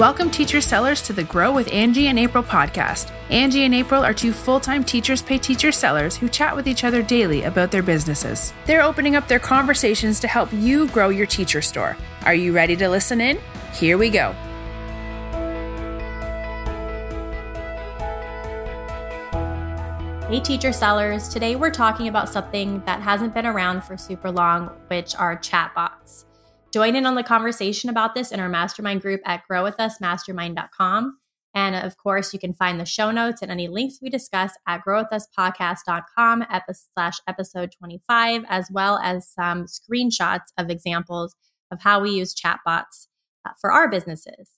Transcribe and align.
Welcome, 0.00 0.30
teacher 0.30 0.62
sellers, 0.62 1.02
to 1.02 1.12
the 1.12 1.24
Grow 1.24 1.52
with 1.52 1.70
Angie 1.70 2.06
and 2.06 2.18
April 2.18 2.42
podcast. 2.42 3.12
Angie 3.28 3.64
and 3.64 3.74
April 3.74 4.02
are 4.02 4.14
two 4.14 4.32
full 4.32 4.58
time 4.58 4.82
teachers 4.82 5.20
pay 5.20 5.36
teacher 5.36 5.70
sellers 5.70 6.16
who 6.16 6.26
chat 6.26 6.56
with 6.56 6.66
each 6.66 6.84
other 6.84 7.02
daily 7.02 7.42
about 7.42 7.70
their 7.70 7.82
businesses. 7.82 8.54
They're 8.64 8.82
opening 8.82 9.14
up 9.14 9.28
their 9.28 9.38
conversations 9.38 10.18
to 10.20 10.26
help 10.26 10.50
you 10.54 10.88
grow 10.88 11.10
your 11.10 11.26
teacher 11.26 11.60
store. 11.60 11.98
Are 12.24 12.32
you 12.32 12.54
ready 12.54 12.76
to 12.76 12.88
listen 12.88 13.20
in? 13.20 13.38
Here 13.74 13.98
we 13.98 14.08
go. 14.08 14.32
Hey, 20.30 20.40
teacher 20.40 20.72
sellers. 20.72 21.28
Today 21.28 21.56
we're 21.56 21.70
talking 21.70 22.08
about 22.08 22.30
something 22.30 22.82
that 22.86 23.02
hasn't 23.02 23.34
been 23.34 23.44
around 23.44 23.84
for 23.84 23.98
super 23.98 24.30
long, 24.30 24.68
which 24.88 25.14
are 25.16 25.36
chatbots. 25.36 26.24
Join 26.72 26.94
in 26.94 27.06
on 27.06 27.16
the 27.16 27.22
conversation 27.22 27.90
about 27.90 28.14
this 28.14 28.30
in 28.30 28.38
our 28.38 28.48
mastermind 28.48 29.02
group 29.02 29.20
at 29.24 29.42
growwithusmastermind.com. 29.50 31.18
And 31.52 31.74
of 31.74 31.96
course, 31.96 32.32
you 32.32 32.38
can 32.38 32.52
find 32.52 32.78
the 32.78 32.84
show 32.84 33.10
notes 33.10 33.42
and 33.42 33.50
any 33.50 33.66
links 33.66 33.98
we 34.00 34.08
discuss 34.08 34.52
at 34.68 34.82
growwithuspodcast.com 34.86 36.44
slash 36.72 37.18
episode 37.26 37.72
25, 37.76 38.44
as 38.48 38.70
well 38.70 38.98
as 39.02 39.28
some 39.28 39.64
screenshots 39.64 40.52
of 40.56 40.70
examples 40.70 41.34
of 41.72 41.80
how 41.82 42.00
we 42.00 42.10
use 42.10 42.34
chatbots 42.34 43.08
uh, 43.44 43.50
for 43.60 43.72
our 43.72 43.88
businesses. 43.88 44.50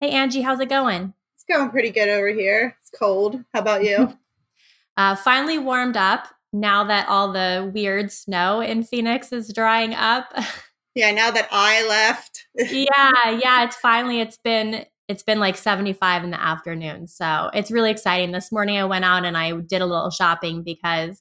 Hey, 0.00 0.10
Angie, 0.10 0.42
how's 0.42 0.60
it 0.60 0.68
going? 0.68 1.14
It's 1.34 1.44
going 1.44 1.70
pretty 1.70 1.90
good 1.90 2.08
over 2.08 2.28
here. 2.28 2.76
It's 2.80 2.90
cold. 2.90 3.42
How 3.52 3.60
about 3.60 3.82
you? 3.82 4.16
uh, 4.96 5.16
finally 5.16 5.58
warmed 5.58 5.96
up 5.96 6.28
now 6.52 6.84
that 6.84 7.08
all 7.08 7.32
the 7.32 7.70
weird 7.74 8.12
snow 8.12 8.60
in 8.60 8.84
Phoenix 8.84 9.32
is 9.32 9.52
drying 9.52 9.94
up. 9.94 10.32
Yeah, 10.94 11.10
now 11.10 11.30
that 11.30 11.48
I 11.50 11.86
left. 11.86 12.46
yeah, 12.54 13.30
yeah, 13.30 13.64
it's 13.64 13.76
finally 13.76 14.20
it's 14.20 14.38
been 14.38 14.86
it's 15.06 15.22
been 15.22 15.38
like 15.38 15.56
75 15.56 16.24
in 16.24 16.30
the 16.30 16.40
afternoon. 16.40 17.06
So, 17.06 17.50
it's 17.52 17.70
really 17.70 17.90
exciting. 17.90 18.32
This 18.32 18.50
morning 18.50 18.78
I 18.78 18.84
went 18.84 19.04
out 19.04 19.24
and 19.24 19.36
I 19.36 19.52
did 19.52 19.82
a 19.82 19.86
little 19.86 20.10
shopping 20.10 20.62
because 20.62 21.20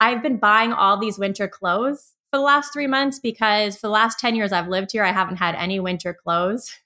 I've 0.00 0.22
been 0.22 0.38
buying 0.38 0.72
all 0.72 0.98
these 0.98 1.18
winter 1.18 1.48
clothes 1.48 2.14
for 2.30 2.38
the 2.38 2.44
last 2.44 2.72
3 2.72 2.86
months 2.86 3.18
because 3.18 3.76
for 3.76 3.88
the 3.88 3.92
last 3.92 4.18
10 4.20 4.36
years 4.36 4.52
I've 4.52 4.68
lived 4.68 4.92
here, 4.92 5.04
I 5.04 5.12
haven't 5.12 5.36
had 5.36 5.54
any 5.56 5.80
winter 5.80 6.14
clothes. 6.14 6.76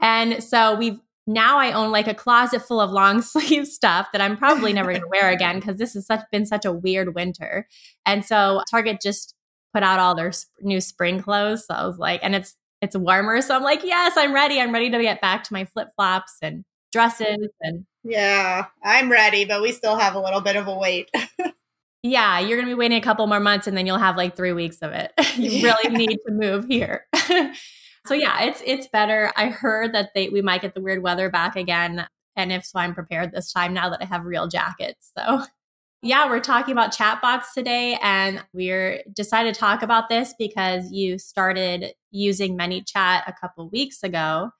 And 0.00 0.42
so 0.42 0.74
we've 0.74 0.98
now 1.28 1.58
I 1.58 1.70
own 1.70 1.92
like 1.92 2.08
a 2.08 2.14
closet 2.14 2.62
full 2.62 2.80
of 2.80 2.90
long 2.90 3.22
sleeve 3.22 3.68
stuff 3.68 4.08
that 4.12 4.20
I'm 4.20 4.36
probably 4.36 4.72
never 4.72 4.90
going 4.90 5.02
to 5.02 5.08
wear 5.08 5.30
again 5.30 5.60
because 5.60 5.76
this 5.76 5.94
has 5.94 6.06
such, 6.06 6.22
been 6.32 6.44
such 6.44 6.64
a 6.64 6.72
weird 6.72 7.14
winter. 7.14 7.68
And 8.04 8.24
so 8.24 8.62
Target 8.68 9.00
just 9.00 9.36
put 9.72 9.82
out 9.82 9.98
all 9.98 10.14
their 10.14 10.32
sp- 10.34 10.50
new 10.60 10.80
spring 10.80 11.20
clothes. 11.20 11.66
So 11.66 11.74
I 11.74 11.86
was 11.86 11.98
like, 11.98 12.20
and 12.22 12.34
it's 12.34 12.56
it's 12.80 12.96
warmer, 12.96 13.40
so 13.40 13.54
I'm 13.54 13.62
like, 13.62 13.84
yes, 13.84 14.14
I'm 14.16 14.34
ready. 14.34 14.60
I'm 14.60 14.72
ready 14.72 14.90
to 14.90 15.00
get 15.00 15.20
back 15.20 15.44
to 15.44 15.52
my 15.52 15.64
flip 15.64 15.88
flops 15.96 16.36
and 16.42 16.64
dresses 16.90 17.48
and. 17.60 17.86
Yeah, 18.04 18.66
I'm 18.82 19.10
ready, 19.10 19.44
but 19.44 19.62
we 19.62 19.70
still 19.70 19.96
have 19.96 20.16
a 20.16 20.20
little 20.20 20.40
bit 20.40 20.56
of 20.56 20.66
a 20.66 20.76
wait. 20.76 21.08
yeah, 22.02 22.40
you're 22.40 22.58
gonna 22.58 22.68
be 22.68 22.74
waiting 22.74 22.98
a 22.98 23.02
couple 23.02 23.26
more 23.28 23.40
months, 23.40 23.68
and 23.68 23.76
then 23.76 23.86
you'll 23.86 23.98
have 23.98 24.16
like 24.16 24.34
three 24.36 24.52
weeks 24.52 24.78
of 24.78 24.92
it. 24.92 25.12
you 25.36 25.62
really 25.62 25.96
need 25.96 26.18
to 26.26 26.32
move 26.32 26.66
here. 26.66 27.06
so 27.14 28.14
yeah, 28.14 28.42
it's 28.42 28.60
it's 28.66 28.88
better. 28.88 29.32
I 29.36 29.50
heard 29.50 29.94
that 29.94 30.10
they 30.14 30.28
we 30.28 30.42
might 30.42 30.62
get 30.62 30.74
the 30.74 30.80
weird 30.80 31.02
weather 31.02 31.30
back 31.30 31.54
again, 31.54 32.08
and 32.34 32.50
if 32.50 32.64
so, 32.64 32.80
I'm 32.80 32.94
prepared 32.94 33.30
this 33.30 33.52
time 33.52 33.72
now 33.72 33.88
that 33.90 34.02
I 34.02 34.06
have 34.06 34.24
real 34.24 34.48
jackets. 34.48 35.12
So 35.16 35.44
yeah, 36.02 36.28
we're 36.28 36.40
talking 36.40 36.72
about 36.72 36.92
chatbots 36.92 37.52
today, 37.54 37.96
and 38.02 38.44
we're 38.52 39.02
decided 39.14 39.54
to 39.54 39.60
talk 39.60 39.82
about 39.82 40.08
this 40.08 40.34
because 40.36 40.90
you 40.90 41.16
started 41.16 41.92
using 42.10 42.58
ManyChat 42.58 43.22
a 43.28 43.34
couple 43.40 43.70
weeks 43.70 44.02
ago. 44.02 44.50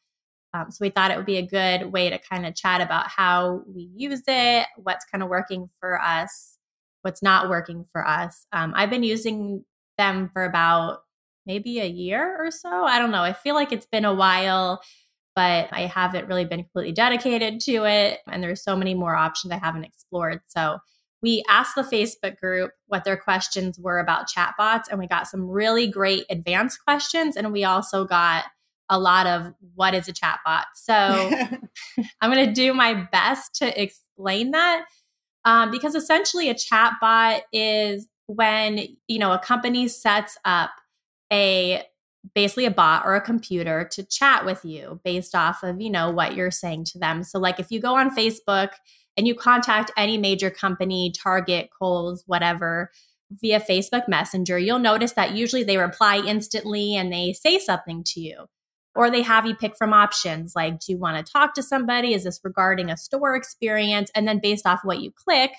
Um, 0.54 0.70
so 0.70 0.78
we 0.80 0.90
thought 0.90 1.10
it 1.10 1.16
would 1.16 1.26
be 1.26 1.38
a 1.38 1.46
good 1.46 1.92
way 1.92 2.10
to 2.10 2.18
kind 2.18 2.46
of 2.46 2.54
chat 2.54 2.80
about 2.80 3.08
how 3.08 3.62
we 3.66 3.90
use 3.96 4.22
it, 4.28 4.66
what's 4.76 5.04
kind 5.06 5.22
of 5.22 5.28
working 5.28 5.66
for 5.80 6.00
us, 6.00 6.58
what's 7.02 7.22
not 7.22 7.48
working 7.48 7.84
for 7.90 8.06
us. 8.06 8.46
Um, 8.52 8.72
I've 8.76 8.90
been 8.90 9.02
using 9.02 9.64
them 9.98 10.30
for 10.32 10.44
about 10.44 11.00
maybe 11.44 11.80
a 11.80 11.86
year 11.86 12.36
or 12.38 12.52
so. 12.52 12.68
I 12.68 12.98
don't 13.00 13.10
know. 13.10 13.22
I 13.22 13.32
feel 13.32 13.56
like 13.56 13.72
it's 13.72 13.86
been 13.86 14.04
a 14.04 14.14
while, 14.14 14.80
but 15.34 15.68
I 15.72 15.86
haven't 15.86 16.28
really 16.28 16.44
been 16.44 16.62
completely 16.62 16.92
dedicated 16.92 17.58
to 17.62 17.84
it. 17.86 18.20
And 18.30 18.42
there's 18.42 18.62
so 18.62 18.76
many 18.76 18.94
more 18.94 19.16
options 19.16 19.52
I 19.52 19.58
haven't 19.58 19.84
explored. 19.84 20.40
So 20.46 20.78
we 21.22 21.44
asked 21.48 21.76
the 21.76 21.82
Facebook 21.82 22.38
group 22.38 22.72
what 22.86 23.04
their 23.04 23.16
questions 23.16 23.78
were 23.78 23.98
about 23.98 24.28
chatbots, 24.28 24.84
and 24.90 24.98
we 24.98 25.06
got 25.06 25.28
some 25.28 25.48
really 25.48 25.86
great 25.86 26.24
advanced 26.28 26.84
questions. 26.84 27.36
And 27.36 27.52
we 27.52 27.64
also 27.64 28.04
got 28.04 28.44
a 28.90 28.98
lot 28.98 29.26
of 29.26 29.54
what 29.74 29.94
is 29.94 30.08
a 30.08 30.12
chatbot. 30.12 30.64
So 30.74 30.92
I'm 32.20 32.32
going 32.32 32.46
to 32.46 32.52
do 32.52 32.74
my 32.74 32.94
best 33.10 33.54
to 33.56 33.82
explain 33.82 34.50
that 34.50 34.84
um, 35.44 35.70
because 35.70 35.94
essentially 35.94 36.50
a 36.50 36.54
chatbot 36.54 37.40
is 37.52 38.08
when 38.26 38.86
you 39.08 39.18
know 39.18 39.32
a 39.32 39.38
company 39.38 39.88
sets 39.88 40.38
up 40.44 40.70
a 41.32 41.82
basically 42.34 42.66
a 42.66 42.70
bot 42.70 43.04
or 43.04 43.14
a 43.14 43.20
computer 43.20 43.88
to 43.90 44.04
chat 44.04 44.44
with 44.44 44.64
you 44.64 45.00
based 45.04 45.34
off 45.34 45.62
of 45.62 45.80
you 45.80 45.90
know 45.90 46.10
what 46.10 46.36
you're 46.36 46.52
saying 46.52 46.84
to 46.84 46.98
them 46.98 47.24
so 47.24 47.38
like 47.38 47.58
if 47.58 47.70
you 47.70 47.80
go 47.80 47.96
on 47.96 48.14
facebook 48.14 48.70
and 49.16 49.26
you 49.26 49.34
contact 49.34 49.90
any 49.96 50.18
major 50.18 50.50
company, 50.50 51.12
Target, 51.22 51.70
Kohl's, 51.78 52.24
whatever, 52.26 52.90
via 53.40 53.60
Facebook 53.60 54.08
Messenger, 54.08 54.58
you'll 54.58 54.78
notice 54.78 55.12
that 55.12 55.32
usually 55.32 55.62
they 55.62 55.76
reply 55.76 56.22
instantly 56.26 56.94
and 56.96 57.12
they 57.12 57.32
say 57.32 57.58
something 57.58 58.02
to 58.04 58.20
you. 58.20 58.46
Or 58.94 59.10
they 59.10 59.22
have 59.22 59.46
you 59.46 59.54
pick 59.54 59.76
from 59.76 59.94
options 59.94 60.52
like, 60.54 60.80
do 60.80 60.92
you 60.92 60.98
want 60.98 61.24
to 61.24 61.32
talk 61.32 61.54
to 61.54 61.62
somebody? 61.62 62.12
Is 62.12 62.24
this 62.24 62.40
regarding 62.44 62.90
a 62.90 62.96
store 62.96 63.34
experience? 63.34 64.10
And 64.14 64.28
then 64.28 64.38
based 64.38 64.66
off 64.66 64.80
what 64.84 65.00
you 65.00 65.10
click, 65.10 65.52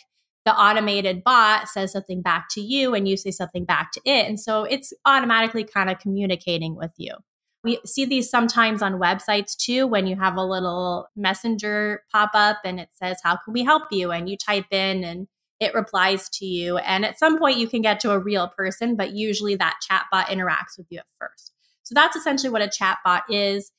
the 0.46 0.54
automated 0.56 1.24
bot 1.24 1.68
says 1.68 1.94
something 1.94 2.22
back 2.22 2.46
to 2.52 2.62
you 2.62 2.94
and 2.94 3.08
you 3.08 3.18
say 3.18 3.32
something 3.32 3.66
back 3.66 3.92
to 3.94 4.02
it. 4.06 4.28
And 4.28 4.40
so 4.40 4.66
it's 4.66 4.94
automatically 5.06 5.64
kind 5.64 5.90
of 5.90 5.98
communicating 5.98 6.76
with 6.76 6.92
you. 6.98 7.14
We 7.64 7.80
see 7.86 8.06
these 8.06 8.30
sometimes 8.30 8.82
on 8.82 9.00
websites 9.00 9.56
too 9.56 9.88
when 9.88 10.06
you 10.06 10.18
have 10.18 10.36
a 10.36 10.44
little 10.46 11.08
messenger 11.16 12.04
pop 12.12 12.32
up 12.34 12.58
and 12.66 12.80
it 12.80 12.90
says, 12.92 13.18
How 13.24 13.38
can 13.38 13.54
we 13.54 13.64
help 13.64 13.84
you? 13.92 14.12
And 14.12 14.30
you 14.30 14.38
type 14.38 14.66
in 14.72 15.04
and 15.04 15.28
it 15.60 15.74
replies 15.74 16.30
to 16.30 16.46
you. 16.46 16.78
And 16.78 17.06
at 17.06 17.18
some 17.18 17.40
point, 17.40 17.58
you 17.58 17.68
can 17.68 17.82
get 17.82 18.00
to 18.02 18.12
a 18.12 18.20
real 18.20 18.50
person, 18.50 18.96
but 18.96 19.14
usually 19.14 19.56
that 19.56 19.80
chatbot 19.90 20.26
interacts 20.26 20.78
with 20.78 20.88
you 20.90 21.00
at 21.00 21.06
first. 21.20 21.54
So 21.84 21.96
that's 21.96 22.16
essentially 22.16 22.50
what 22.50 22.62
a 22.62 22.68
chatbot 22.68 23.22
is. 23.30 23.72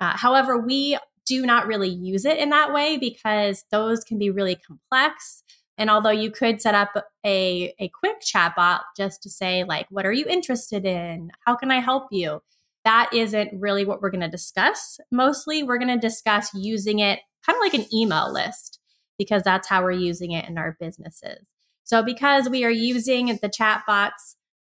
Uh, 0.00 0.16
however, 0.16 0.58
we 0.58 0.98
do 1.26 1.46
not 1.46 1.66
really 1.66 1.88
use 1.88 2.24
it 2.24 2.38
in 2.38 2.50
that 2.50 2.72
way 2.72 2.96
because 2.96 3.64
those 3.70 4.04
can 4.04 4.18
be 4.18 4.30
really 4.30 4.56
complex. 4.56 5.42
And 5.78 5.88
although 5.88 6.10
you 6.10 6.30
could 6.30 6.60
set 6.60 6.74
up 6.74 6.90
a, 7.24 7.72
a 7.78 7.88
quick 7.88 8.16
chatbot 8.20 8.80
just 8.96 9.22
to 9.22 9.30
say, 9.30 9.64
like, 9.64 9.86
what 9.90 10.04
are 10.04 10.12
you 10.12 10.26
interested 10.26 10.84
in? 10.84 11.30
How 11.46 11.56
can 11.56 11.70
I 11.70 11.80
help 11.80 12.08
you? 12.10 12.42
That 12.84 13.10
isn't 13.12 13.60
really 13.60 13.84
what 13.84 14.00
we're 14.00 14.10
going 14.10 14.20
to 14.22 14.28
discuss. 14.28 14.98
Mostly, 15.10 15.62
we're 15.62 15.78
going 15.78 15.88
to 15.88 15.98
discuss 15.98 16.50
using 16.54 16.98
it 16.98 17.20
kind 17.44 17.56
of 17.56 17.60
like 17.60 17.74
an 17.74 17.86
email 17.94 18.32
list 18.32 18.78
because 19.18 19.42
that's 19.42 19.68
how 19.68 19.82
we're 19.82 19.90
using 19.92 20.32
it 20.32 20.48
in 20.48 20.56
our 20.56 20.76
businesses. 20.80 21.48
So, 21.84 22.02
because 22.02 22.48
we 22.48 22.64
are 22.64 22.70
using 22.70 23.26
the 23.26 23.48
chatbots 23.48 24.36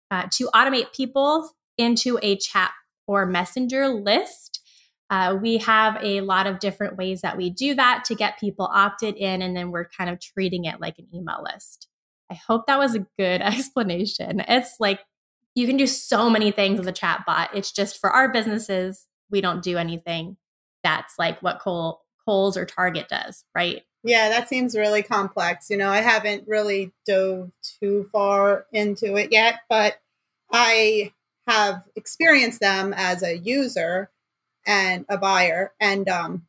uh, 0.10 0.28
to 0.32 0.50
automate 0.54 0.94
people 0.94 1.52
into 1.78 2.18
a 2.22 2.38
chat 2.38 2.72
or 3.08 3.26
messenger 3.26 3.88
list, 3.88 4.62
uh, 5.10 5.38
we 5.40 5.58
have 5.58 5.98
a 6.02 6.22
lot 6.22 6.48
of 6.48 6.60
different 6.60 6.98
ways 6.98 7.22
that 7.22 7.36
we 7.38 7.50
do 7.50 7.76
that 7.76 8.06
to 8.06 8.16
get 8.16 8.40
people 8.40 8.70
opted 8.74 9.16
in, 9.16 9.42
and 9.42 9.56
then 9.56 9.70
we're 9.70 9.90
kind 9.90 10.10
of 10.10 10.20
treating 10.20 10.66
it 10.66 10.80
like 10.80 10.98
an 10.98 11.08
email 11.14 11.44
list. 11.44 11.88
I 12.32 12.36
hope 12.36 12.66
that 12.68 12.80
was 12.80 12.96
a 12.96 13.06
good 13.20 13.42
explanation. 13.42 14.40
It's 14.48 14.78
like 14.80 15.02
you 15.56 15.68
can 15.68 15.78
do 15.78 15.88
so 15.88 16.30
many 16.30 16.52
things 16.52 16.80
with 16.80 16.88
a 16.88 16.94
chat 16.94 17.24
bot. 17.26 17.50
It's 17.54 17.72
just 17.72 18.00
for 18.00 18.10
our 18.10 18.32
businesses, 18.32 19.08
we 19.30 19.42
don't 19.42 19.64
do 19.64 19.78
anything 19.78 20.38
that's 20.84 21.16
like 21.20 21.42
what 21.42 21.60
Cole, 21.60 22.02
Kohl's 22.26 22.58
or 22.58 22.66
Target 22.66 23.08
does, 23.10 23.44
right? 23.56 23.84
Yeah, 24.04 24.30
that 24.30 24.50
seems 24.50 24.76
really 24.76 25.04
complex. 25.04 25.70
You 25.70 25.78
know, 25.78 25.90
I 25.90 26.00
haven't 26.00 26.48
really 26.48 26.92
dove 27.06 27.52
too 27.80 28.10
far 28.12 28.66
into 28.72 29.16
it 29.16 29.32
yet, 29.32 29.60
but 29.70 30.00
I 30.52 31.14
have 31.48 31.84
experienced 31.96 32.60
them 32.60 32.94
as 32.96 33.22
a 33.22 33.38
user 33.38 34.10
and 34.66 35.06
a 35.10 35.18
buyer, 35.18 35.74
and 35.80 36.08
um, 36.10 36.48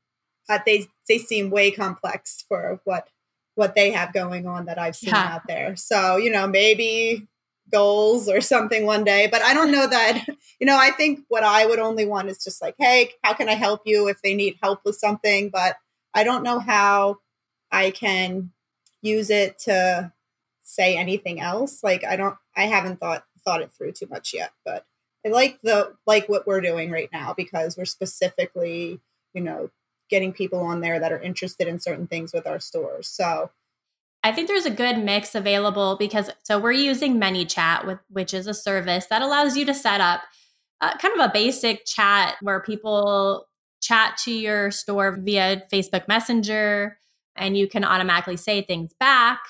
uh, 0.49 0.61
they 0.65 0.87
they 1.09 1.19
seem 1.19 1.51
way 1.51 1.71
complex 1.71 2.45
for 2.49 2.81
what 2.85 3.09
what 3.55 3.75
they 3.75 3.91
have 3.91 4.15
going 4.15 4.47
on 4.47 4.67
that 4.67 4.79
I've 4.79 4.97
seen 4.97 5.11
yeah. 5.11 5.35
out 5.35 5.47
there. 5.47 5.77
So 5.77 6.17
you 6.17 6.31
know, 6.31 6.47
maybe 6.47 7.29
goals 7.73 8.29
or 8.29 8.41
something 8.41 8.87
one 8.87 9.05
day. 9.05 9.29
But 9.31 9.43
I 9.43 9.55
don't 9.55 9.73
know 9.73 9.87
that, 9.87 10.27
you 10.61 10.67
know, 10.67 10.79
I 10.79 10.91
think 10.91 11.21
what 11.29 11.43
I 11.43 11.67
would 11.67 11.79
only 11.79 12.07
want 12.07 12.29
is 12.29 12.43
just 12.43 12.63
like, 12.63 12.75
hey, 12.79 13.11
how 13.25 13.35
can 13.35 13.49
I 13.49 13.55
help 13.55 13.83
you 13.85 14.09
if 14.09 14.23
they 14.23 14.35
need 14.35 14.59
help 14.63 14.81
with 14.85 14.97
something? 14.97 15.51
But 15.51 15.77
I 16.15 16.25
don't 16.25 16.43
know 16.43 16.59
how 16.59 17.19
I 17.71 17.91
can 17.91 18.53
use 19.01 19.31
it 19.31 19.59
to 19.61 20.13
say 20.63 20.97
anything 20.97 21.41
else. 21.41 21.83
Like 21.83 22.05
I 22.05 22.17
don't 22.17 22.37
I 22.57 22.67
haven't 22.67 23.01
thought 23.01 23.25
thought 23.45 23.63
it 23.63 23.73
through 23.73 23.93
too 23.93 24.07
much 24.09 24.33
yet, 24.33 24.53
but 24.65 24.87
I 25.27 25.31
like 25.31 25.61
the 25.63 25.95
like 26.07 26.29
what 26.29 26.47
we're 26.47 26.61
doing 26.61 26.91
right 26.91 27.09
now 27.13 27.35
because 27.35 27.77
we're 27.77 27.85
specifically 27.85 29.01
you 29.35 29.43
know, 29.43 29.71
getting 30.11 30.33
people 30.33 30.61
on 30.61 30.81
there 30.81 31.01
that 31.01 31.13
are 31.13 31.21
interested 31.21 31.67
in 31.67 31.81
certain 31.81 32.07
things 32.07 32.33
with 32.33 32.47
our 32.47 32.61
stores. 32.61 33.09
So 33.09 33.51
I 34.25 34.33
think 34.33 34.49
there's 34.49 34.67
a 34.67 34.71
good 34.71 34.99
mix 34.99 35.35
available 35.35 35.97
because 35.99 36.31
so 36.45 36.59
we're 36.59 36.73
using 36.73 37.21
ManyChat 37.21 37.87
with 37.87 37.99
which 38.09 38.33
is 38.33 38.47
a 38.47 38.55
service 38.55 39.07
that 39.07 39.23
allows 39.23 39.57
you 39.57 39.65
to 39.67 39.75
set 39.75 40.01
up 40.01 40.23
uh, 40.81 40.97
kind 40.99 41.19
of 41.19 41.29
a 41.29 41.33
basic 41.33 41.85
chat 41.87 42.37
where 42.41 42.61
people 42.61 43.47
chat 43.81 44.17
to 44.25 44.33
your 44.33 44.71
store 44.71 45.19
via 45.21 45.63
Facebook 45.73 46.07
Messenger 46.09 46.99
and 47.37 47.57
you 47.57 47.69
can 47.69 47.85
automatically 47.85 48.37
say 48.37 48.63
things 48.63 48.93
back. 48.99 49.41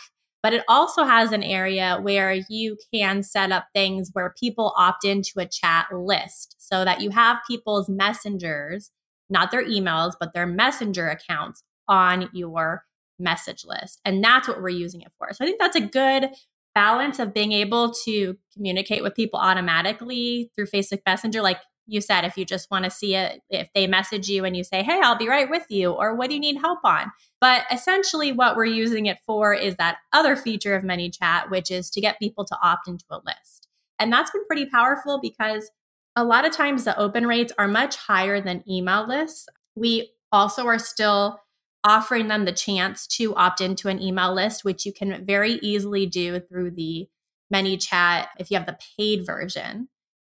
But 0.43 0.53
it 0.53 0.65
also 0.69 1.05
has 1.05 1.31
an 1.31 1.45
area 1.45 1.99
where 2.01 2.33
you 2.49 2.77
can 2.93 3.23
set 3.23 3.53
up 3.53 3.67
things 3.73 4.11
where 4.13 4.35
people 4.39 4.75
opt 4.77 5.05
into 5.05 5.35
a 5.39 5.47
chat 5.47 5.87
list 5.93 6.57
so 6.59 6.85
that 6.85 7.01
you 7.01 7.11
have 7.11 7.39
people's 7.49 7.89
messengers, 7.89 8.91
not 9.31 9.53
their 9.53 9.65
emails, 9.65 10.15
but 10.19 10.35
their 10.35 10.47
messenger 10.47 11.09
accounts 11.09 11.63
on 11.87 12.29
your 12.33 12.85
message 13.23 13.65
list. 13.65 14.01
And 14.05 14.23
that's 14.23 14.49
what 14.49 14.61
we're 14.61 14.71
using 14.71 15.01
it 15.03 15.13
for. 15.19 15.33
So 15.33 15.45
I 15.45 15.49
think 15.49 15.59
that's 15.59 15.77
a 15.77 15.81
good 15.81 16.31
balance 16.75 17.19
of 17.19 17.35
being 17.35 17.53
able 17.53 17.93
to 18.05 18.37
communicate 18.55 19.03
with 19.03 19.15
people 19.15 19.39
automatically 19.39 20.51
through 20.55 20.67
Facebook 20.67 21.01
Messenger. 21.07 21.43
Like 21.43 21.59
you 21.87 22.01
said, 22.01 22.25
if 22.25 22.37
you 22.37 22.45
just 22.45 22.71
want 22.71 22.85
to 22.85 22.91
see 22.91 23.15
it, 23.15 23.41
if 23.51 23.69
they 23.75 23.87
message 23.87 24.29
you 24.29 24.45
and 24.45 24.57
you 24.57 24.65
say, 24.65 24.83
Hey, 24.83 25.01
I'll 25.03 25.17
be 25.17 25.29
right 25.29 25.51
with 25.51 25.67
you, 25.69 25.91
or 25.91 26.15
what 26.15 26.29
do 26.29 26.35
you 26.35 26.41
need 26.41 26.57
help 26.57 26.79
on? 26.85 27.13
But 27.41 27.65
essentially, 27.71 28.33
what 28.33 28.57
we're 28.57 28.65
using 28.67 29.07
it 29.07 29.19
for 29.27 29.53
is 29.53 29.77
that 29.77 29.99
other 30.13 30.37
feature 30.37 30.75
of 30.75 30.85
ManyChat, 30.85 31.51
which 31.51 31.71
is 31.71 31.91
to 31.91 32.01
get 32.01 32.19
people 32.19 32.45
to 32.45 32.59
opt 32.63 32.89
into 32.89 33.05
a 33.11 33.21
list. 33.25 33.69
And 33.99 34.13
that's 34.13 34.31
been 34.31 34.47
pretty 34.47 34.67
powerful 34.67 35.21
because 35.21 35.71
a 36.17 36.25
lot 36.25 36.45
of 36.45 36.53
times 36.53 36.85
the 36.85 36.99
open 36.99 37.27
rates 37.27 37.53
are 37.59 37.69
much 37.69 37.97
higher 37.97 38.41
than 38.41 38.65
email 38.69 39.07
lists. 39.07 39.49
We 39.75 40.13
also 40.31 40.67
are 40.67 40.79
still 40.79 41.42
offering 41.85 42.29
them 42.29 42.45
the 42.45 42.53
chance 42.53 43.07
to 43.07 43.35
opt 43.35 43.61
into 43.61 43.89
an 43.89 44.01
email 44.01 44.33
list, 44.35 44.65
which 44.65 44.87
you 44.87 44.93
can 44.93 45.25
very 45.25 45.55
easily 45.55 46.07
do 46.07 46.41
through 46.41 46.73
the 46.73 47.09
ManyChat 47.53 48.29
if 48.39 48.51
you 48.51 48.57
have 48.57 48.67
the 48.67 48.79
paid 48.97 49.27
version. 49.27 49.89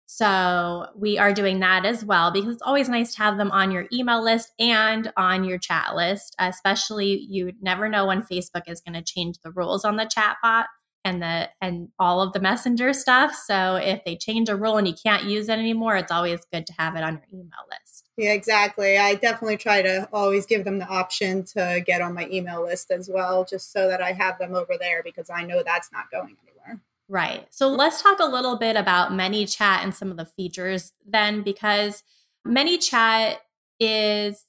So 0.10 0.88
we 0.96 1.18
are 1.18 1.34
doing 1.34 1.60
that 1.60 1.86
as 1.86 2.06
well 2.06 2.32
because 2.32 2.54
it's 2.54 2.62
always 2.62 2.88
nice 2.88 3.14
to 3.16 3.24
have 3.24 3.38
them 3.38 3.52
on 3.52 3.72
your 3.72 3.88
email 3.92 4.24
list 4.24 4.54
and 4.58 5.12
on 5.18 5.44
your 5.44 5.58
chat 5.58 5.96
list, 5.98 6.34
especially 6.40 7.28
you 7.30 7.52
never 7.62 7.90
know 7.90 8.06
when 8.06 8.22
Facebook 8.22 8.64
is 8.68 8.80
going 8.80 8.94
to 8.94 9.02
change 9.02 9.36
the 9.44 9.52
rules 9.52 9.84
on 9.84 9.98
the 9.98 10.06
chat 10.06 10.38
bot 10.42 10.68
and 11.04 11.22
the 11.22 11.50
and 11.62 11.90
all 12.00 12.22
of 12.22 12.32
the 12.32 12.40
messenger 12.40 12.94
stuff. 12.94 13.36
So 13.36 13.76
if 13.76 14.06
they 14.06 14.16
change 14.16 14.48
a 14.48 14.56
rule 14.56 14.78
and 14.78 14.88
you 14.88 14.94
can't 14.94 15.26
use 15.26 15.50
it 15.50 15.60
anymore, 15.60 15.98
it's 15.98 16.12
always 16.12 16.40
good 16.54 16.66
to 16.68 16.74
have 16.78 16.96
it 16.96 17.04
on 17.04 17.16
your 17.16 17.42
email 17.42 17.66
list. 17.70 18.06
Yeah, 18.18 18.34
exactly. 18.34 18.98
I 18.98 19.14
definitely 19.14 19.58
try 19.58 19.84
to 19.84 20.10
always 20.12 20.48
give 20.48 20.66
them 20.66 20.80
the 20.80 20.88
option 20.88 21.44
to 21.44 21.84
get 21.86 22.02
on 22.02 22.16
my 22.16 22.28
email 22.31 22.64
list 22.64 22.90
as 22.90 23.08
well, 23.08 23.46
just 23.46 23.72
so 23.72 23.88
that 23.88 24.02
I 24.02 24.12
have 24.12 24.40
them 24.40 24.56
over 24.56 24.74
there 24.80 25.04
because 25.04 25.30
I 25.30 25.44
know 25.44 25.62
that's 25.64 25.92
not 25.92 26.10
going 26.12 26.36
anywhere. 26.44 26.81
Right. 27.08 27.46
So 27.52 27.68
let's 27.69 28.02
talk 28.02 28.19
a 28.19 28.25
little 28.25 28.58
bit 28.58 28.75
about 28.75 29.12
ManyChat 29.12 29.84
and 29.84 29.94
some 29.94 30.10
of 30.10 30.18
the 30.18 30.25
features 30.25 30.94
then, 31.06 31.44
because 31.44 32.02
ManyChat 32.46 33.36
is, 33.80 34.46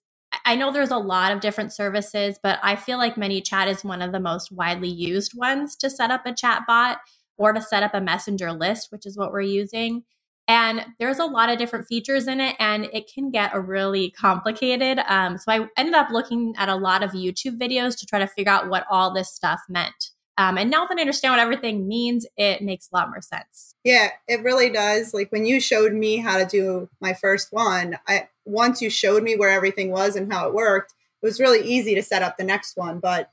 I 0.47 0.56
know 0.56 0.73
there's 0.73 0.91
a 0.91 0.97
lot 0.97 1.32
of 1.32 1.41
different 1.41 1.73
services, 1.75 2.38
but 2.43 2.59
I 2.62 2.75
feel 2.75 2.97
like 2.97 3.17
ManyChat 3.17 3.67
is 3.69 3.85
one 3.85 4.00
of 4.00 4.12
the 4.12 4.20
most 4.20 4.50
widely 4.50 4.88
used 4.88 5.37
ones 5.37 5.76
to 5.76 5.91
set 5.91 6.11
up 6.11 6.25
a 6.25 6.35
chat 6.35 6.62
bot 6.67 7.00
or 7.37 7.53
to 7.53 7.61
set 7.61 7.82
up 7.82 7.93
a 7.93 8.00
messenger 8.00 8.50
list, 8.50 8.91
which 8.91 9.05
is 9.05 9.17
what 9.19 9.31
we're 9.31 9.43
using. 9.43 10.05
And 10.49 10.85
there's 10.99 11.19
a 11.19 11.27
lot 11.27 11.50
of 11.50 11.59
different 11.59 11.87
features 11.87 12.27
in 12.27 12.41
it, 12.41 12.56
and 12.59 12.89
it 12.93 13.12
can 13.12 13.31
get 13.31 13.55
a 13.55 13.61
really 13.61 14.11
complicated. 14.11 14.99
Um, 15.06 15.37
so 15.37 15.53
I 15.53 15.69
ended 15.77 15.95
up 15.95 16.09
looking 16.11 16.55
at 16.56 16.71
a 16.71 16.75
lot 16.75 17.03
of 17.03 17.11
YouTube 17.11 17.61
videos 17.61 17.99
to 17.99 18.06
try 18.06 18.19
to 18.19 18.27
figure 18.27 18.50
out 18.50 18.71
what 18.71 18.87
all 18.91 19.12
this 19.12 19.31
stuff 19.31 19.61
meant. 19.69 20.11
Um, 20.39 20.56
and 20.56 20.71
now 20.71 20.87
that 20.87 20.97
I 20.97 21.00
understand 21.00 21.33
what 21.33 21.41
everything 21.41 21.87
means, 21.87 22.25
it 22.37 22.62
makes 22.62 22.89
a 22.91 22.97
lot 22.97 23.11
more 23.11 23.21
sense. 23.21 23.75
Yeah, 23.85 24.11
it 24.29 24.43
really 24.43 24.71
does. 24.71 25.12
Like 25.12 25.31
when 25.33 25.45
you 25.45 25.61
showed 25.61 25.93
me 25.93 26.19
how 26.19 26.39
to 26.39 26.47
do 26.47 26.89
my 27.01 27.12
first 27.12 27.53
one, 27.53 27.99
I 28.06 28.29
once 28.47 28.81
you 28.81 28.89
showed 28.89 29.25
me 29.25 29.37
where 29.37 29.51
everything 29.51 29.91
was 29.91 30.15
and 30.17 30.33
how 30.33 30.47
it 30.47 30.55
worked, 30.55 30.94
it 31.23 31.27
was 31.27 31.41
really 31.41 31.61
easy 31.61 31.94
to 31.97 32.03
set 32.03 32.23
up 32.23 32.39
the 32.39 32.44
next 32.44 32.77
one. 32.77 33.01
But 33.01 33.33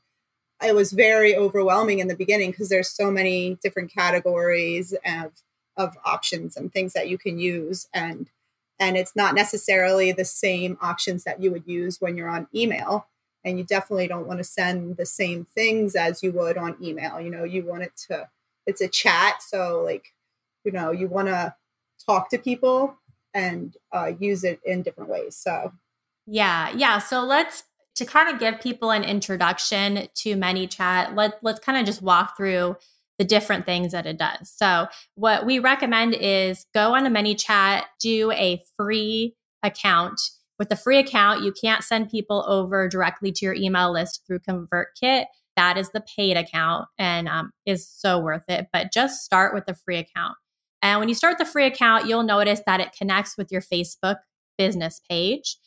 it 0.65 0.73
was 0.73 0.93
very 0.93 1.35
overwhelming 1.35 1.99
in 1.99 2.07
the 2.07 2.15
beginning 2.15 2.51
because 2.51 2.69
there's 2.69 2.89
so 2.89 3.11
many 3.11 3.59
different 3.61 3.93
categories 3.93 4.93
of 5.05 5.31
of 5.77 5.97
options 6.05 6.55
and 6.55 6.71
things 6.71 6.93
that 6.93 7.09
you 7.09 7.17
can 7.17 7.37
use 7.39 7.87
and 7.93 8.29
and 8.79 8.97
it's 8.97 9.15
not 9.15 9.35
necessarily 9.35 10.11
the 10.11 10.25
same 10.25 10.77
options 10.81 11.23
that 11.23 11.41
you 11.41 11.51
would 11.51 11.65
use 11.65 12.01
when 12.01 12.17
you're 12.17 12.29
on 12.29 12.47
email. 12.53 13.07
And 13.43 13.57
you 13.57 13.63
definitely 13.63 14.07
don't 14.07 14.27
want 14.27 14.39
to 14.39 14.43
send 14.43 14.97
the 14.97 15.05
same 15.05 15.45
things 15.45 15.95
as 15.95 16.23
you 16.23 16.31
would 16.31 16.57
on 16.57 16.77
email 16.81 17.21
you 17.21 17.29
know 17.29 17.43
you 17.43 17.63
want 17.63 17.83
it 17.83 17.95
to 18.07 18.27
it's 18.65 18.81
a 18.81 18.87
chat 18.87 19.43
so 19.43 19.83
like 19.83 20.13
you 20.63 20.71
know 20.71 20.89
you 20.89 21.07
want 21.07 21.27
to 21.27 21.53
talk 22.03 22.31
to 22.31 22.39
people 22.39 22.97
and 23.35 23.77
uh, 23.93 24.11
use 24.19 24.43
it 24.43 24.59
in 24.65 24.81
different 24.81 25.11
ways 25.11 25.35
so. 25.37 25.71
Yeah 26.25 26.71
yeah 26.75 26.97
so 26.97 27.23
let's 27.23 27.65
to 27.93 28.03
kind 28.03 28.33
of 28.33 28.39
give 28.39 28.59
people 28.61 28.89
an 28.89 29.03
introduction 29.03 30.07
to 30.15 30.35
ManyChat 30.35 31.15
let, 31.15 31.37
let's 31.43 31.59
kind 31.59 31.77
of 31.77 31.85
just 31.85 32.01
walk 32.01 32.35
through 32.35 32.77
the 33.17 33.25
different 33.25 33.65
things 33.65 33.91
that 33.91 34.05
it 34.05 34.17
does 34.17 34.51
so 34.55 34.87
what 35.15 35.45
we 35.45 35.59
recommend 35.59 36.13
is 36.13 36.65
go 36.73 36.95
on 36.95 37.05
a 37.05 37.09
ManyChat 37.09 37.83
do 37.99 38.31
a 38.31 38.61
free 38.77 39.35
account 39.63 40.19
with 40.57 40.69
the 40.69 40.75
free 40.75 40.97
account, 40.97 41.43
you 41.43 41.51
can't 41.51 41.83
send 41.83 42.09
people 42.09 42.45
over 42.47 42.87
directly 42.87 43.31
to 43.33 43.45
your 43.45 43.55
email 43.55 43.91
list 43.91 44.21
through 44.25 44.39
ConvertKit. 44.39 45.25
That 45.55 45.77
is 45.77 45.89
the 45.91 46.03
paid 46.15 46.37
account 46.37 46.87
and 46.97 47.27
um, 47.27 47.51
is 47.65 47.87
so 47.87 48.19
worth 48.19 48.45
it. 48.47 48.67
But 48.71 48.91
just 48.91 49.23
start 49.23 49.53
with 49.53 49.65
the 49.65 49.75
free 49.75 49.97
account. 49.97 50.35
And 50.81 50.99
when 50.99 51.09
you 51.09 51.15
start 51.15 51.37
the 51.37 51.45
free 51.45 51.65
account, 51.65 52.07
you'll 52.07 52.23
notice 52.23 52.61
that 52.65 52.79
it 52.79 52.95
connects 52.97 53.37
with 53.37 53.51
your 53.51 53.61
Facebook 53.61 54.17
business 54.57 55.01
page. 55.09 55.57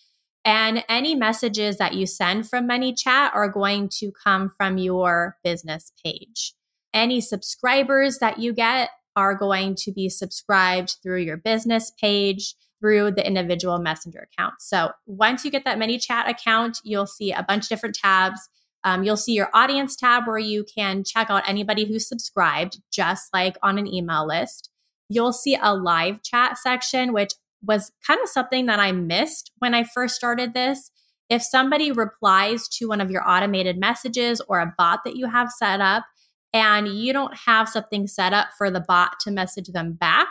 And 0.44 0.84
any 0.88 1.14
messages 1.14 1.76
that 1.78 1.94
you 1.94 2.06
send 2.06 2.48
from 2.48 2.68
ManyChat 2.68 3.34
are 3.34 3.48
going 3.48 3.90
to 3.98 4.12
come 4.12 4.48
from 4.48 4.78
your 4.78 5.36
business 5.42 5.92
page. 6.02 6.54
Any 6.94 7.20
subscribers 7.20 8.18
that 8.18 8.38
you 8.38 8.52
get 8.52 8.90
are 9.16 9.34
going 9.34 9.74
to 9.74 9.92
be 9.92 10.08
subscribed 10.08 10.96
through 11.02 11.22
your 11.22 11.36
business 11.36 11.90
page 12.00 12.54
through 12.80 13.10
the 13.10 13.26
individual 13.26 13.78
messenger 13.78 14.28
accounts. 14.32 14.68
So 14.68 14.92
once 15.06 15.44
you 15.44 15.50
get 15.50 15.64
that 15.64 15.78
ManyChat 15.78 16.28
account, 16.28 16.78
you'll 16.84 17.06
see 17.06 17.32
a 17.32 17.42
bunch 17.42 17.64
of 17.64 17.68
different 17.68 17.96
tabs. 17.96 18.48
Um, 18.84 19.02
you'll 19.02 19.16
see 19.16 19.32
your 19.32 19.50
audience 19.52 19.96
tab 19.96 20.26
where 20.26 20.38
you 20.38 20.64
can 20.64 21.02
check 21.04 21.30
out 21.30 21.48
anybody 21.48 21.84
who's 21.84 22.08
subscribed, 22.08 22.80
just 22.92 23.34
like 23.34 23.56
on 23.62 23.78
an 23.78 23.92
email 23.92 24.26
list. 24.26 24.70
You'll 25.08 25.32
see 25.32 25.58
a 25.60 25.74
live 25.74 26.22
chat 26.22 26.58
section, 26.58 27.12
which 27.12 27.32
was 27.66 27.90
kind 28.06 28.20
of 28.22 28.28
something 28.28 28.66
that 28.66 28.78
I 28.78 28.92
missed 28.92 29.50
when 29.58 29.74
I 29.74 29.82
first 29.82 30.14
started 30.14 30.54
this. 30.54 30.92
If 31.28 31.42
somebody 31.42 31.90
replies 31.90 32.68
to 32.68 32.88
one 32.88 33.00
of 33.00 33.10
your 33.10 33.28
automated 33.28 33.78
messages 33.78 34.40
or 34.48 34.60
a 34.60 34.74
bot 34.78 35.00
that 35.04 35.16
you 35.16 35.26
have 35.26 35.50
set 35.50 35.80
up, 35.80 36.04
and 36.52 36.88
you 36.88 37.12
don't 37.12 37.36
have 37.46 37.68
something 37.68 38.06
set 38.06 38.32
up 38.32 38.48
for 38.56 38.70
the 38.70 38.80
bot 38.80 39.20
to 39.20 39.30
message 39.30 39.68
them 39.68 39.92
back, 39.92 40.28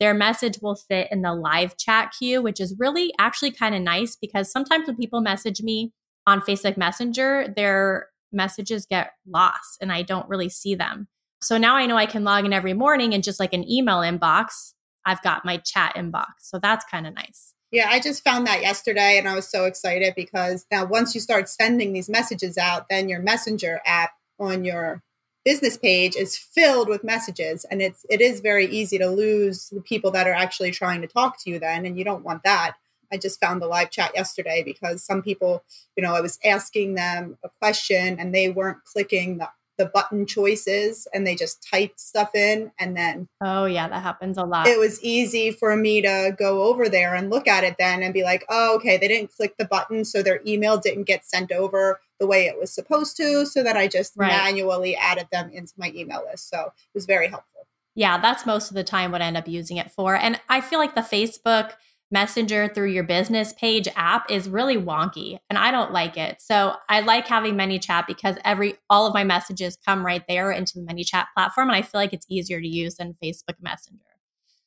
their 0.00 0.14
message 0.14 0.58
will 0.60 0.76
sit 0.76 1.08
in 1.10 1.22
the 1.22 1.34
live 1.34 1.76
chat 1.76 2.12
queue, 2.18 2.42
which 2.42 2.60
is 2.60 2.74
really 2.78 3.12
actually 3.18 3.52
kind 3.52 3.74
of 3.74 3.82
nice 3.82 4.16
because 4.16 4.50
sometimes 4.50 4.86
when 4.86 4.96
people 4.96 5.20
message 5.20 5.62
me 5.62 5.92
on 6.26 6.40
Facebook 6.40 6.76
Messenger, 6.76 7.52
their 7.56 8.08
messages 8.32 8.86
get 8.86 9.12
lost 9.26 9.78
and 9.80 9.92
I 9.92 10.02
don't 10.02 10.28
really 10.28 10.48
see 10.48 10.74
them. 10.74 11.08
So 11.40 11.58
now 11.58 11.76
I 11.76 11.86
know 11.86 11.96
I 11.96 12.06
can 12.06 12.24
log 12.24 12.44
in 12.44 12.52
every 12.52 12.72
morning 12.72 13.14
and 13.14 13.22
just 13.22 13.38
like 13.38 13.52
an 13.52 13.70
email 13.70 13.98
inbox, 13.98 14.72
I've 15.06 15.22
got 15.22 15.44
my 15.44 15.58
chat 15.58 15.94
inbox. 15.94 16.26
So 16.40 16.58
that's 16.58 16.84
kind 16.90 17.06
of 17.06 17.14
nice. 17.14 17.54
Yeah, 17.70 17.88
I 17.90 18.00
just 18.00 18.24
found 18.24 18.46
that 18.46 18.62
yesterday 18.62 19.18
and 19.18 19.28
I 19.28 19.34
was 19.34 19.50
so 19.50 19.64
excited 19.64 20.14
because 20.16 20.64
now 20.70 20.84
once 20.84 21.14
you 21.14 21.20
start 21.20 21.48
sending 21.48 21.92
these 21.92 22.08
messages 22.08 22.56
out, 22.56 22.86
then 22.88 23.08
your 23.08 23.20
messenger 23.20 23.80
app 23.84 24.12
on 24.38 24.64
your 24.64 25.02
business 25.44 25.76
page 25.76 26.16
is 26.16 26.36
filled 26.36 26.88
with 26.88 27.04
messages 27.04 27.64
and 27.70 27.82
it's 27.82 28.04
it 28.08 28.20
is 28.20 28.40
very 28.40 28.66
easy 28.66 28.98
to 28.98 29.08
lose 29.08 29.68
the 29.70 29.80
people 29.80 30.10
that 30.10 30.26
are 30.26 30.32
actually 30.32 30.70
trying 30.70 31.00
to 31.00 31.06
talk 31.06 31.38
to 31.42 31.50
you 31.50 31.58
then 31.58 31.84
and 31.84 31.98
you 31.98 32.04
don't 32.04 32.24
want 32.24 32.42
that. 32.44 32.74
I 33.12 33.16
just 33.16 33.38
found 33.38 33.62
the 33.62 33.66
live 33.66 33.90
chat 33.90 34.12
yesterday 34.14 34.62
because 34.64 35.04
some 35.04 35.22
people 35.22 35.62
you 35.96 36.02
know 36.02 36.14
i 36.14 36.20
was 36.20 36.38
asking 36.44 36.94
them 36.94 37.38
a 37.44 37.48
question 37.48 38.18
and 38.18 38.34
they 38.34 38.48
weren't 38.48 38.84
clicking 38.84 39.38
the 39.38 39.48
the 39.76 39.86
button 39.86 40.26
choices 40.26 41.08
and 41.12 41.26
they 41.26 41.34
just 41.34 41.66
typed 41.68 41.98
stuff 42.00 42.30
in 42.34 42.70
and 42.78 42.96
then 42.96 43.28
oh 43.40 43.64
yeah 43.64 43.88
that 43.88 44.02
happens 44.02 44.38
a 44.38 44.44
lot. 44.44 44.66
it 44.66 44.78
was 44.78 45.02
easy 45.02 45.50
for 45.50 45.76
me 45.76 46.00
to 46.00 46.34
go 46.38 46.62
over 46.62 46.88
there 46.88 47.14
and 47.14 47.30
look 47.30 47.48
at 47.48 47.64
it 47.64 47.76
then 47.78 48.02
and 48.02 48.14
be 48.14 48.22
like 48.22 48.44
oh 48.48 48.76
okay 48.76 48.96
they 48.96 49.08
didn't 49.08 49.32
click 49.32 49.56
the 49.58 49.64
button 49.64 50.04
so 50.04 50.22
their 50.22 50.40
email 50.46 50.76
didn't 50.76 51.04
get 51.04 51.24
sent 51.24 51.50
over 51.52 52.00
the 52.20 52.26
way 52.26 52.46
it 52.46 52.58
was 52.58 52.72
supposed 52.72 53.16
to 53.16 53.44
so 53.44 53.62
that 53.62 53.76
i 53.76 53.88
just 53.88 54.12
right. 54.16 54.28
manually 54.28 54.96
added 54.96 55.26
them 55.32 55.50
into 55.52 55.72
my 55.76 55.92
email 55.94 56.22
list. 56.30 56.48
So 56.48 56.60
it 56.60 56.94
was 56.94 57.06
very 57.06 57.28
helpful. 57.28 57.66
Yeah 57.94 58.18
that's 58.18 58.46
most 58.46 58.70
of 58.70 58.74
the 58.74 58.84
time 58.84 59.12
what 59.12 59.22
i 59.22 59.26
end 59.26 59.36
up 59.36 59.48
using 59.48 59.76
it 59.76 59.90
for. 59.90 60.14
And 60.14 60.40
i 60.48 60.60
feel 60.60 60.78
like 60.78 60.94
the 60.94 61.00
facebook 61.00 61.72
Messenger 62.10 62.68
through 62.68 62.90
your 62.90 63.02
business 63.02 63.52
page 63.54 63.88
app 63.96 64.30
is 64.30 64.48
really 64.48 64.76
wonky 64.76 65.38
and 65.50 65.58
I 65.58 65.70
don't 65.70 65.92
like 65.92 66.16
it. 66.16 66.40
So 66.40 66.74
I 66.88 67.00
like 67.00 67.26
having 67.26 67.54
ManyChat 67.54 68.06
because 68.06 68.36
every 68.44 68.74
all 68.88 69.06
of 69.06 69.14
my 69.14 69.24
messages 69.24 69.76
come 69.84 70.06
right 70.06 70.22
there 70.28 70.52
into 70.52 70.74
the 70.76 70.86
ManyChat 70.86 71.26
platform 71.34 71.68
and 71.68 71.76
I 71.76 71.82
feel 71.82 72.00
like 72.00 72.12
it's 72.12 72.26
easier 72.28 72.60
to 72.60 72.68
use 72.68 72.96
than 72.96 73.14
Facebook 73.22 73.56
Messenger. 73.60 74.04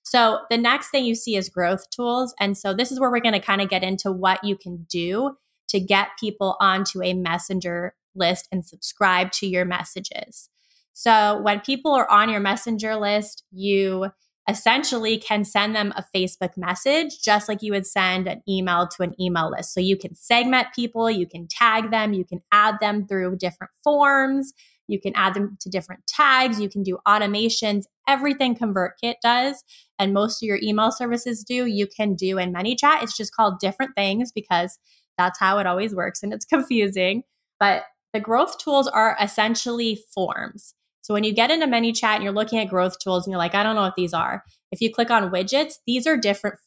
So 0.03 0.39
the 0.49 0.57
next 0.57 0.89
thing 0.89 1.05
you 1.05 1.15
see 1.15 1.35
is 1.35 1.47
growth 1.47 1.89
tools 1.89 2.33
and 2.39 2.57
so 2.57 2.73
this 2.73 2.91
is 2.91 2.99
where 2.99 3.11
we're 3.11 3.19
going 3.19 3.33
to 3.33 3.39
kind 3.39 3.61
of 3.61 3.69
get 3.69 3.83
into 3.83 4.11
what 4.11 4.43
you 4.43 4.57
can 4.57 4.85
do 4.89 5.37
to 5.69 5.79
get 5.79 6.09
people 6.19 6.57
onto 6.59 7.01
a 7.03 7.13
Messenger 7.13 7.93
list 8.15 8.47
and 8.51 8.65
subscribe 8.65 9.31
to 9.31 9.47
your 9.47 9.63
messages. 9.63 10.49
So 10.93 11.39
when 11.41 11.59
people 11.59 11.93
are 11.93 12.09
on 12.09 12.29
your 12.29 12.39
Messenger 12.39 12.95
list, 12.95 13.43
you 13.51 14.07
essentially 14.47 15.17
can 15.17 15.43
send 15.43 15.75
them 15.75 15.93
a 15.95 16.05
Facebook 16.15 16.55
message 16.55 17.21
just 17.21 17.49
like 17.49 17.61
you 17.61 17.73
would 17.73 17.85
send 17.85 18.27
an 18.27 18.41
email 18.47 18.87
to 18.87 19.03
an 19.03 19.13
email 19.19 19.51
list. 19.51 19.73
So 19.73 19.81
you 19.81 19.97
can 19.97 20.15
segment 20.15 20.67
people, 20.73 21.11
you 21.11 21.27
can 21.27 21.47
tag 21.47 21.91
them, 21.91 22.13
you 22.13 22.23
can 22.23 22.41
add 22.51 22.75
them 22.79 23.05
through 23.05 23.35
different 23.37 23.71
forms, 23.83 24.53
you 24.87 25.01
can 25.01 25.11
add 25.15 25.33
them 25.33 25.57
to 25.59 25.69
different 25.69 26.07
tags, 26.07 26.61
you 26.61 26.69
can 26.69 26.81
do 26.81 26.97
automations. 27.05 27.83
Everything 28.07 28.55
ConvertKit 28.55 29.15
does, 29.21 29.63
and 29.99 30.13
most 30.13 30.41
of 30.41 30.47
your 30.47 30.59
email 30.63 30.91
services 30.91 31.43
do, 31.43 31.65
you 31.65 31.85
can 31.85 32.15
do 32.15 32.37
in 32.37 32.53
ManyChat. 32.53 33.03
It's 33.03 33.17
just 33.17 33.35
called 33.35 33.59
different 33.59 33.95
things 33.95 34.31
because 34.31 34.79
that's 35.17 35.39
how 35.39 35.57
it 35.59 35.67
always 35.67 35.93
works 35.93 36.23
and 36.23 36.31
it's 36.31 36.45
confusing. 36.53 37.23
But 37.59 37.83
the 38.13 38.19
growth 38.21 38.57
tools 38.59 38.87
are 38.87 39.17
essentially 39.21 39.99
forms. 40.13 40.73
So 41.07 41.13
when 41.13 41.23
you 41.23 41.33
get 41.33 41.49
into 41.49 41.67
ManyChat 41.67 42.15
and 42.15 42.23
you're 42.23 42.33
looking 42.33 42.59
at 42.59 42.67
growth 42.67 42.99
tools 42.99 43.25
and 43.25 43.31
you're 43.31 43.37
like, 43.37 43.55
I 43.55 43.63
don't 43.63 43.77
know 43.77 43.83
what 43.83 43.95
these 43.95 44.13
are. 44.13 44.43
If 44.73 44.81
you 44.81 44.91
click 44.91 45.09
on 45.09 45.31
widgets, 45.31 45.75
these 45.87 46.05
are 46.05 46.17
different 46.17 46.57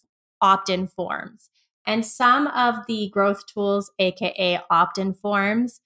opt-in 0.41 0.87
forms. 0.87 1.51
And 1.87 2.07
some 2.07 2.47
of 2.47 2.77
the 2.89 3.11
growth 3.11 3.45
tools, 3.45 3.93
aka 3.99 4.59
opt-in 4.71 5.13
forms, 5.13 5.83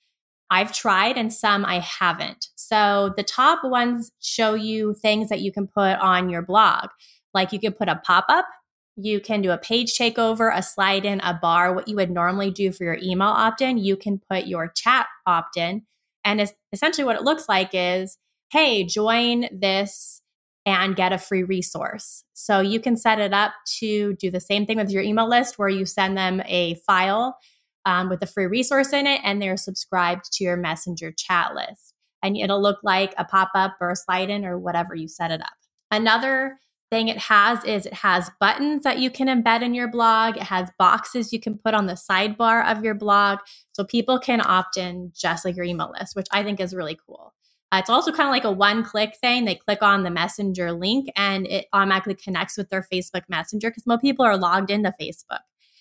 I've 0.50 0.72
tried 0.72 1.18
and 1.18 1.34
some 1.34 1.64
I 1.64 1.80
haven't. 1.80 2.46
So 2.54 3.12
the 3.16 3.24
top 3.24 3.64
ones 3.64 4.12
show 4.20 4.54
you 4.54 4.94
things 4.94 5.30
that 5.30 5.40
you 5.40 5.50
can 5.50 5.66
put 5.66 5.98
on 5.98 6.30
your 6.30 6.42
blog. 6.42 6.90
Like 7.32 7.52
you 7.52 7.58
can 7.58 7.72
put 7.72 7.88
a 7.88 8.00
pop-up, 8.04 8.46
you 8.94 9.18
can 9.18 9.42
do 9.42 9.50
a 9.50 9.58
page 9.58 9.98
takeover, 9.98 10.56
a 10.56 10.62
slide 10.62 11.04
in, 11.04 11.18
a 11.22 11.34
bar, 11.34 11.74
what 11.74 11.88
you 11.88 11.96
would 11.96 12.12
normally 12.12 12.52
do 12.52 12.70
for 12.70 12.84
your 12.84 12.98
email 13.02 13.26
opt-in, 13.26 13.78
you 13.78 13.96
can 13.96 14.20
put 14.30 14.46
your 14.46 14.68
chat 14.68 15.08
opt-in. 15.26 15.82
And 16.24 16.52
essentially 16.72 17.04
what 17.04 17.16
it 17.16 17.24
looks 17.24 17.48
like 17.48 17.70
is 17.72 18.16
hey, 18.54 18.84
join 18.84 19.48
this 19.50 20.22
and 20.64 20.94
get 20.94 21.12
a 21.12 21.18
free 21.18 21.42
resource. 21.42 22.22
So 22.34 22.60
you 22.60 22.78
can 22.78 22.96
set 22.96 23.18
it 23.18 23.34
up 23.34 23.52
to 23.80 24.12
do 24.14 24.30
the 24.30 24.38
same 24.38 24.64
thing 24.64 24.76
with 24.76 24.92
your 24.92 25.02
email 25.02 25.28
list 25.28 25.58
where 25.58 25.68
you 25.68 25.84
send 25.84 26.16
them 26.16 26.40
a 26.46 26.76
file 26.86 27.36
um, 27.84 28.08
with 28.08 28.22
a 28.22 28.28
free 28.28 28.46
resource 28.46 28.92
in 28.92 29.08
it 29.08 29.20
and 29.24 29.42
they're 29.42 29.56
subscribed 29.56 30.32
to 30.34 30.44
your 30.44 30.56
messenger 30.56 31.10
chat 31.10 31.52
list. 31.56 31.94
And 32.22 32.36
it'll 32.36 32.62
look 32.62 32.78
like 32.84 33.12
a 33.18 33.24
pop 33.24 33.50
up 33.56 33.74
or 33.80 33.90
a 33.90 33.96
slide 33.96 34.30
in 34.30 34.44
or 34.44 34.56
whatever 34.56 34.94
you 34.94 35.08
set 35.08 35.32
it 35.32 35.40
up. 35.40 35.56
Another 35.90 36.60
thing 36.92 37.08
it 37.08 37.18
has 37.18 37.64
is 37.64 37.86
it 37.86 37.92
has 37.92 38.30
buttons 38.38 38.84
that 38.84 39.00
you 39.00 39.10
can 39.10 39.26
embed 39.26 39.62
in 39.62 39.74
your 39.74 39.90
blog. 39.90 40.36
It 40.36 40.44
has 40.44 40.70
boxes 40.78 41.32
you 41.32 41.40
can 41.40 41.58
put 41.58 41.74
on 41.74 41.86
the 41.86 41.94
sidebar 41.94 42.64
of 42.70 42.84
your 42.84 42.94
blog. 42.94 43.40
So 43.72 43.82
people 43.82 44.20
can 44.20 44.40
opt 44.40 44.76
in 44.76 45.10
just 45.12 45.44
like 45.44 45.56
your 45.56 45.64
email 45.64 45.92
list, 45.98 46.14
which 46.14 46.28
I 46.30 46.44
think 46.44 46.60
is 46.60 46.72
really 46.72 46.96
cool. 47.04 47.34
Uh, 47.72 47.78
it's 47.78 47.90
also 47.90 48.12
kind 48.12 48.28
of 48.28 48.32
like 48.32 48.44
a 48.44 48.52
one 48.52 48.84
click 48.84 49.16
thing. 49.16 49.44
They 49.44 49.56
click 49.56 49.82
on 49.82 50.02
the 50.02 50.10
messenger 50.10 50.72
link 50.72 51.10
and 51.16 51.46
it 51.46 51.66
automatically 51.72 52.14
connects 52.14 52.56
with 52.56 52.68
their 52.68 52.86
Facebook 52.92 53.22
Messenger 53.28 53.70
because 53.70 53.86
most 53.86 54.02
people 54.02 54.24
are 54.24 54.36
logged 54.36 54.70
into 54.70 54.94
Facebook. 55.00 55.40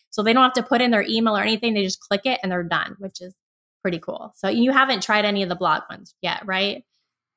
So 0.10 0.24
they 0.24 0.34
don't 0.34 0.44
have 0.44 0.54
to 0.54 0.63
put 0.63 0.82
in 0.82 0.92
their 0.92 1.06
email 1.08 1.36
or 1.36 1.42
anything. 1.42 1.74
They 1.74 1.84
just 1.84 2.00
click 2.00 2.22
it 2.25 2.40
and 2.42 2.52
they're 2.52 2.63
done, 2.63 2.96
which 3.00 3.22
is 3.22 3.36
pretty 3.82 4.00
cool. 4.00 4.32
So 4.36 4.48
you 4.48 4.72
haven't 4.72 5.04
tried 5.04 5.25
any 5.25 5.44
of 5.44 5.50
the 5.50 5.56
blog 5.56 5.84
ones 5.90 6.16
yet, 6.22 6.44
right? 6.46 6.84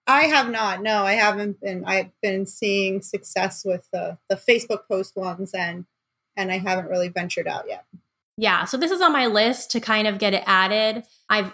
I 0.07 0.25
have 0.25 0.50
not. 0.50 0.83
No, 0.83 1.05
I 1.05 1.15
haven't 1.15 1.61
been. 1.61 1.85
I've 1.85 2.11
been 2.23 2.47
seeing 2.47 3.03
success 3.03 3.62
with 3.65 3.88
the 3.93 4.19
the 4.29 4.37
Facebook 4.37 4.83
post 4.88 5.17
ones, 5.17 5.53
and 5.53 5.85
and 6.37 6.53
I 6.53 6.59
haven't 6.59 6.88
really 6.88 7.09
ventured 7.09 7.49
out 7.49 7.65
yet. 7.69 7.85
Yeah, 8.37 8.67
so 8.67 8.76
this 8.76 8.91
is 8.91 9.00
on 9.00 9.12
my 9.12 9.26
list 9.26 9.71
to 9.73 9.81
kind 9.81 10.07
of 10.07 10.19
get 10.19 10.35
it 10.35 10.45
added. 10.47 11.05
I've 11.29 11.53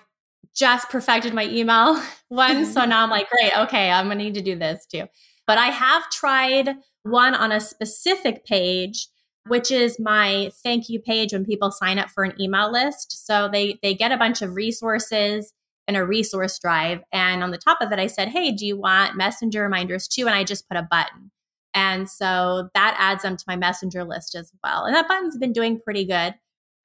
just 0.54 0.90
perfected 0.90 1.34
my 1.34 1.46
email 1.46 2.00
one. 2.28 2.64
so 2.66 2.84
now 2.84 3.02
I'm 3.02 3.10
like, 3.10 3.28
great, 3.30 3.56
okay, 3.56 3.90
I'm 3.90 4.06
gonna 4.06 4.16
need 4.16 4.34
to 4.34 4.42
do 4.42 4.56
this 4.56 4.86
too. 4.86 5.06
But 5.46 5.58
I 5.58 5.66
have 5.66 6.08
tried 6.10 6.76
one 7.02 7.34
on 7.34 7.52
a 7.52 7.60
specific 7.60 8.44
page, 8.44 9.08
which 9.46 9.70
is 9.70 9.98
my 9.98 10.50
thank 10.62 10.88
you 10.88 11.00
page 11.00 11.32
when 11.32 11.44
people 11.44 11.70
sign 11.70 11.98
up 11.98 12.10
for 12.10 12.24
an 12.24 12.40
email 12.40 12.70
list. 12.70 13.26
So 13.26 13.48
they 13.52 13.78
they 13.82 13.94
get 13.94 14.12
a 14.12 14.16
bunch 14.16 14.42
of 14.42 14.54
resources 14.54 15.52
in 15.88 15.96
a 15.96 16.06
resource 16.06 16.58
drive. 16.58 17.00
And 17.12 17.42
on 17.42 17.50
the 17.50 17.58
top 17.58 17.78
of 17.80 17.90
it, 17.92 17.98
I 17.98 18.06
said, 18.06 18.28
Hey, 18.28 18.52
do 18.52 18.66
you 18.66 18.76
want 18.76 19.16
messenger 19.16 19.62
reminders 19.62 20.06
too? 20.08 20.26
And 20.26 20.34
I 20.34 20.44
just 20.44 20.68
put 20.68 20.78
a 20.78 20.86
button. 20.88 21.30
And 21.74 22.08
so 22.08 22.68
that 22.74 22.96
adds 22.98 23.22
them 23.22 23.36
to 23.36 23.44
my 23.46 23.56
messenger 23.56 24.04
list 24.04 24.34
as 24.34 24.52
well. 24.62 24.84
And 24.84 24.94
that 24.94 25.08
button's 25.08 25.38
been 25.38 25.52
doing 25.52 25.80
pretty 25.80 26.04
good 26.04 26.34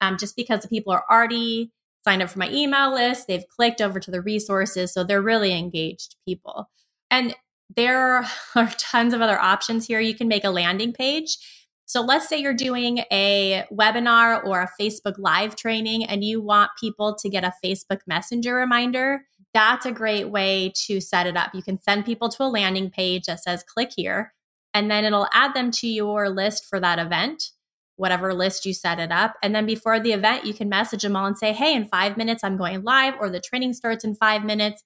um, 0.00 0.16
just 0.16 0.34
because 0.34 0.62
the 0.62 0.68
people 0.68 0.92
are 0.92 1.04
already 1.10 1.72
signed 2.08 2.22
up 2.22 2.30
for 2.30 2.38
my 2.38 2.50
email 2.50 2.94
list, 2.94 3.26
they've 3.26 3.46
clicked 3.48 3.82
over 3.82 4.00
to 4.00 4.10
the 4.10 4.22
resources. 4.22 4.94
So 4.94 5.04
they're 5.04 5.20
really 5.20 5.52
engaged 5.52 6.16
people. 6.26 6.70
And 7.10 7.36
there 7.76 8.26
are 8.56 8.70
tons 8.78 9.12
of 9.12 9.20
other 9.20 9.38
options 9.38 9.86
here. 9.86 10.00
You 10.00 10.14
can 10.14 10.26
make 10.26 10.44
a 10.44 10.50
landing 10.50 10.94
page. 10.94 11.36
So 11.84 12.00
let's 12.00 12.26
say 12.26 12.38
you're 12.38 12.54
doing 12.54 13.00
a 13.10 13.64
webinar 13.70 14.42
or 14.42 14.62
a 14.62 14.70
Facebook 14.80 15.16
live 15.18 15.54
training 15.54 16.04
and 16.04 16.24
you 16.24 16.40
want 16.40 16.70
people 16.80 17.14
to 17.16 17.28
get 17.28 17.44
a 17.44 17.52
Facebook 17.62 18.00
Messenger 18.06 18.54
reminder. 18.54 19.24
That's 19.52 19.84
a 19.84 19.92
great 19.92 20.30
way 20.30 20.72
to 20.86 21.00
set 21.00 21.26
it 21.26 21.36
up. 21.36 21.54
You 21.54 21.62
can 21.62 21.78
send 21.78 22.06
people 22.06 22.30
to 22.30 22.42
a 22.42 22.44
landing 22.44 22.90
page 22.90 23.24
that 23.24 23.42
says 23.42 23.62
click 23.62 23.90
here, 23.96 24.34
and 24.74 24.90
then 24.90 25.06
it'll 25.06 25.28
add 25.32 25.54
them 25.54 25.70
to 25.72 25.88
your 25.88 26.28
list 26.28 26.66
for 26.66 26.78
that 26.80 26.98
event 26.98 27.52
whatever 27.98 28.32
list 28.32 28.64
you 28.64 28.72
set 28.72 29.00
it 29.00 29.10
up. 29.12 29.34
And 29.42 29.54
then 29.54 29.66
before 29.66 30.00
the 30.00 30.12
event, 30.12 30.46
you 30.46 30.54
can 30.54 30.68
message 30.68 31.02
them 31.02 31.16
all 31.16 31.26
and 31.26 31.36
say, 31.36 31.52
hey, 31.52 31.74
in 31.74 31.84
five 31.84 32.16
minutes, 32.16 32.44
I'm 32.44 32.56
going 32.56 32.82
live, 32.84 33.14
or 33.20 33.28
the 33.28 33.40
training 33.40 33.74
starts 33.74 34.04
in 34.04 34.14
five 34.14 34.44
minutes. 34.44 34.84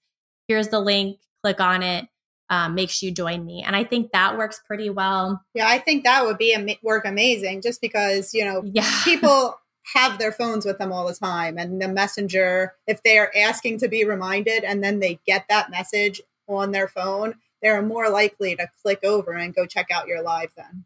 Here's 0.49 0.69
the 0.69 0.81
link, 0.81 1.21
click 1.43 1.61
on 1.61 1.83
it. 1.83 2.07
Um, 2.49 2.75
make 2.75 2.91
sure 2.91 3.09
you 3.09 3.15
join 3.15 3.45
me. 3.45 3.63
And 3.63 3.77
I 3.77 3.85
think 3.85 4.13
that 4.13 4.37
works 4.37 4.61
pretty 4.67 4.91
well. 4.91 5.43
Yeah, 5.55 5.69
I 5.69 5.79
think 5.79 6.05
that 6.05 6.25
would 6.25 6.39
be 6.39 6.55
a 6.55 6.79
work 6.83 7.05
amazing 7.05 7.63
just 7.63 7.81
because, 7.81 8.35
you 8.35 8.45
know, 8.45 8.63
yeah. 8.65 8.91
people 9.05 9.59
have 9.95 10.19
their 10.19 10.33
phones 10.33 10.65
with 10.65 10.79
them 10.79 10.93
all 10.93 11.07
the 11.07 11.15
time. 11.15 11.59
And 11.59 11.81
the 11.81 11.89
messenger, 11.89 12.75
if 12.87 13.03
they 13.03 13.19
are 13.19 13.33
asking 13.37 13.79
to 13.79 13.89
be 13.89 14.05
reminded 14.05 14.65
and 14.65 14.83
then 14.83 15.01
they 15.01 15.21
get 15.27 15.47
that 15.49 15.71
message 15.71 16.21
on 16.49 16.73
their 16.73 16.89
phone, 16.89 17.35
they're 17.63 17.83
more 17.83 18.11
likely 18.11 18.57
to 18.57 18.69
click 18.83 19.01
over 19.05 19.33
and 19.33 19.55
go 19.55 19.67
check 19.67 19.91
out 19.91 20.09
your 20.09 20.23
live 20.23 20.51
then 20.57 20.85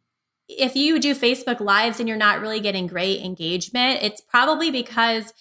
if 0.48 0.76
you 0.76 0.98
do 1.00 1.14
Facebook 1.14 1.60
Lives 1.60 1.98
and 1.98 2.08
you're 2.08 2.16
not 2.16 2.40
really 2.40 2.60
getting 2.60 2.86
great 2.86 3.22
engagement, 3.24 4.00
it's 4.02 4.20
probably 4.20 4.70
because 4.70 5.32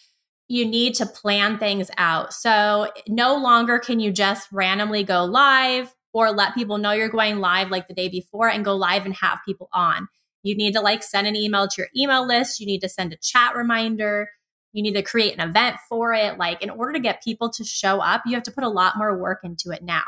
you 0.48 0.66
need 0.66 0.96
to 0.96 1.06
plan 1.06 1.58
things 1.58 1.90
out. 1.98 2.34
So 2.34 2.92
no 3.08 3.36
longer 3.36 3.80
can 3.80 4.00
you 4.00 4.12
just 4.12 4.52
randomly 4.52 5.04
go 5.04 5.26
live 5.26 5.94
or 6.14 6.32
let 6.32 6.56
people 6.56 6.78
know 6.78 6.92
you're 6.92 7.10
going 7.10 7.40
live 7.40 7.72
like 7.72 7.88
the 7.88 7.94
day 7.94 8.10
before 8.10 8.50
and 8.50 8.66
go 8.66 8.76
live 8.76 9.06
and 9.06 9.16
have 9.16 9.40
people 9.46 9.70
on. 9.74 10.08
You 10.44 10.56
need 10.56 10.74
to 10.74 10.82
like 10.82 11.04
send 11.04 11.28
an 11.28 11.36
email 11.36 11.68
to 11.68 11.82
your 11.82 11.90
email 11.96 12.26
list. 12.26 12.60
You 12.60 12.68
need 12.68 12.82
to 12.82 12.90
send 12.90 13.12
a 13.14 13.18
chat 13.18 13.56
reminder. 13.56 14.30
You 14.72 14.84
need 14.84 14.94
to 14.94 15.02
create 15.02 15.34
an 15.34 15.48
event 15.48 15.78
for 15.90 16.14
it. 16.14 16.38
Like, 16.38 16.62
in 16.62 16.70
order 16.70 16.94
to 16.94 17.00
get 17.00 17.24
people 17.24 17.50
to 17.52 17.64
show 17.64 18.02
up, 18.02 18.24
you 18.26 18.34
have 18.34 18.44
to 18.44 18.52
put 18.52 18.64
a 18.64 18.70
lot 18.70 18.98
more 18.98 19.18
work 19.18 19.40
into 19.44 19.72
it 19.72 19.84
now 19.84 20.04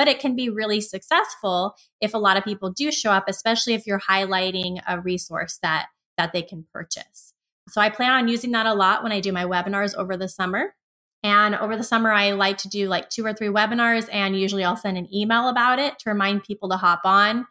but 0.00 0.08
it 0.08 0.18
can 0.18 0.34
be 0.34 0.48
really 0.48 0.80
successful 0.80 1.76
if 2.00 2.14
a 2.14 2.18
lot 2.18 2.38
of 2.38 2.42
people 2.42 2.70
do 2.70 2.90
show 2.90 3.10
up 3.10 3.24
especially 3.28 3.74
if 3.74 3.86
you're 3.86 4.00
highlighting 4.00 4.80
a 4.88 4.98
resource 4.98 5.58
that 5.62 5.88
that 6.16 6.32
they 6.32 6.40
can 6.40 6.64
purchase. 6.72 7.34
So 7.68 7.82
i 7.82 7.90
plan 7.90 8.12
on 8.12 8.26
using 8.26 8.52
that 8.52 8.64
a 8.64 8.72
lot 8.72 9.02
when 9.02 9.12
i 9.12 9.20
do 9.20 9.30
my 9.30 9.44
webinars 9.44 9.94
over 9.94 10.16
the 10.16 10.26
summer. 10.26 10.74
And 11.22 11.54
over 11.54 11.76
the 11.76 11.84
summer 11.84 12.10
i 12.12 12.30
like 12.30 12.56
to 12.58 12.68
do 12.68 12.88
like 12.88 13.10
two 13.10 13.26
or 13.26 13.34
three 13.34 13.48
webinars 13.48 14.08
and 14.10 14.40
usually 14.40 14.64
i'll 14.64 14.74
send 14.74 14.96
an 14.96 15.14
email 15.14 15.48
about 15.48 15.78
it 15.78 15.98
to 15.98 16.08
remind 16.08 16.44
people 16.44 16.70
to 16.70 16.78
hop 16.78 17.02
on. 17.04 17.46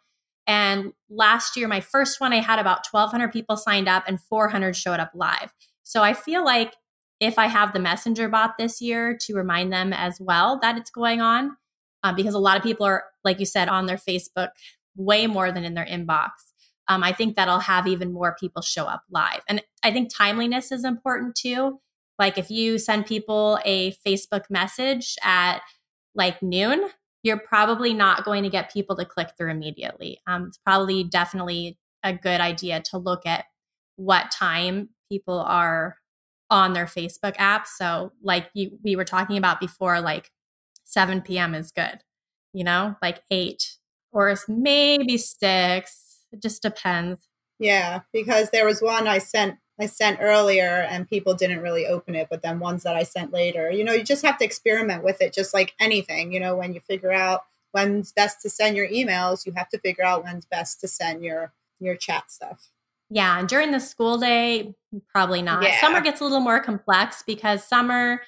And 0.48 0.92
last 1.08 1.56
year 1.56 1.68
my 1.68 1.80
first 1.80 2.20
one 2.20 2.32
i 2.32 2.40
had 2.40 2.58
about 2.58 2.84
1200 2.90 3.32
people 3.32 3.56
signed 3.56 3.88
up 3.88 4.02
and 4.08 4.20
400 4.20 4.74
showed 4.74 4.98
up 4.98 5.12
live. 5.14 5.54
So 5.84 6.02
i 6.02 6.14
feel 6.14 6.44
like 6.44 6.74
if 7.20 7.38
i 7.38 7.46
have 7.46 7.72
the 7.72 7.78
messenger 7.78 8.28
bot 8.28 8.58
this 8.58 8.80
year 8.80 9.16
to 9.20 9.36
remind 9.36 9.72
them 9.72 9.92
as 9.92 10.18
well 10.20 10.58
that 10.62 10.76
it's 10.76 10.90
going 10.90 11.20
on 11.20 11.56
um, 12.02 12.14
because 12.14 12.34
a 12.34 12.38
lot 12.38 12.56
of 12.56 12.62
people 12.62 12.86
are, 12.86 13.04
like 13.24 13.40
you 13.40 13.46
said, 13.46 13.68
on 13.68 13.86
their 13.86 13.96
Facebook 13.96 14.48
way 14.96 15.26
more 15.26 15.52
than 15.52 15.64
in 15.64 15.74
their 15.74 15.86
inbox. 15.86 16.30
Um, 16.88 17.02
I 17.04 17.12
think 17.12 17.36
that'll 17.36 17.60
have 17.60 17.86
even 17.86 18.12
more 18.12 18.36
people 18.38 18.62
show 18.62 18.84
up 18.84 19.02
live. 19.10 19.40
And 19.48 19.62
I 19.84 19.92
think 19.92 20.10
timeliness 20.12 20.72
is 20.72 20.84
important 20.84 21.36
too. 21.36 21.80
Like 22.18 22.36
if 22.36 22.50
you 22.50 22.78
send 22.78 23.06
people 23.06 23.58
a 23.64 23.92
Facebook 24.06 24.44
message 24.50 25.16
at 25.22 25.60
like 26.14 26.42
noon, 26.42 26.88
you're 27.22 27.38
probably 27.38 27.94
not 27.94 28.24
going 28.24 28.42
to 28.42 28.50
get 28.50 28.72
people 28.72 28.96
to 28.96 29.04
click 29.04 29.30
through 29.36 29.50
immediately. 29.50 30.18
Um, 30.26 30.46
it's 30.48 30.58
probably 30.58 31.04
definitely 31.04 31.78
a 32.02 32.12
good 32.12 32.40
idea 32.40 32.80
to 32.90 32.98
look 32.98 33.26
at 33.26 33.44
what 33.96 34.30
time 34.30 34.88
people 35.10 35.38
are 35.38 35.96
on 36.48 36.72
their 36.72 36.86
Facebook 36.86 37.34
app. 37.38 37.66
So, 37.66 38.12
like 38.22 38.50
you, 38.54 38.78
we 38.82 38.96
were 38.96 39.04
talking 39.04 39.36
about 39.36 39.60
before, 39.60 40.00
like 40.00 40.30
7 40.90 41.22
p.m. 41.22 41.54
is 41.54 41.70
good, 41.70 42.00
you 42.52 42.64
know, 42.64 42.96
like 43.00 43.22
eight 43.30 43.76
or 44.12 44.36
maybe 44.48 45.16
six. 45.16 46.24
It 46.32 46.42
just 46.42 46.62
depends. 46.62 47.28
Yeah, 47.58 48.00
because 48.12 48.50
there 48.50 48.66
was 48.66 48.80
one 48.80 49.06
I 49.06 49.18
sent 49.18 49.58
I 49.78 49.86
sent 49.86 50.18
earlier 50.20 50.86
and 50.90 51.08
people 51.08 51.32
didn't 51.34 51.62
really 51.62 51.86
open 51.86 52.14
it, 52.14 52.28
but 52.28 52.42
then 52.42 52.58
ones 52.58 52.82
that 52.82 52.96
I 52.96 53.02
sent 53.02 53.32
later, 53.32 53.70
you 53.70 53.82
know, 53.82 53.94
you 53.94 54.02
just 54.02 54.24
have 54.26 54.36
to 54.38 54.44
experiment 54.44 55.02
with 55.02 55.22
it 55.22 55.32
just 55.32 55.54
like 55.54 55.74
anything. 55.80 56.34
You 56.34 56.40
know, 56.40 56.54
when 56.54 56.74
you 56.74 56.80
figure 56.80 57.12
out 57.12 57.44
when's 57.72 58.12
best 58.12 58.42
to 58.42 58.50
send 58.50 58.76
your 58.76 58.88
emails, 58.88 59.46
you 59.46 59.52
have 59.56 59.70
to 59.70 59.78
figure 59.78 60.04
out 60.04 60.24
when's 60.24 60.44
best 60.44 60.80
to 60.80 60.88
send 60.88 61.22
your 61.22 61.52
your 61.78 61.96
chat 61.96 62.30
stuff. 62.30 62.68
Yeah, 63.08 63.38
and 63.38 63.48
during 63.48 63.70
the 63.70 63.80
school 63.80 64.18
day, 64.18 64.74
probably 65.12 65.42
not. 65.42 65.62
Yeah. 65.62 65.80
Summer 65.80 66.00
gets 66.00 66.20
a 66.20 66.24
little 66.24 66.40
more 66.40 66.60
complex 66.60 67.22
because 67.26 67.64
summer 67.64 68.20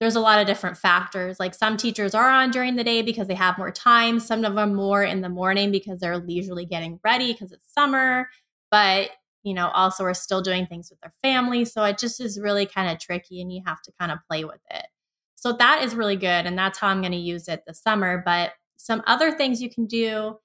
there's 0.00 0.16
a 0.16 0.20
lot 0.20 0.40
of 0.40 0.46
different 0.46 0.78
factors. 0.78 1.38
Like 1.38 1.54
some 1.54 1.76
teachers 1.76 2.14
are 2.14 2.30
on 2.30 2.50
during 2.50 2.76
the 2.76 2.84
day 2.84 3.02
because 3.02 3.28
they 3.28 3.34
have 3.34 3.58
more 3.58 3.70
time, 3.70 4.18
some 4.18 4.44
of 4.44 4.54
them 4.54 4.74
more 4.74 5.04
in 5.04 5.20
the 5.20 5.28
morning 5.28 5.70
because 5.70 6.00
they're 6.00 6.18
leisurely 6.18 6.64
getting 6.64 6.98
ready 7.04 7.32
because 7.32 7.52
it's 7.52 7.72
summer, 7.72 8.28
but 8.70 9.10
you 9.42 9.54
know, 9.54 9.68
also 9.68 10.04
are 10.04 10.14
still 10.14 10.42
doing 10.42 10.66
things 10.66 10.90
with 10.90 11.00
their 11.00 11.12
family. 11.22 11.64
So 11.64 11.84
it 11.84 11.98
just 11.98 12.20
is 12.20 12.40
really 12.40 12.66
kind 12.66 12.90
of 12.90 12.98
tricky 12.98 13.40
and 13.40 13.52
you 13.52 13.62
have 13.66 13.80
to 13.82 13.92
kind 13.98 14.10
of 14.10 14.18
play 14.28 14.44
with 14.44 14.60
it. 14.70 14.86
So 15.34 15.52
that 15.54 15.82
is 15.82 15.94
really 15.94 16.16
good 16.16 16.46
and 16.46 16.58
that's 16.58 16.78
how 16.78 16.88
I'm 16.88 17.00
going 17.00 17.12
to 17.12 17.18
use 17.18 17.48
it 17.48 17.62
this 17.66 17.82
summer, 17.82 18.22
but 18.24 18.52
some 18.76 19.02
other 19.06 19.32
things 19.32 19.62
you 19.62 19.70
can 19.70 19.86
do 19.86 20.38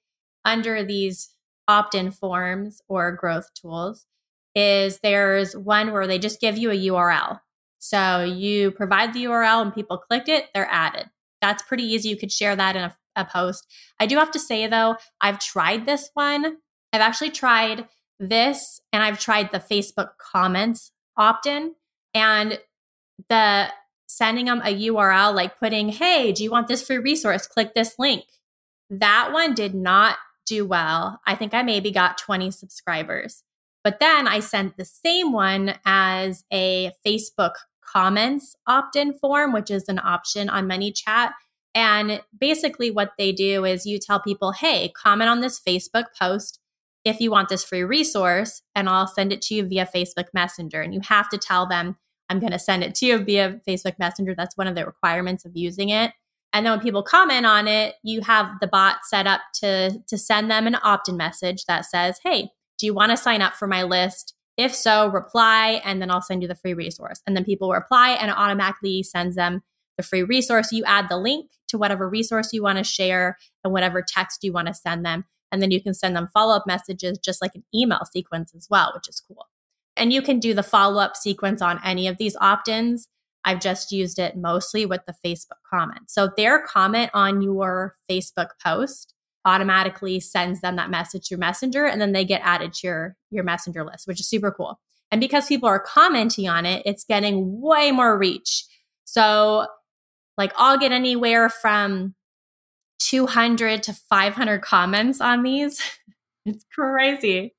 under 0.44 0.84
these 0.84 1.30
opt-in 1.68 2.12
forms 2.12 2.82
or 2.88 3.12
growth 3.14 3.50
tools 3.54 4.06
is 4.54 5.00
there's 5.00 5.56
one 5.56 5.92
where 5.92 6.08
they 6.08 6.20
just 6.20 6.40
give 6.40 6.58
you 6.58 6.72
a 6.72 6.88
URL 6.88 7.40
so 7.88 8.24
you 8.24 8.72
provide 8.72 9.14
the 9.14 9.26
URL 9.26 9.62
and 9.62 9.74
people 9.74 10.00
click 10.00 10.28
it, 10.28 10.46
they're 10.54 10.68
added. 10.72 11.06
That's 11.40 11.62
pretty 11.62 11.84
easy. 11.84 12.10
You 12.10 12.18
could 12.18 12.32
share 12.32 12.56
that 12.56 12.76
in 12.76 12.82
a, 12.82 12.98
a 13.16 13.26
post. 13.26 13.72
I 14.00 14.08
do 14.08 14.18
have 14.18 14.32
to 14.32 14.40
say 14.40 14.66
though, 14.66 14.96
I've 15.22 15.40
tried 15.40 15.86
this 15.86 16.10
one. 16.16 16.58
I've 16.92 17.02
actually 17.02 17.30
tried 17.30 17.88
this 18.20 18.82
and 18.92 19.04
I've 19.04 19.20
tried 19.20 19.52
the 19.52 19.60
Facebook 19.60 20.12
comments 20.18 20.92
opt 21.16 21.46
in 21.46 21.76
and 22.16 22.60
the 23.30 23.68
sending 24.08 24.46
them 24.46 24.62
a 24.64 24.88
URL 24.88 25.36
like 25.36 25.60
putting, 25.60 25.90
hey, 25.90 26.32
do 26.32 26.44
you 26.44 26.50
want 26.50 26.68
this 26.68 26.86
free 26.86 26.98
resource? 26.98 27.46
Click 27.46 27.76
this 27.76 28.00
link. 28.00 28.24
That 28.90 29.30
one 29.32 29.54
did 29.54 29.76
not 29.76 30.18
do 30.48 30.66
well. 30.66 31.20
I 31.28 31.36
think 31.36 31.54
I 31.54 31.62
maybe 31.62 31.92
got 31.92 32.18
20 32.18 32.50
subscribers. 32.50 33.44
But 33.84 34.00
then 34.00 34.28
I 34.28 34.40
sent 34.40 34.78
the 34.78 34.86
same 34.86 35.32
one 35.32 35.76
as 35.86 36.44
a 36.52 36.92
Facebook 37.06 37.54
comments 37.86 38.56
opt 38.68 38.96
in 38.96 39.14
form, 39.14 39.54
which 39.54 39.72
is 39.72 39.88
an 39.88 40.00
option 40.00 40.50
on 40.50 40.68
ManyChat. 40.68 41.32
And 41.74 42.22
basically, 42.38 42.90
what 42.92 43.12
they 43.18 43.32
do 43.32 43.66
is 43.66 43.86
you 43.86 44.00
tell 44.00 44.20
people, 44.20 44.54
hey, 44.54 44.90
comment 44.90 45.30
on 45.30 45.42
this 45.42 45.60
Facebook 45.60 46.06
post 46.20 46.60
if 47.04 47.20
you 47.20 47.30
want 47.30 47.50
this 47.50 47.64
free 47.64 47.84
resource, 47.84 48.64
and 48.74 48.90
I'll 48.90 49.08
send 49.08 49.32
it 49.32 49.42
to 49.44 49.56
you 49.56 49.68
via 49.68 49.86
Facebook 49.86 50.28
Messenger. 50.34 50.82
And 50.82 50.94
you 50.94 51.02
have 51.08 51.30
to 51.30 51.38
tell 51.38 51.68
them, 51.68 51.98
I'm 52.30 52.40
going 52.40 52.52
to 52.52 52.60
send 52.60 52.84
it 52.84 52.96
to 52.96 53.06
you 53.06 53.18
via 53.20 53.62
Facebook 53.68 54.00
Messenger. 54.00 54.34
That's 54.36 54.58
one 54.58 54.68
of 54.68 54.76
the 54.76 54.86
requirements 54.86 55.46
of 55.46 55.52
using 55.56 55.90
it. 55.90 56.12
And 56.54 56.66
then 56.66 56.72
when 56.72 56.80
people 56.80 57.04
comment 57.04 57.46
on 57.46 57.68
it, 57.68 57.96
you 58.02 58.22
have 58.22 58.50
the 58.62 58.68
bot 58.68 59.00
set 59.04 59.28
up 59.28 59.42
to, 59.56 60.00
to 60.08 60.18
send 60.18 60.50
them 60.50 60.68
an 60.68 60.78
opt 60.84 61.10
in 61.10 61.18
message 61.18 61.66
that 61.66 61.86
says, 61.86 62.20
Hey, 62.24 62.50
do 62.80 62.86
you 62.86 62.94
want 62.94 63.12
to 63.12 63.18
sign 63.18 63.42
up 63.42 63.54
for 63.54 63.68
my 63.68 63.84
list? 63.84 64.35
If 64.58 64.74
so, 64.74 65.08
reply, 65.08 65.82
and 65.84 66.02
then 66.02 66.10
I'll 66.10 66.22
send 66.22 66.42
you 66.42 66.48
the 66.48 66.56
free 66.56 66.74
resource. 66.74 67.22
And 67.28 67.36
then 67.36 67.44
people 67.44 67.72
reply, 67.72 68.12
and 68.12 68.30
it 68.32 68.38
automatically 68.38 69.04
sends 69.04 69.36
them 69.36 69.64
the 69.98 70.04
free 70.04 70.24
resource. 70.24 70.72
You 70.72 70.84
add 70.86 71.10
the 71.10 71.18
link 71.18 71.52
to 71.70 71.78
whatever 71.78 72.08
resource 72.10 72.54
you 72.54 72.64
want 72.64 72.78
to 72.78 72.84
share 72.84 73.38
and 73.64 73.74
whatever 73.74 74.02
text 74.02 74.44
you 74.44 74.54
want 74.54 74.68
to 74.68 74.74
send 74.74 75.06
them. 75.06 75.26
And 75.52 75.62
then 75.62 75.72
you 75.72 75.82
can 75.82 75.94
send 75.94 76.16
them 76.16 76.30
follow 76.34 76.56
up 76.56 76.66
messages, 76.68 77.18
just 77.18 77.42
like 77.42 77.56
an 77.56 77.64
email 77.74 78.02
sequence 78.12 78.54
as 78.56 78.68
well, 78.70 78.92
which 78.94 79.08
is 79.08 79.22
cool. 79.26 79.48
And 79.98 80.12
you 80.12 80.22
can 80.22 80.40
do 80.40 80.54
the 80.54 80.64
follow 80.64 81.02
up 81.02 81.16
sequence 81.16 81.62
on 81.62 81.80
any 81.84 82.08
of 82.08 82.18
these 82.18 82.36
opt 82.42 82.68
ins. 82.68 83.08
I've 83.46 83.62
just 83.62 83.92
used 83.92 84.20
it 84.20 84.36
mostly 84.36 84.86
with 84.86 85.02
the 85.06 85.16
Facebook 85.26 85.60
comment. 85.70 86.10
So 86.10 86.30
their 86.36 86.62
comment 86.62 87.12
on 87.14 87.42
your 87.42 87.96
Facebook 88.10 88.50
post 88.64 89.15
automatically 89.46 90.20
sends 90.20 90.62
them 90.62 90.76
that 90.76 90.90
message 90.90 91.28
through 91.28 91.38
Messenger 91.38 91.86
and 91.86 92.02
then 92.02 92.12
they 92.12 92.26
get 92.26 92.42
added 92.44 92.74
to 92.74 92.88
your, 92.88 93.16
your 93.30 93.44
Messenger 93.44 93.86
list, 93.86 94.08
which 94.08 94.20
is 94.20 94.28
super 94.28 94.52
cool. 94.52 94.80
And 95.12 95.22
because 95.22 95.48
people 95.48 95.70
are 95.70 95.80
commenting 95.80 96.50
on 96.50 96.66
it, 96.66 96.82
it's 96.86 97.04
getting 97.04 97.62
way 97.62 97.92
more 97.92 98.18
reach. 98.18 98.66
So, 99.06 99.68
like, 100.38 100.52
I'll 100.58 100.78
get 100.78 100.92
anywhere 100.92 101.50
from 101.50 102.16
200 103.00 103.84
to 103.84 103.94
500 103.94 104.62
comments 104.62 105.22
on 105.22 105.44
these. 105.44 105.82
it's 106.46 106.66
crazy. 106.74 107.54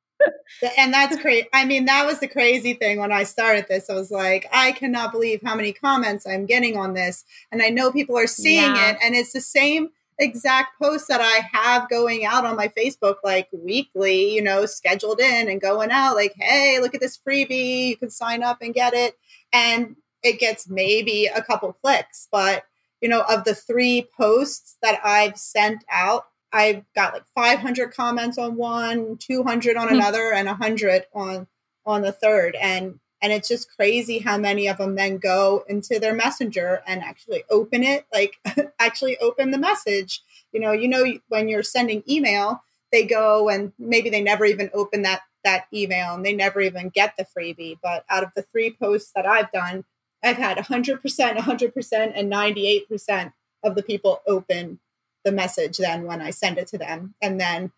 and 0.76 0.92
that's 0.92 1.20
crazy. 1.20 1.46
I 1.52 1.64
mean, 1.64 1.84
that 1.84 2.04
was 2.04 2.20
the 2.20 2.28
crazy 2.28 2.74
thing 2.74 2.98
when 2.98 3.12
I 3.12 3.22
started 3.22 3.66
this. 3.68 3.88
I 3.88 3.94
was 3.94 4.10
like, 4.10 4.48
I 4.52 4.72
cannot 4.72 5.12
believe 5.12 5.40
how 5.44 5.54
many 5.54 5.72
comments 5.72 6.26
I'm 6.26 6.46
getting 6.46 6.76
on 6.76 6.94
this. 6.94 7.24
And 7.52 7.62
I 7.62 7.68
know 7.68 7.92
people 7.92 8.18
are 8.18 8.26
seeing 8.26 8.74
yeah. 8.74 8.90
it. 8.90 8.98
And 9.02 9.14
it's 9.14 9.32
the 9.32 9.40
same 9.40 9.90
exact 10.18 10.78
posts 10.80 11.08
that 11.08 11.20
I 11.20 11.48
have 11.52 11.88
going 11.90 12.24
out 12.24 12.46
on 12.46 12.56
my 12.56 12.68
Facebook 12.68 13.16
like 13.22 13.48
weekly, 13.52 14.34
you 14.34 14.42
know, 14.42 14.66
scheduled 14.66 15.20
in 15.20 15.48
and 15.48 15.60
going 15.60 15.90
out 15.90 16.14
like, 16.14 16.34
hey, 16.36 16.78
look 16.80 16.94
at 16.94 17.00
this 17.00 17.18
freebie. 17.18 17.88
You 17.88 17.96
can 17.96 18.10
sign 18.10 18.42
up 18.42 18.62
and 18.62 18.74
get 18.74 18.94
it. 18.94 19.18
And 19.52 19.96
it 20.22 20.40
gets 20.40 20.68
maybe 20.68 21.26
a 21.26 21.42
couple 21.42 21.72
clicks. 21.72 22.28
But, 22.30 22.64
you 23.00 23.08
know, 23.08 23.22
of 23.28 23.44
the 23.44 23.54
three 23.54 24.08
posts 24.16 24.76
that 24.82 25.00
I've 25.04 25.36
sent 25.36 25.84
out, 25.90 26.26
I've 26.52 26.84
got 26.94 27.12
like 27.12 27.26
500 27.34 27.92
comments 27.92 28.38
on 28.38 28.56
one, 28.56 29.18
200 29.18 29.76
on 29.76 29.88
hmm. 29.88 29.94
another, 29.94 30.32
and 30.32 30.46
100 30.46 31.04
on 31.14 31.46
on 31.84 32.02
the 32.02 32.12
third. 32.12 32.56
And 32.56 32.98
and 33.26 33.32
it's 33.32 33.48
just 33.48 33.74
crazy 33.74 34.20
how 34.20 34.38
many 34.38 34.68
of 34.68 34.78
them 34.78 34.94
then 34.94 35.18
go 35.18 35.64
into 35.68 35.98
their 35.98 36.14
messenger 36.14 36.80
and 36.86 37.02
actually 37.02 37.42
open 37.50 37.82
it 37.82 38.06
like 38.12 38.36
actually 38.78 39.18
open 39.18 39.50
the 39.50 39.58
message. 39.58 40.22
You 40.52 40.60
know 40.60 40.70
you 40.70 40.86
know 40.86 41.04
when 41.28 41.48
you're 41.48 41.64
sending 41.64 42.04
email 42.08 42.62
they 42.92 43.04
go 43.04 43.48
and 43.48 43.72
maybe 43.80 44.10
they 44.10 44.22
never 44.22 44.44
even 44.44 44.70
open 44.72 45.02
that 45.02 45.22
that 45.42 45.66
email 45.74 46.14
and 46.14 46.24
they 46.24 46.34
never 46.34 46.60
even 46.60 46.88
get 46.88 47.14
the 47.18 47.26
freebie. 47.36 47.78
But 47.82 48.04
out 48.08 48.22
of 48.22 48.30
the 48.36 48.42
three 48.42 48.70
posts 48.70 49.10
that 49.16 49.26
i've 49.26 49.50
done 49.50 49.84
i've 50.22 50.36
had 50.36 50.58
100% 50.58 51.00
100% 51.00 52.12
and 52.14 52.32
98% 52.32 53.32
of 53.64 53.74
the 53.74 53.82
people 53.82 54.20
open 54.28 54.78
the 55.24 55.32
message 55.32 55.78
then 55.78 56.04
when 56.04 56.20
i 56.20 56.30
send 56.30 56.58
it 56.58 56.68
to 56.68 56.78
them. 56.78 57.16
And 57.20 57.40
then 57.40 57.72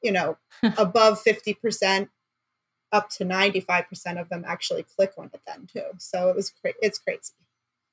you 0.00 0.12
know 0.12 0.36
above 0.78 1.24
50% 1.24 2.08
up 2.92 3.08
to 3.08 3.24
95% 3.24 4.20
of 4.20 4.28
them 4.28 4.44
actually 4.46 4.84
click 4.96 5.12
on 5.18 5.30
it 5.32 5.40
then 5.46 5.66
too. 5.72 5.86
So 5.98 6.28
it 6.28 6.36
was 6.36 6.50
cra- 6.50 6.74
it's 6.80 6.98
crazy. 6.98 7.32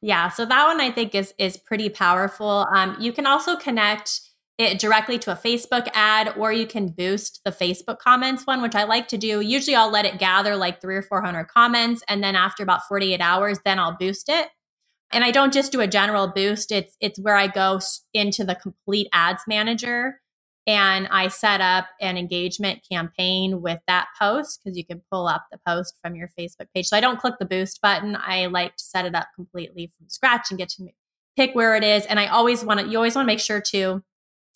Yeah, 0.02 0.30
so 0.30 0.46
that 0.46 0.68
one 0.68 0.80
I 0.80 0.92
think 0.92 1.14
is 1.14 1.34
is 1.38 1.58
pretty 1.58 1.90
powerful. 1.90 2.66
Um, 2.74 2.96
you 3.00 3.12
can 3.12 3.26
also 3.26 3.58
connect 3.58 4.22
it 4.58 4.80
directly 4.80 5.18
to 5.20 5.32
a 5.32 5.36
Facebook 5.36 5.88
ad, 5.94 6.34
or 6.38 6.52
you 6.52 6.68
can 6.68 6.90
boost 6.90 7.42
the 7.44 7.52
Facebook 7.52 8.00
comments 8.00 8.46
one, 8.46 8.62
which 8.62 8.76
I 8.76 8.84
like 8.84 9.08
to 9.10 9.18
do. 9.18 9.42
Usually, 9.42 9.76
I'll 9.76 9.92
let 9.92 10.06
it 10.06 10.20
gather 10.20 10.56
like 10.56 10.80
three 10.80 10.96
or 10.96 11.02
four 11.02 11.22
hundred 11.22 11.48
comments, 11.50 12.02
and 12.08 12.24
then 12.24 12.36
after 12.36 12.64
about 12.64 12.88
forty 12.88 13.14
eight 13.14 13.22
hours, 13.22 13.60
then 13.66 13.80
I'll 13.80 13.98
boost 13.98 14.30
it. 14.30 14.48
And 15.12 15.24
I 15.24 15.32
don't 15.32 15.54
just 15.54 15.72
do 15.72 15.82
a 15.82 15.88
general 15.88 16.28
boost; 16.28 16.72
it's 16.72 16.96
it's 17.02 17.20
where 17.20 17.36
I 17.36 17.48
go 17.48 17.80
into 18.14 18.46
the 18.46 18.56
complete 18.56 19.08
ads 19.12 19.44
manager 19.48 20.22
and 20.70 21.08
I 21.08 21.30
set 21.30 21.62
up 21.62 21.88
an 22.00 22.16
engagement 22.16 22.82
campaign 22.88 23.60
with 23.60 23.80
that 23.88 24.06
post 24.22 24.62
because 24.64 24.78
you 24.78 24.86
can 24.86 25.02
pull 25.12 25.28
up 25.28 25.48
the 25.52 25.58
post 25.66 25.98
from 26.00 26.16
your 26.16 26.30
Facebook 26.40 26.68
page. 26.76 26.86
So 26.86 26.96
I 26.96 27.02
don't 27.02 27.20
click 27.20 27.40
the 27.40 27.46
boost 27.46 27.82
button. 27.82 28.16
I 28.16 28.46
like 28.46 28.76
to 28.76 28.84
set 28.84 29.08
it 29.08 29.16
up 29.16 29.30
completely 29.34 29.92
from 29.98 30.08
scratch 30.10 30.52
and 30.52 30.60
get 30.60 30.70
to 30.70 30.88
pick 31.36 31.56
where 31.56 31.76
it 31.76 31.84
is. 31.84 32.06
And 32.06 32.20
I 32.20 32.28
always 32.28 32.64
want 32.64 32.82
to, 32.82 32.88
you 32.88 32.98
always 32.98 33.16
want 33.16 33.26
to 33.26 33.34
make 33.34 33.40
sure 33.40 33.60
to, 33.60 34.04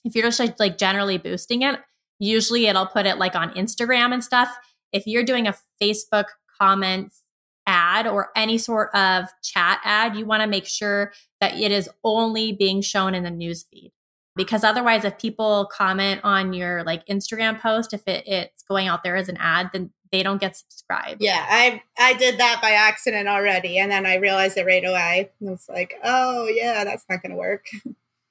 if 0.06 0.13
you're 0.13 0.26
just 0.26 0.39
like, 0.39 0.60
like 0.60 0.78
generally 0.78 1.17
boosting 1.17 1.63
it, 1.63 1.80
usually 2.19 2.67
it'll 2.67 2.86
put 2.86 3.08
it 3.08 3.17
like 3.17 3.36
on 3.36 3.49
Instagram 3.56 4.13
and 4.13 4.23
stuff. 4.23 4.56
If 4.91 5.08
you're 5.08 5.23
doing 5.23 5.47
a 5.47 5.56
Facebook 5.82 6.26
comments 6.62 7.23
ad 7.65 8.06
or 8.06 8.30
any 8.36 8.60
sort 8.60 8.93
of 8.93 9.30
chat 9.41 9.80
ad, 9.84 10.15
you 10.15 10.28
want 10.28 10.43
to 10.43 10.47
make 10.47 10.67
sure 10.67 11.12
that 11.41 11.58
it 11.60 11.71
is 11.71 11.89
only 12.04 12.52
being 12.52 12.82
shown 12.82 13.15
in 13.15 13.23
the 13.23 13.32
newsfeed 13.32 13.93
because 14.36 14.63
otherwise 14.63 15.06
if 15.06 15.17
people 15.17 15.69
comment 15.72 16.22
on 16.24 16.54
your 16.54 16.84
like 16.84 17.06
instagram 17.08 17.60
post 17.60 17.93
if 17.93 18.02
it, 18.08 18.28
it's 18.28 18.63
going 18.63 18.88
out 18.88 19.04
there 19.04 19.15
as 19.15 19.30
an 19.30 19.38
ad 19.38 19.69
then 19.74 19.91
they 20.12 20.22
don't 20.22 20.39
get 20.39 20.56
subscribed. 20.56 21.22
Yeah 21.22 21.46
i 21.50 21.82
i 21.98 22.13
did 22.13 22.38
that 22.39 22.60
by 22.62 22.72
accident 22.72 23.28
already 23.28 23.80
and 23.80 23.91
then 23.91 24.06
i 24.06 24.15
realized 24.15 24.58
it 24.58 24.65
right 24.65 24.86
away. 24.86 25.32
And 25.39 25.50
it's 25.50 25.67
like 25.67 25.96
oh 26.04 26.48
yeah 26.48 26.84
that's 26.84 27.06
not 27.10 27.22
gonna 27.22 27.36
work. 27.36 27.65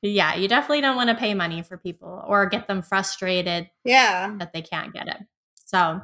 Yeah 0.01 0.35
you 0.35 0.49
definitely 0.49 0.81
don't 0.81 0.97
want 0.97 1.11
to 1.11 1.17
pay 1.17 1.35
money 1.35 1.63
for 1.63 1.77
people 1.77 2.25
or 2.27 2.47
get 2.47 2.69
them 2.69 2.83
frustrated 2.83 3.71
yeah. 3.85 4.35
that 4.39 4.53
they 4.53 4.63
can't 4.63 4.93
get 4.93 5.09
it. 5.09 5.19
So 5.65 6.03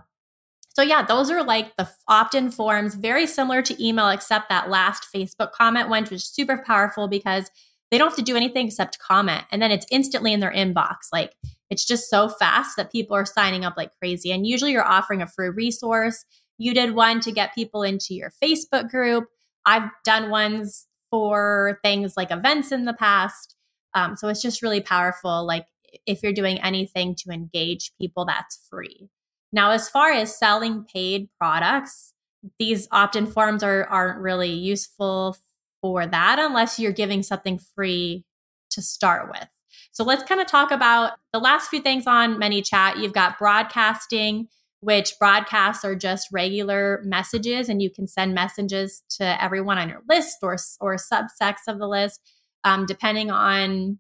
So, 0.79 0.83
yeah, 0.83 1.03
those 1.05 1.29
are 1.29 1.43
like 1.43 1.77
the 1.77 1.89
opt 2.07 2.37
in 2.37 2.53
forms, 2.53 2.95
very 2.95 3.27
similar 3.27 3.63
to 3.63 3.85
email, 3.85 4.09
except 4.11 4.49
that 4.49 4.71
last 4.71 5.09
Facebook 5.13 5.51
comment 5.51 5.89
went, 5.89 6.09
which 6.09 6.23
is 6.23 6.25
super 6.25 6.63
powerful 6.65 7.09
because 7.09 7.51
they 7.91 7.99
don't 7.99 8.09
have 8.09 8.17
to 8.17 8.23
do 8.23 8.37
anything 8.37 8.67
except 8.67 8.99
comment. 8.99 9.45
And 9.51 9.63
then 9.63 9.71
it's 9.71 9.87
instantly 9.91 10.33
in 10.33 10.41
their 10.41 10.53
inbox. 10.53 11.09
Like 11.13 11.35
it's 11.71 11.85
just 11.85 12.11
so 12.11 12.29
fast 12.29 12.77
that 12.77 12.93
people 12.93 13.17
are 13.17 13.27
signing 13.27 13.65
up 13.65 13.75
like 13.77 13.91
crazy. 13.99 14.31
And 14.31 14.47
usually 14.47 14.73
you're 14.73 14.87
offering 14.87 15.23
a 15.23 15.27
free 15.27 15.49
resource. 15.49 16.25
You 16.59 16.75
did 16.75 16.95
one 16.95 17.21
to 17.21 17.33
get 17.33 17.55
people 17.55 17.83
into 17.83 18.15
your 18.15 18.33
Facebook 18.43 18.91
group. 18.91 19.25
I've 19.65 19.91
done 20.05 20.31
ones 20.31 20.87
for 21.11 21.79
things 21.83 22.15
like 22.17 22.31
events 22.31 22.73
in 22.73 22.85
the 22.85 22.93
past. 22.93 23.55
Um, 23.95 24.17
so 24.17 24.29
it's 24.29 24.43
just 24.43 24.63
really 24.63 24.81
powerful. 24.81 25.47
Like 25.47 25.67
if 26.07 26.23
you're 26.23 26.33
doing 26.33 26.59
anything 26.61 27.15
to 27.17 27.31
engage 27.31 27.93
people, 27.99 28.25
that's 28.25 28.67
free. 28.69 29.09
Now, 29.53 29.71
as 29.71 29.89
far 29.89 30.13
as 30.13 30.39
selling 30.39 30.85
paid 30.85 31.29
products, 31.39 32.13
these 32.59 32.87
opt-in 32.93 33.27
forms 33.27 33.63
are 33.63 33.85
aren't 33.87 34.21
really 34.21 34.53
useful 34.53 35.37
for 35.81 36.07
that 36.07 36.39
unless 36.39 36.79
you're 36.79 36.93
giving 36.93 37.23
something 37.23 37.59
free 37.59 38.25
to 38.71 38.83
start 38.83 39.31
with. 39.31 39.47
So 39.93 40.05
let's 40.05 40.23
kind 40.23 40.41
of 40.41 40.47
talk 40.47 40.71
about 40.71 41.13
the 41.33 41.39
last 41.39 41.69
few 41.69 41.81
things 41.81 42.07
on 42.07 42.41
ManyChat. 42.41 42.99
You've 42.99 43.13
got 43.13 43.39
broadcasting, 43.39 44.49
which 44.81 45.15
broadcasts 45.19 45.85
are 45.85 45.97
just 45.97 46.29
regular 46.33 47.03
messages, 47.05 47.69
and 47.69 47.83
you 47.83 47.91
can 47.91 48.07
send 48.07 48.35
messages 48.35 49.03
to 49.19 49.43
everyone 49.43 49.79
on 49.79 49.89
your 49.89 50.03
list 50.09 50.39
or 50.43 50.57
or 50.81 50.97
subsects 50.97 51.67
of 51.67 51.79
the 51.79 51.89
list, 51.89 52.21
um, 52.65 52.87
depending 52.87 53.31
on 53.31 53.99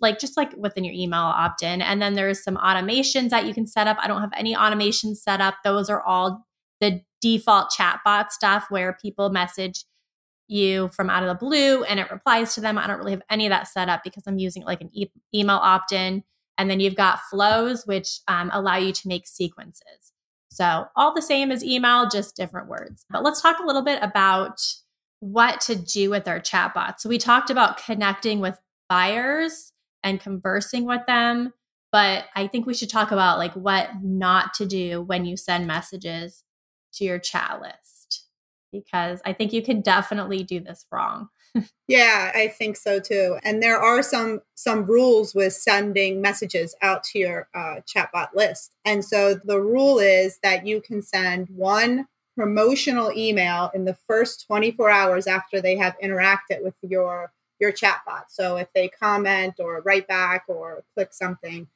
like 0.00 0.18
just 0.18 0.36
like 0.36 0.52
within 0.56 0.84
your 0.84 0.94
email 0.94 1.20
opt-in. 1.20 1.80
And 1.80 2.02
then 2.02 2.14
there's 2.14 2.42
some 2.42 2.56
automations 2.56 3.30
that 3.30 3.46
you 3.46 3.54
can 3.54 3.66
set 3.66 3.86
up. 3.86 3.98
I 4.00 4.08
don't 4.08 4.20
have 4.20 4.32
any 4.36 4.54
automations 4.54 5.16
set 5.16 5.40
up. 5.40 5.56
Those 5.64 5.88
are 5.88 6.02
all 6.02 6.44
the 6.80 7.02
default 7.20 7.70
chatbot 7.70 8.30
stuff 8.30 8.66
where 8.68 8.98
people 9.00 9.30
message 9.30 9.84
you 10.48 10.88
from 10.88 11.10
out 11.10 11.22
of 11.22 11.28
the 11.28 11.46
blue 11.46 11.82
and 11.84 11.98
it 11.98 12.10
replies 12.10 12.54
to 12.54 12.60
them. 12.60 12.78
I 12.78 12.86
don't 12.86 12.98
really 12.98 13.12
have 13.12 13.22
any 13.30 13.46
of 13.46 13.50
that 13.50 13.68
set 13.68 13.88
up 13.88 14.02
because 14.04 14.24
I'm 14.26 14.38
using 14.38 14.64
like 14.64 14.80
an 14.80 14.90
e- 14.92 15.10
email 15.34 15.56
opt 15.56 15.92
in. 15.92 16.22
And 16.58 16.70
then 16.70 16.80
you've 16.80 16.96
got 16.96 17.20
flows, 17.20 17.86
which 17.86 18.20
um, 18.28 18.50
allow 18.52 18.76
you 18.76 18.92
to 18.92 19.08
make 19.08 19.26
sequences. 19.26 20.12
So, 20.50 20.86
all 20.96 21.14
the 21.14 21.20
same 21.20 21.52
as 21.52 21.62
email, 21.62 22.08
just 22.08 22.34
different 22.34 22.68
words. 22.68 23.04
But 23.10 23.22
let's 23.22 23.42
talk 23.42 23.58
a 23.58 23.66
little 23.66 23.82
bit 23.82 23.98
about 24.02 24.62
what 25.20 25.60
to 25.62 25.74
do 25.74 26.08
with 26.08 26.26
our 26.26 26.40
chatbots. 26.40 27.00
So, 27.00 27.10
we 27.10 27.18
talked 27.18 27.50
about 27.50 27.76
connecting 27.76 28.40
with 28.40 28.58
buyers 28.88 29.72
and 30.02 30.18
conversing 30.18 30.86
with 30.86 31.02
them. 31.06 31.52
But 31.92 32.24
I 32.34 32.46
think 32.46 32.64
we 32.64 32.72
should 32.72 32.88
talk 32.88 33.10
about 33.10 33.36
like 33.36 33.52
what 33.52 34.02
not 34.02 34.54
to 34.54 34.66
do 34.66 35.02
when 35.02 35.26
you 35.26 35.36
send 35.36 35.66
messages 35.66 36.42
to 36.94 37.04
your 37.04 37.18
chat 37.18 37.60
list 37.60 37.85
because 38.84 39.20
I 39.24 39.32
think 39.32 39.52
you 39.52 39.62
can 39.62 39.80
definitely 39.80 40.42
do 40.42 40.60
this 40.60 40.86
wrong. 40.90 41.28
yeah, 41.88 42.32
I 42.34 42.48
think 42.48 42.76
so 42.76 43.00
too. 43.00 43.38
And 43.42 43.62
there 43.62 43.78
are 43.78 44.02
some 44.02 44.42
some 44.54 44.84
rules 44.84 45.34
with 45.34 45.52
sending 45.52 46.20
messages 46.20 46.74
out 46.82 47.04
to 47.04 47.18
your 47.18 47.48
uh, 47.54 47.80
chatbot 47.86 48.28
list. 48.34 48.74
And 48.84 49.04
so 49.04 49.34
the 49.42 49.60
rule 49.60 49.98
is 49.98 50.38
that 50.42 50.66
you 50.66 50.80
can 50.80 51.02
send 51.02 51.48
one 51.48 52.06
promotional 52.36 53.10
email 53.16 53.70
in 53.74 53.86
the 53.86 53.94
first 54.06 54.46
24 54.46 54.90
hours 54.90 55.26
after 55.26 55.60
they 55.60 55.76
have 55.76 55.96
interacted 56.02 56.62
with 56.62 56.74
your 56.82 57.32
your 57.58 57.72
chatbot. 57.72 58.24
So 58.28 58.56
if 58.56 58.68
they 58.74 58.88
comment 58.88 59.54
or 59.58 59.80
write 59.80 60.06
back 60.06 60.44
or 60.46 60.84
click 60.94 61.14
something, 61.14 61.68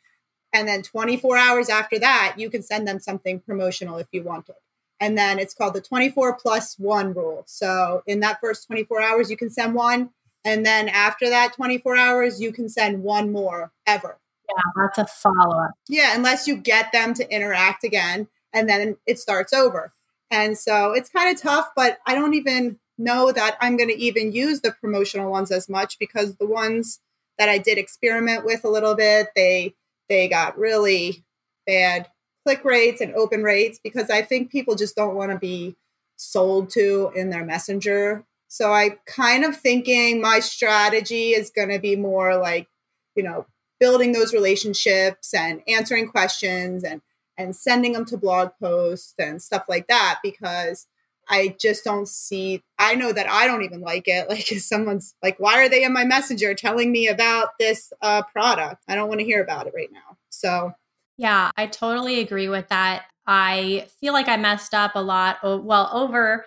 and 0.53 0.69
then 0.69 0.83
24 0.83 1.39
hours 1.39 1.69
after 1.69 1.99
that, 2.01 2.35
you 2.37 2.51
can 2.51 2.63
send 2.63 2.87
them 2.87 2.99
something 2.99 3.41
promotional 3.41 3.97
if 3.99 4.09
you 4.13 4.23
wanted. 4.23 4.57
And 5.01 5.17
then 5.17 5.39
it's 5.39 5.55
called 5.55 5.75
the 5.75 5.81
24 5.81 6.37
plus 6.37 6.79
one 6.79 7.15
rule. 7.15 7.43
So 7.47 8.03
in 8.07 8.21
that 8.21 8.41
first 8.41 8.67
24 8.67 9.01
hours, 9.01 9.31
you 9.31 9.37
can 9.37 9.51
send 9.51 9.75
one. 9.75 10.11
And 10.45 10.65
then 10.65 10.89
after 10.89 11.29
that 11.31 11.55
24 11.55 11.97
hours, 11.97 12.41
you 12.41 12.53
can 12.53 12.69
send 12.69 13.03
one 13.03 13.33
more 13.33 13.73
ever. 13.87 14.19
Yeah, 14.49 14.63
that's 14.77 14.99
a 14.99 15.07
follow 15.07 15.59
up. 15.65 15.73
Yeah, 15.89 16.15
unless 16.15 16.47
you 16.47 16.57
get 16.57 16.93
them 16.93 17.15
to 17.15 17.35
interact 17.35 17.85
again 17.85 18.29
and 18.53 18.69
then 18.69 18.97
it 19.07 19.19
starts 19.19 19.53
over. 19.53 19.93
And 20.31 20.57
so 20.57 20.93
it's 20.93 21.09
kind 21.09 21.35
of 21.35 21.41
tough, 21.41 21.71
but 21.75 21.99
I 22.07 22.15
don't 22.15 22.35
even 22.35 22.79
know 22.99 23.33
that 23.33 23.57
I'm 23.61 23.77
going 23.77 23.89
to 23.89 23.99
even 23.99 24.33
use 24.33 24.61
the 24.61 24.73
promotional 24.73 25.31
ones 25.31 25.51
as 25.51 25.69
much 25.69 25.99
because 25.99 26.37
the 26.37 26.47
ones 26.47 27.01
that 27.39 27.49
I 27.49 27.59
did 27.59 27.79
experiment 27.79 28.45
with 28.45 28.65
a 28.65 28.69
little 28.69 28.95
bit, 28.95 29.29
they 29.35 29.75
they 30.09 30.29
got 30.29 30.59
really 30.59 31.25
bad 31.67 32.09
click 32.45 32.65
rates 32.65 33.01
and 33.01 33.15
open 33.15 33.43
rates 33.43 33.79
because 33.83 34.11
I 34.11 34.23
think 34.23 34.51
people 34.51 34.75
just 34.75 34.97
don't 34.97 35.15
want 35.15 35.33
to 35.33 35.39
be 35.39 35.77
sold 36.17 36.71
to 36.71 37.13
in 37.15 37.31
their 37.31 37.45
messenger. 37.45 38.25
So 38.49 38.73
I 38.73 38.99
kind 39.07 39.45
of 39.45 39.57
thinking 39.57 40.21
my 40.21 40.41
strategy 40.41 41.31
is 41.31 41.51
going 41.51 41.69
to 41.71 41.79
be 41.79 41.97
more 41.97 42.37
like, 42.37 42.69
you 43.15 43.23
know, 43.23 43.47
building 43.79 44.13
those 44.13 44.35
relationships 44.35 45.33
and 45.35 45.63
answering 45.67 46.09
questions 46.09 46.85
and 46.85 47.01
and 47.39 47.57
sending 47.57 47.93
them 47.93 48.05
to 48.05 48.19
blog 48.19 48.51
posts 48.61 49.15
and 49.19 49.41
stuff 49.41 49.65
like 49.67 49.87
that 49.89 50.19
because 50.23 50.87
I 51.27 51.57
just 51.59 51.85
don't 51.85 52.07
see 52.07 52.63
I 52.79 52.95
know 52.97 53.13
that 53.13 53.31
I 53.31 53.47
don't 53.47 53.63
even 53.65 53.81
like 53.81 54.07
it. 54.07 54.27
Like 54.29 54.53
if 54.53 54.63
someone's 54.63 55.15
like 55.23 55.39
why 55.39 55.65
are 55.65 55.69
they 55.69 55.85
in 55.85 55.93
my 55.93 56.05
messenger 56.05 56.55
telling 56.55 56.93
me 56.93 57.09
about 57.09 57.51
this 57.59 57.93
uh, 58.03 58.23
product? 58.25 58.83
I 58.89 58.95
don't 58.95 59.09
want 59.09 59.21
to 59.21 59.27
hear 59.27 59.43
about 59.43 59.67
it 59.67 59.73
right 59.75 59.91
now. 59.91 60.19
So 60.29 60.75
yeah, 61.21 61.51
I 61.55 61.67
totally 61.67 62.19
agree 62.19 62.49
with 62.49 62.69
that. 62.69 63.05
I 63.27 63.87
feel 64.01 64.15
like 64.15 64.27
I 64.27 64.39
messed 64.39 64.73
up 64.73 64.93
a 64.95 65.03
lot. 65.03 65.37
Well, 65.43 65.91
over, 65.93 66.47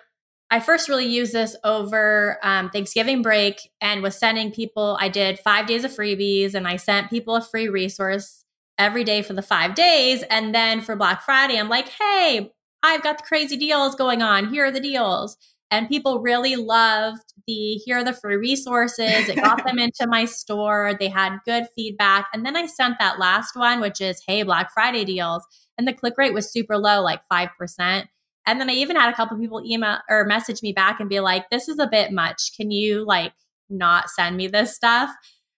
I 0.50 0.58
first 0.58 0.88
really 0.88 1.06
used 1.06 1.32
this 1.32 1.54
over 1.62 2.38
um, 2.42 2.70
Thanksgiving 2.70 3.22
break 3.22 3.70
and 3.80 4.02
was 4.02 4.18
sending 4.18 4.50
people, 4.50 4.98
I 5.00 5.08
did 5.08 5.38
five 5.38 5.68
days 5.68 5.84
of 5.84 5.92
freebies 5.92 6.54
and 6.54 6.66
I 6.66 6.74
sent 6.74 7.08
people 7.08 7.36
a 7.36 7.40
free 7.40 7.68
resource 7.68 8.44
every 8.76 9.04
day 9.04 9.22
for 9.22 9.32
the 9.32 9.42
five 9.42 9.76
days. 9.76 10.24
And 10.24 10.52
then 10.52 10.80
for 10.80 10.96
Black 10.96 11.22
Friday, 11.22 11.56
I'm 11.56 11.68
like, 11.68 11.90
hey, 11.90 12.50
I've 12.82 13.04
got 13.04 13.18
the 13.18 13.24
crazy 13.24 13.56
deals 13.56 13.94
going 13.94 14.22
on. 14.22 14.52
Here 14.52 14.66
are 14.66 14.72
the 14.72 14.80
deals. 14.80 15.36
And 15.70 15.88
people 15.88 16.20
really 16.20 16.56
loved 16.56 17.32
the 17.46 17.74
here 17.84 17.98
are 17.98 18.04
the 18.04 18.12
free 18.12 18.36
resources. 18.36 19.28
It 19.28 19.36
got 19.36 19.64
them 19.64 19.78
into 19.80 20.06
my 20.06 20.24
store. 20.24 20.94
They 20.98 21.08
had 21.08 21.38
good 21.44 21.66
feedback. 21.74 22.28
And 22.32 22.44
then 22.46 22.56
I 22.56 22.66
sent 22.66 22.98
that 22.98 23.18
last 23.18 23.56
one, 23.56 23.80
which 23.80 24.00
is, 24.00 24.22
hey, 24.26 24.42
Black 24.42 24.72
Friday 24.72 25.04
deals. 25.04 25.44
And 25.76 25.88
the 25.88 25.92
click 25.92 26.14
rate 26.16 26.34
was 26.34 26.52
super 26.52 26.78
low, 26.78 27.02
like 27.02 27.22
5%. 27.32 28.04
And 28.46 28.60
then 28.60 28.68
I 28.68 28.74
even 28.74 28.96
had 28.96 29.12
a 29.12 29.16
couple 29.16 29.38
people 29.38 29.62
email 29.64 29.98
or 30.08 30.24
message 30.24 30.62
me 30.62 30.72
back 30.72 31.00
and 31.00 31.08
be 31.08 31.20
like, 31.20 31.48
this 31.50 31.68
is 31.68 31.78
a 31.78 31.88
bit 31.88 32.12
much. 32.12 32.54
Can 32.56 32.70
you 32.70 33.04
like 33.04 33.32
not 33.70 34.10
send 34.10 34.36
me 34.36 34.46
this 34.46 34.74
stuff? 34.74 35.10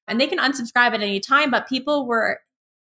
And 0.08 0.20
they 0.20 0.28
can 0.28 0.38
unsubscribe 0.38 0.94
at 0.94 1.02
any 1.02 1.18
time, 1.18 1.50
but 1.50 1.68
people 1.68 2.06
were 2.06 2.40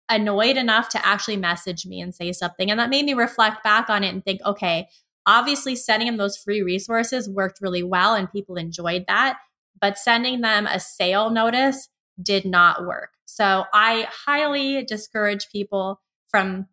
annoyed 0.08 0.56
enough 0.56 0.88
to 0.88 1.06
actually 1.06 1.36
message 1.36 1.86
me 1.86 2.00
and 2.00 2.14
say 2.14 2.32
something. 2.32 2.70
And 2.70 2.80
that 2.80 2.90
made 2.90 3.04
me 3.04 3.14
reflect 3.14 3.62
back 3.62 3.88
on 3.88 4.02
it 4.02 4.08
and 4.08 4.24
think, 4.24 4.40
okay, 4.44 4.88
Obviously, 5.26 5.76
sending 5.76 6.06
them 6.08 6.16
those 6.16 6.36
free 6.36 6.62
resources 6.62 7.28
worked 7.28 7.60
really 7.60 7.82
well 7.82 8.14
and 8.14 8.30
people 8.30 8.56
enjoyed 8.56 9.04
that, 9.06 9.38
but 9.80 9.98
sending 9.98 10.40
them 10.40 10.66
a 10.66 10.80
sale 10.80 11.30
notice 11.30 11.88
did 12.20 12.44
not 12.44 12.86
work. 12.86 13.10
So 13.26 13.64
I 13.72 14.08
highly 14.26 14.84
discourage 14.84 15.48
people 15.50 16.00
from 16.28 16.66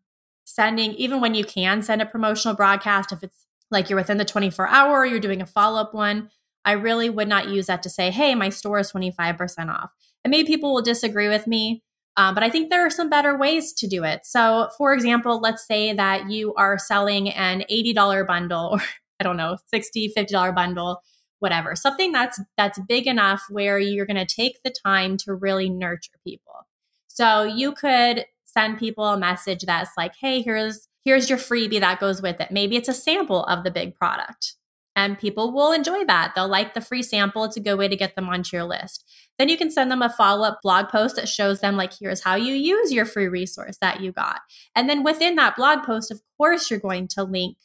sending, 0.44 0.94
even 0.94 1.22
when 1.22 1.36
you 1.36 1.44
can 1.44 1.82
send 1.82 2.02
a 2.02 2.06
promotional 2.06 2.56
broadcast, 2.56 3.12
if 3.12 3.24
it's 3.24 3.46
like 3.70 3.90
you're 3.90 4.00
within 4.00 4.18
the 4.18 4.26
24 4.26 4.68
hour, 4.68 5.06
you're 5.06 5.20
doing 5.20 5.42
a 5.42 5.46
follow 5.46 5.80
up 5.80 5.94
one. 5.94 6.30
I 6.64 6.72
really 6.72 7.10
would 7.10 7.28
not 7.28 7.50
use 7.50 7.68
that 7.68 7.84
to 7.84 7.90
say, 7.90 8.12
hey, 8.12 8.34
my 8.36 8.50
store 8.50 8.80
is 8.80 8.92
25% 8.92 9.70
off. 9.70 9.92
And 10.24 10.32
maybe 10.32 10.48
people 10.48 10.74
will 10.74 10.82
disagree 10.82 11.28
with 11.28 11.48
me, 11.48 11.84
um, 12.18 12.34
but 12.34 12.44
I 12.44 12.50
think 12.50 12.70
there 12.70 12.86
are 12.86 12.90
some 12.90 13.10
better 13.10 13.38
ways 13.38 13.72
to 13.74 13.88
do 13.88 14.04
it. 14.04 14.26
So, 14.26 14.70
for 14.78 14.94
example, 14.94 15.40
let's 15.40 15.66
say 15.66 15.94
that 15.94 16.30
you 16.30 16.54
are 16.56 16.78
selling 16.80 17.30
an 17.30 17.64
$80 17.72 18.28
bundle 18.28 18.70
or 18.74 18.82
I 19.20 19.24
don't 19.24 19.38
know, 19.38 19.58
$60, 19.74 20.14
$50 20.16 20.54
bundle, 20.54 21.02
whatever. 21.40 21.76
Something 21.76 22.12
that's 22.12 22.40
that's 22.58 22.80
big 22.88 23.08
enough 23.08 23.44
where 23.50 23.80
you're 23.80 24.06
going 24.06 24.18
to 24.18 24.26
take 24.26 24.62
the 24.64 24.72
time 24.72 25.18
to 25.18 25.34
really 25.34 25.70
nurture 25.70 26.20
people. 26.26 26.68
So, 27.08 27.44
you 27.44 27.72
could 27.72 28.26
send 28.44 28.80
people 28.80 29.06
a 29.06 29.18
message 29.18 29.62
that's 29.62 29.92
like, 29.98 30.14
"Hey, 30.20 30.42
here's 30.42 30.88
here's 31.06 31.30
your 31.30 31.40
freebie 31.40 31.80
that 31.80 32.00
goes 32.00 32.22
with 32.22 32.42
it." 32.42 32.52
Maybe 32.52 32.76
it's 32.76 32.90
a 32.90 32.94
sample 32.94 33.44
of 33.46 33.64
the 33.64 33.72
big 33.72 33.96
product 33.96 34.56
and 34.98 35.20
people 35.20 35.54
will 35.54 35.72
enjoy 35.72 36.04
that. 36.06 36.34
They'll 36.36 36.48
like 36.48 36.74
the 36.74 36.82
free 36.82 37.04
sample. 37.04 37.44
It's 37.44 37.56
a 37.56 37.62
good 37.62 37.76
way 37.76 37.88
to 37.88 37.96
get 37.96 38.16
them 38.16 38.28
onto 38.28 38.58
your 38.58 38.66
list. 38.66 39.06
Then 39.38 39.48
you 39.48 39.56
can 39.56 39.70
send 39.70 39.92
them 39.92 40.02
a 40.02 40.10
follow 40.10 40.46
up 40.46 40.60
blog 40.64 40.90
post 40.90 41.16
that 41.16 41.30
shows 41.30 41.62
them, 41.62 41.78
like, 41.78 41.94
here's 41.98 42.24
how 42.24 42.34
you 42.34 42.56
use 42.56 42.92
your 42.92 43.06
free 43.06 43.28
resource 43.28 43.78
that 43.80 44.02
you 44.02 44.12
got. 44.12 44.42
And 44.76 44.90
then 44.90 45.04
within 45.04 45.36
that 45.36 45.56
blog 45.56 45.84
post, 45.84 46.10
of 46.10 46.20
course, 46.36 46.72
you're 46.72 46.80
going 46.80 47.08
to 47.10 47.24
link 47.24 47.58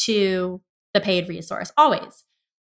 to 0.00 0.60
the 0.92 1.00
paid 1.00 1.30
resource 1.30 1.72
always. 1.78 2.24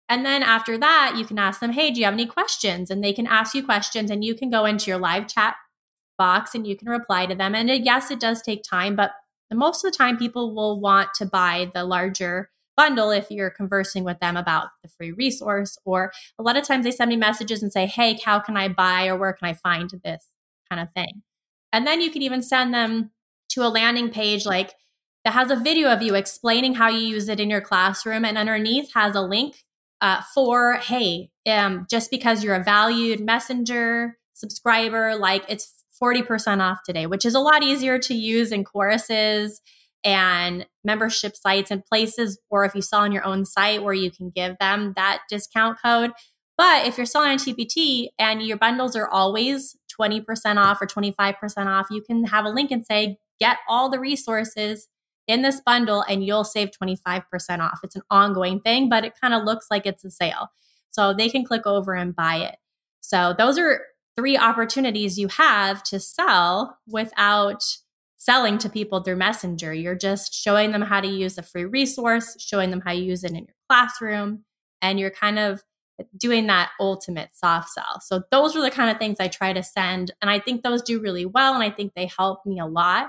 And 0.09 0.25
then 0.25 0.43
after 0.43 0.79
that, 0.79 1.17
you 1.19 1.27
can 1.27 1.39
ask 1.39 1.61
them, 1.61 1.73
hey, 1.73 1.91
do 1.91 2.01
you 2.01 2.07
have 2.07 2.15
any 2.15 2.25
questions? 2.25 2.91
And 2.91 3.05
they 3.05 3.13
can 3.13 3.27
ask 3.27 3.55
you 3.55 3.63
questions, 3.63 4.11
and 4.11 4.25
you 4.25 4.35
can 4.35 4.49
go 4.49 4.65
into 4.65 4.91
your 4.91 4.99
live 4.99 5.29
chat 5.29 5.55
box 6.17 6.55
and 6.55 6.67
you 6.67 6.77
can 6.77 6.89
reply 6.89 7.27
to 7.27 7.35
them. 7.35 7.55
And 7.55 7.71
uh, 7.71 7.75
yes, 7.75 8.11
it 8.11 8.19
does 8.19 8.41
take 8.41 8.63
time, 8.65 8.97
but 8.97 9.13
most 9.53 9.85
of 9.85 9.93
the 9.93 9.97
time, 9.97 10.17
people 10.17 10.55
will 10.55 10.81
want 10.81 11.11
to 11.17 11.27
buy 11.27 11.71
the 11.75 11.85
larger 11.85 12.51
bundle 12.79 13.11
if 13.11 13.29
you're 13.29 13.51
conversing 13.51 14.05
with 14.05 14.21
them 14.21 14.37
about 14.37 14.69
the 14.85 14.89
free 14.89 15.11
resource. 15.11 15.77
Or 15.85 16.13
a 16.39 16.43
lot 16.45 16.57
of 16.57 16.65
times 16.65 16.85
they 16.85 16.93
send 16.93 17.09
me 17.09 17.17
messages 17.17 17.61
and 17.61 17.73
say, 17.73 17.87
Hey, 17.87 18.19
how 18.25 18.39
can 18.39 18.57
I 18.57 18.69
buy 18.69 19.09
or 19.09 19.17
where 19.17 19.33
can 19.33 19.49
I 19.49 19.55
find 19.55 19.91
this 20.05 20.25
kind 20.71 20.81
of 20.81 20.91
thing? 20.93 21.23
And 21.73 21.87
then 21.87 22.01
you 22.01 22.11
can 22.11 22.23
even 22.23 22.41
send 22.41 22.73
them 22.73 23.11
to 23.51 23.63
a 23.63 23.69
landing 23.69 24.11
page 24.11 24.47
like 24.47 24.75
that 25.25 25.35
has 25.35 25.51
a 25.51 25.57
video 25.57 25.93
of 25.93 26.03
you 26.03 26.15
explaining 26.15 26.75
how 26.75 26.89
you 26.89 27.01
use 27.01 27.29
it 27.29 27.41
in 27.41 27.51
your 27.51 27.61
classroom. 27.61 28.25
And 28.25 28.39
underneath 28.39 28.95
has 28.95 29.17
a 29.17 29.23
link 29.23 29.65
uh, 30.01 30.23
for, 30.33 30.75
Hey, 30.75 31.31
um, 31.47 31.85
just 31.91 32.13
because 32.13 32.45
you're 32.45 32.55
a 32.55 32.63
valued 32.63 33.21
messenger 33.21 34.19
subscriber, 34.35 35.17
like 35.17 35.45
it's 35.49 35.85
40% 36.01 36.61
off 36.61 36.85
today, 36.87 37.07
which 37.07 37.27
is 37.27 37.35
a 37.35 37.41
lot 37.41 37.65
easier 37.65 37.99
to 37.99 38.15
use 38.15 38.53
in 38.53 38.63
courses 38.63 39.61
and 40.05 40.67
membership 40.85 41.37
sites 41.37 41.71
and 41.71 41.85
places, 41.85 42.41
or 42.51 42.65
if 42.65 42.75
you 42.75 42.83
sell 42.83 43.01
on 43.01 43.13
your 43.13 43.25
own 43.25 43.45
site 43.45 43.83
where 43.83 43.95
you 43.95 44.11
can 44.11 44.31
give 44.31 44.57
them 44.59 44.93
that 44.97 45.21
discount 45.29 45.79
code. 45.83 46.13
But 46.57 46.87
if 46.87 46.97
you're 46.97 47.07
selling 47.07 47.31
on 47.31 47.39
TPT 47.39 48.09
and 48.19 48.43
your 48.43 48.57
bundles 48.57 48.97
are 48.97 49.09
always 49.09 49.77
20% 50.01 50.25
off 50.57 50.83
or 50.83 50.87
25% 50.87 51.35
off, 51.67 51.87
you 51.91 52.03
can 52.03 52.25
have 52.25 52.45
a 52.45 52.51
link 52.51 52.71
and 52.71 52.85
say, 52.85 53.19
get 53.39 53.59
all 53.69 53.89
the 53.89 54.01
resources 54.01 54.89
in 55.29 55.43
this 55.43 55.61
bundle 55.61 56.05
and 56.09 56.25
you'll 56.25 56.45
save 56.45 56.71
25% 56.83 57.23
off. 57.61 57.81
It's 57.85 57.95
an 57.95 58.03
ongoing 58.11 58.61
thing, 58.61 58.89
but 58.89 59.05
it 59.05 59.13
kind 59.21 59.35
of 59.35 59.45
looks 59.45 59.67
like 59.71 59.87
it's 59.87 60.05
a 60.05 60.11
sale. 60.11 60.49
So 60.91 61.15
they 61.15 61.29
can 61.29 61.45
click 61.45 61.67
over 61.67 61.95
and 61.95 62.17
buy 62.17 62.37
it. 62.37 62.57
So 63.01 63.35
those 63.37 63.59
are 63.59 63.83
three 64.17 64.37
opportunities 64.37 65.19
you 65.19 65.29
have 65.29 65.83
to 65.85 66.01
sell 66.01 66.79
without 66.89 67.63
selling 68.19 68.59
to 68.59 68.69
people 68.69 69.01
through 69.01 69.17
Messenger. 69.17 69.73
You're 69.73 69.95
just 69.95 70.35
showing 70.35 70.73
them 70.73 70.83
how 70.83 71.01
to 71.01 71.09
use 71.09 71.39
a 71.39 71.43
free 71.43 71.65
resource, 71.65 72.37
showing 72.39 72.71
them 72.71 72.83
how 72.83 72.93
you 72.93 73.05
use 73.05 73.25
it 73.25 73.31
in 73.31 73.37
your 73.37 73.55
classroom, 73.71 74.45
and 74.83 75.01
you're 75.01 75.11
kind 75.11 75.39
of 75.39 75.63
doing 76.17 76.47
that 76.47 76.71
ultimate 76.79 77.31
soft 77.35 77.71
sell. 77.71 78.01
So 78.01 78.23
those 78.31 78.55
are 78.55 78.63
the 78.63 78.71
kind 78.71 78.91
of 78.91 78.99
things 78.99 79.19
I 79.19 79.29
try 79.29 79.53
to 79.53 79.63
send 79.63 80.13
and 80.21 80.31
I 80.31 80.39
think 80.39 80.63
those 80.63 80.83
do 80.83 81.01
really 81.01 81.27
well 81.27 81.55
and 81.55 81.63
I 81.63 81.71
think 81.71 81.93
they 81.95 82.07
help 82.07 82.45
me 82.47 82.59
a 82.61 82.67
lot 82.67 83.09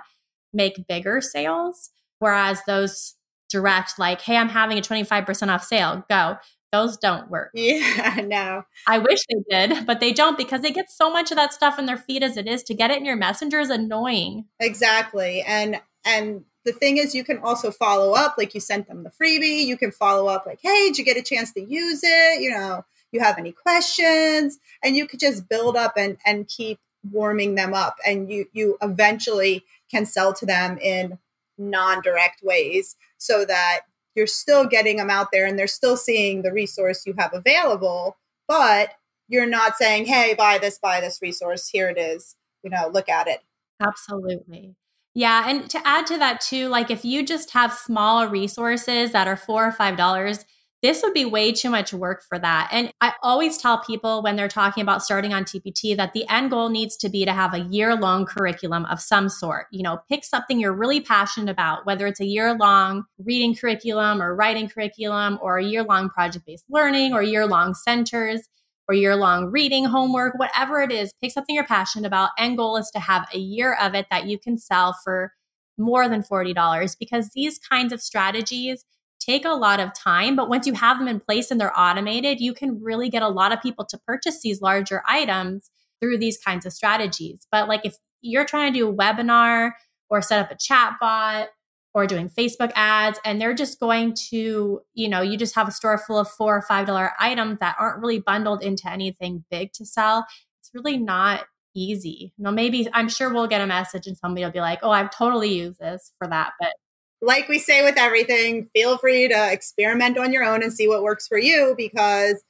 make 0.54 0.88
bigger 0.88 1.22
sales 1.22 1.92
whereas 2.18 2.62
those 2.66 3.14
direct 3.50 4.00
like 4.00 4.22
hey 4.22 4.36
I'm 4.38 4.50
having 4.50 4.80
a 4.80 4.82
25% 4.82 5.50
off 5.50 5.64
sale, 5.64 6.04
go 6.10 6.38
those 6.72 6.98
don't 6.98 7.30
work. 7.30 7.52
Yeah, 7.54 8.22
no. 8.26 8.64
I 8.88 9.00
wish 9.00 9.20
they 9.30 9.42
did, 9.50 9.86
but 9.86 10.00
they 10.00 10.12
don't 10.14 10.38
because 10.38 10.62
they 10.62 10.72
get 10.72 10.92
so 10.92 11.12
much 11.12 11.32
of 11.32 11.38
that 11.38 11.54
stuff 11.54 11.80
in 11.80 11.86
their 11.86 11.98
feed 11.98 12.24
as 12.24 12.38
it 12.38 12.48
is. 12.48 12.64
To 12.64 12.74
get 12.74 12.92
it 12.92 12.98
in 12.98 13.06
your 13.06 13.16
messenger 13.16 13.60
is 13.60 13.70
annoying. 13.70 14.46
Exactly. 14.60 15.42
And 15.42 15.82
and 16.06 16.46
the 16.66 16.72
thing 16.72 16.98
is 16.98 17.16
you 17.16 17.24
can 17.24 17.40
also 17.40 17.72
follow 17.72 18.14
up 18.14 18.36
like 18.38 18.54
you 18.54 18.60
sent 18.60 18.88
them 18.88 19.04
the 19.04 19.12
freebie, 19.12 19.66
you 19.66 19.78
can 19.78 19.92
follow 19.92 20.28
up 20.28 20.46
like, 20.46 20.60
"Hey, 20.62 20.88
did 20.88 20.98
you 20.98 21.06
get 21.06 21.18
a 21.18 21.24
chance 21.24 21.52
to 21.54 21.62
use 21.62 22.02
it?" 22.04 22.42
you 22.42 22.52
know, 22.52 22.86
you 23.12 23.20
have 23.20 23.38
any 23.38 23.52
questions 23.52 24.60
and 24.84 24.96
you 24.96 25.08
could 25.08 25.20
just 25.20 25.50
build 25.50 25.76
up 25.76 25.94
and 25.98 26.18
and 26.26 26.48
keep 26.48 26.80
warming 27.12 27.56
them 27.56 27.74
up 27.74 27.96
and 28.06 28.30
you 28.30 28.46
you 28.52 28.78
eventually 28.82 29.64
can 29.90 30.06
sell 30.06 30.34
to 30.34 30.46
them 30.46 30.78
in 30.80 31.18
non-direct 31.58 32.42
ways 32.44 32.96
so 33.18 33.46
that 33.46 33.82
you're 34.20 34.28
still 34.28 34.66
getting 34.66 34.98
them 34.98 35.10
out 35.10 35.30
there 35.32 35.46
and 35.46 35.58
they're 35.58 35.66
still 35.66 35.96
seeing 35.96 36.42
the 36.42 36.52
resource 36.52 37.06
you 37.06 37.16
have 37.18 37.34
available, 37.34 38.18
but 38.50 38.90
you're 39.30 39.46
not 39.46 39.78
saying, 39.78 40.06
hey, 40.06 40.36
buy 40.38 40.58
this, 40.58 40.78
buy 40.78 41.00
this 41.00 41.20
resource. 41.22 41.70
Here 41.70 41.90
it 41.90 41.98
is. 41.98 42.36
You 42.62 42.70
know, 42.70 42.90
look 42.92 43.08
at 43.08 43.30
it. 43.30 43.40
Absolutely. 43.80 44.76
Yeah. 45.16 45.46
And 45.48 45.70
to 45.70 45.80
add 45.88 46.06
to 46.08 46.18
that, 46.18 46.42
too, 46.42 46.68
like 46.68 46.92
if 46.92 47.06
you 47.06 47.26
just 47.26 47.52
have 47.52 47.72
small 47.74 48.28
resources 48.28 49.14
that 49.14 49.26
are 49.26 49.38
four 49.38 49.66
or 49.66 49.72
five 49.72 49.96
dollars, 49.96 50.44
this 50.82 51.04
would 51.04 51.14
be 51.14 51.26
way 51.26 51.52
too 51.52 51.70
much 51.70 51.94
work 51.94 52.24
for 52.28 52.40
that. 52.40 52.70
And 52.72 52.94
I 53.02 53.14
always 53.22 53.58
tell 53.58 53.84
people 53.84 54.24
when 54.24 54.38
they're 54.38 54.48
talking 54.48 54.82
about 54.82 55.04
starting 55.04 55.34
on 55.34 55.44
TPT 55.44 55.96
that 55.98 56.14
the 56.14 56.28
end 56.30 56.52
goal 56.52 56.70
needs 56.70 56.96
to 56.98 57.10
be 57.10 57.26
to 57.26 57.34
have 57.34 57.54
a 57.54 57.60
year 57.60 57.96
long 57.96 58.26
curriculum 58.26 58.86
of 58.86 59.02
some 59.02 59.28
sort. 59.28 59.68
You 59.72 59.84
know, 59.84 60.00
pick 60.10 60.24
something 60.24 60.60
you're 60.60 60.74
really 60.74 61.02
passionate 61.02 61.52
about, 61.52 61.86
whether 61.86 62.08
it's 62.08 62.22
a 62.22 62.26
year 62.26 62.54
long 62.54 63.04
reading 63.18 63.56
curriculum 63.56 64.22
or 64.22 64.36
writing 64.36 64.70
curriculum 64.70 65.38
or 65.42 65.58
a 65.58 65.66
year 65.66 65.84
long 65.84 66.10
project 66.10 66.46
based 66.46 66.66
learning 66.70 67.14
or 67.14 67.22
year 67.22 67.46
long 67.46 67.74
centers 67.74 68.48
or 68.88 68.96
year 68.96 69.16
long 69.16 69.52
reading 69.52 69.86
homework, 69.86 70.40
whatever 70.40 70.80
it 70.80 70.92
is, 70.92 71.14
pick 71.22 71.32
something 71.32 71.56
you're 71.56 71.66
passionate 71.66 72.08
about. 72.08 72.30
End 72.38 72.58
goal 72.58 72.78
is 72.78 72.90
to 72.92 73.00
have 73.00 73.28
a 73.34 73.38
year 73.38 73.78
of 73.80 73.96
it 73.96 74.08
that 74.10 74.28
you 74.28 74.40
can 74.40 74.58
sell 74.58 74.98
for 75.04 75.34
more 75.78 76.08
than 76.10 76.24
$40 76.24 76.96
because 77.00 77.30
these 77.36 77.60
kinds 77.60 77.94
of 77.94 78.02
strategies 78.02 78.86
take 79.20 79.46
a 79.46 79.50
lot 79.50 79.80
of 79.80 79.94
time, 79.94 80.36
but 80.36 80.50
once 80.50 80.66
you 80.66 80.74
have 80.74 80.98
them 80.98 81.08
in 81.08 81.20
place 81.20 81.52
and 81.52 81.60
they're 81.60 81.78
automated, 81.78 82.40
you 82.40 82.54
can 82.54 82.82
really 82.82 83.10
get 83.10 83.22
a 83.22 83.28
lot 83.28 83.52
of 83.52 83.62
people 83.62 83.86
to 83.86 83.98
purchase 83.98 84.42
these 84.42 84.62
larger 84.62 85.04
items 85.08 85.70
through 86.02 86.18
these 86.18 86.38
kinds 86.38 86.66
of 86.66 86.74
strategies. 86.74 87.46
But 87.52 87.68
like 87.68 87.82
if 87.84 87.98
you're 88.22 88.46
trying 88.46 88.74
to 88.74 88.80
do 88.80 88.90
a 88.90 88.94
webinar 88.94 89.72
or 90.10 90.22
set 90.22 90.40
up 90.40 90.52
a 90.52 90.58
chat 90.58 90.94
bot 91.00 91.50
or 91.94 92.08
doing 92.08 92.30
Facebook 92.30 92.72
ads 92.76 93.20
and 93.26 93.40
they're 93.40 93.54
just 93.54 93.80
going 93.80 94.14
to, 94.30 94.82
you 94.94 95.10
know, 95.10 95.22
you 95.22 95.38
just 95.38 95.56
have 95.56 95.68
a 95.68 95.72
store 95.72 95.98
full 95.98 96.20
of 96.20 96.30
four 96.30 96.58
or 96.58 96.62
five 96.62 96.88
dollar 96.88 97.12
items 97.20 97.60
that 97.60 97.76
aren't 97.80 98.02
really 98.02 98.20
bundled 98.20 98.64
into 98.64 98.90
anything 98.90 99.44
big 99.50 99.74
to 99.74 99.86
sell, 99.86 100.26
it's 100.60 100.72
really 100.74 100.98
not 100.98 101.46
easy. 101.76 102.34
Know, 102.38 102.52
maybe 102.52 102.88
I'm 102.94 103.10
sure 103.10 103.34
we'll 103.34 103.48
get 103.48 103.62
a 103.62 103.68
message 103.68 104.08
and 104.08 104.18
somebody 104.18 104.44
will 104.44 104.52
be 104.52 104.62
like, 104.62 104.80
oh, 104.84 104.92
I've 104.92 105.12
totally 105.12 105.54
used 105.54 105.80
this 105.80 106.12
for 106.18 106.28
that. 106.28 106.54
But 106.60 106.74
like 107.22 107.48
we 107.50 107.60
say 107.60 107.84
with 107.84 107.98
everything, 107.98 108.70
feel 108.74 108.98
free 108.98 109.28
to 109.28 109.52
experiment 109.52 110.18
on 110.18 110.32
your 110.32 110.44
own 110.44 110.64
and 110.64 110.74
see 110.74 110.88
what 110.88 111.04
works 111.04 111.28
for 111.28 111.38
you 111.38 111.74
because 111.78 112.42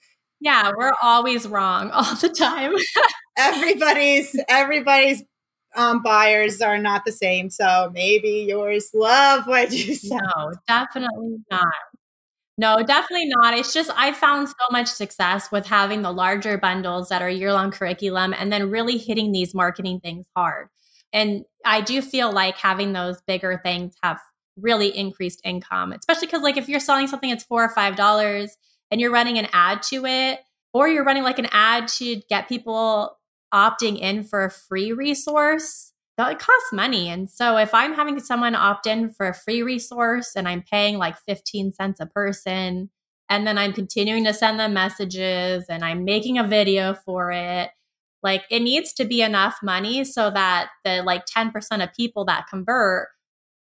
yeah, 0.41 0.71
we're 0.77 0.93
always 1.01 1.47
wrong 1.47 1.91
all 1.93 2.15
the 2.15 2.29
time. 2.29 2.73
everybody's 3.37 4.35
everybody's 4.47 5.23
um, 5.75 6.01
buyers 6.01 6.61
are 6.61 6.77
not 6.77 7.05
the 7.05 7.11
same. 7.11 7.49
So 7.49 7.91
maybe 7.93 8.45
yours 8.49 8.89
love 8.93 9.47
what 9.47 9.71
you 9.71 9.95
sell. 9.95 10.19
No, 10.35 10.51
definitely 10.67 11.37
not. 11.51 11.73
No, 12.57 12.83
definitely 12.83 13.27
not. 13.27 13.57
It's 13.57 13.73
just 13.73 13.89
I 13.95 14.11
found 14.11 14.49
so 14.49 14.55
much 14.71 14.87
success 14.87 15.51
with 15.51 15.65
having 15.65 16.01
the 16.01 16.11
larger 16.11 16.57
bundles 16.57 17.09
that 17.09 17.21
are 17.21 17.29
year 17.29 17.53
long 17.53 17.71
curriculum 17.71 18.33
and 18.37 18.51
then 18.51 18.69
really 18.69 18.97
hitting 18.97 19.31
these 19.31 19.53
marketing 19.55 20.01
things 20.01 20.27
hard. 20.35 20.67
And 21.13 21.45
I 21.65 21.81
do 21.81 22.01
feel 22.01 22.31
like 22.31 22.57
having 22.57 22.93
those 22.93 23.21
bigger 23.25 23.61
things 23.63 23.95
have 24.03 24.19
really 24.61 24.95
increased 24.95 25.41
income, 25.43 25.93
especially 25.93 26.27
because 26.27 26.43
like 26.43 26.57
if 26.57 26.69
you're 26.69 26.79
selling 26.79 27.07
something 27.07 27.29
that's 27.29 27.43
four 27.43 27.63
or 27.63 27.69
five 27.69 27.95
dollars 27.95 28.55
and 28.91 28.99
you're 28.99 29.11
running 29.11 29.37
an 29.37 29.47
ad 29.53 29.81
to 29.83 30.05
it, 30.05 30.39
or 30.73 30.87
you're 30.87 31.03
running 31.03 31.23
like 31.23 31.39
an 31.39 31.47
ad 31.51 31.87
to 31.87 32.17
get 32.29 32.49
people 32.49 33.17
opting 33.53 33.97
in 33.99 34.23
for 34.23 34.45
a 34.45 34.51
free 34.51 34.91
resource, 34.91 35.93
that 36.17 36.31
it 36.31 36.39
costs 36.39 36.73
money. 36.73 37.09
And 37.09 37.29
so 37.29 37.57
if 37.57 37.73
I'm 37.73 37.93
having 37.93 38.19
someone 38.19 38.55
opt 38.55 38.85
in 38.87 39.09
for 39.09 39.27
a 39.27 39.33
free 39.33 39.63
resource 39.63 40.33
and 40.35 40.47
I'm 40.47 40.63
paying 40.63 40.97
like 40.97 41.17
15 41.17 41.71
cents 41.71 41.99
a 41.99 42.05
person, 42.05 42.89
and 43.29 43.45
then 43.45 43.57
I'm 43.57 43.73
continuing 43.73 44.25
to 44.25 44.33
send 44.33 44.59
them 44.59 44.73
messages 44.73 45.65
and 45.69 45.85
I'm 45.85 46.03
making 46.03 46.37
a 46.37 46.47
video 46.47 46.93
for 46.93 47.31
it, 47.31 47.69
like 48.21 48.43
it 48.49 48.61
needs 48.61 48.91
to 48.93 49.05
be 49.05 49.21
enough 49.21 49.59
money 49.63 50.03
so 50.03 50.29
that 50.31 50.69
the 50.83 51.03
like 51.03 51.23
10% 51.25 51.53
of 51.83 51.93
people 51.93 52.25
that 52.25 52.47
convert 52.49 53.09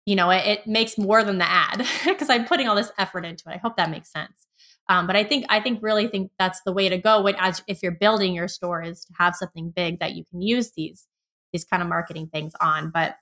you 0.07 0.17
know, 0.17 0.31
it, 0.31 0.47
it 0.47 0.67
makes 0.67 0.99
more 0.99 1.23
than 1.23 1.39
the 1.39 1.49
ad 1.49 1.87
because 2.05 2.31
I'm 2.31 2.45
putting 2.45 2.69
all 2.69 2.77
this 2.77 2.93
effort 2.99 3.25
into 3.25 3.49
it. 3.49 3.55
I 3.55 3.59
hope 3.59 3.77
that 3.77 3.91
makes 3.91 4.11
sense. 4.11 4.47
Um, 4.89 5.07
but 5.07 5.15
I 5.15 5.23
think 5.23 5.47
I 5.49 5.61
think 5.61 5.81
really 5.83 6.09
think 6.09 6.33
that's 6.39 6.61
the 6.67 6.73
way 6.73 6.89
to 6.89 6.99
go. 6.99 7.23
When, 7.23 7.37
as 7.39 7.63
if 7.69 7.83
you're 7.83 7.93
building 7.93 8.35
your 8.35 8.49
store, 8.49 8.83
is 8.83 9.05
to 9.05 9.13
have 9.19 9.37
something 9.37 9.71
big 9.71 10.01
that 10.01 10.15
you 10.15 10.25
can 10.25 10.43
use 10.43 10.73
these 10.77 11.07
these 11.53 11.65
kind 11.65 11.83
of 11.83 11.89
marketing 11.89 12.29
things 12.33 12.55
on. 12.61 12.91
But 12.91 13.17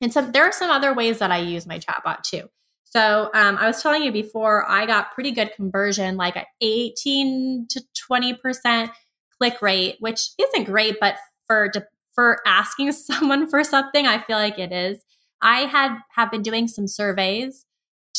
and 0.00 0.12
some 0.12 0.32
there 0.32 0.44
are 0.44 0.52
some 0.52 0.70
other 0.70 0.94
ways 0.94 1.18
that 1.18 1.30
I 1.30 1.38
use 1.38 1.66
my 1.66 1.78
chatbot 1.78 2.22
too. 2.22 2.48
So 2.84 3.28
um, 3.34 3.58
I 3.58 3.66
was 3.66 3.82
telling 3.82 4.02
you 4.02 4.12
before, 4.12 4.70
I 4.70 4.86
got 4.86 5.12
pretty 5.12 5.32
good 5.32 5.52
conversion, 5.54 6.16
like 6.16 6.36
an 6.36 6.44
18 6.62 7.66
to 7.70 7.82
20 8.06 8.34
percent 8.34 8.90
click 9.36 9.60
rate, 9.60 9.96
which 10.00 10.30
isn't 10.40 10.64
great, 10.64 10.96
but 11.00 11.16
for 11.46 11.70
for 12.14 12.40
asking 12.46 12.92
someone 12.92 13.46
for 13.46 13.62
something, 13.62 14.06
I 14.06 14.20
feel 14.22 14.38
like 14.38 14.58
it 14.58 14.72
is. 14.72 15.04
I 15.44 15.66
had 15.66 15.98
have 16.16 16.30
been 16.30 16.42
doing 16.42 16.66
some 16.66 16.88
surveys 16.88 17.66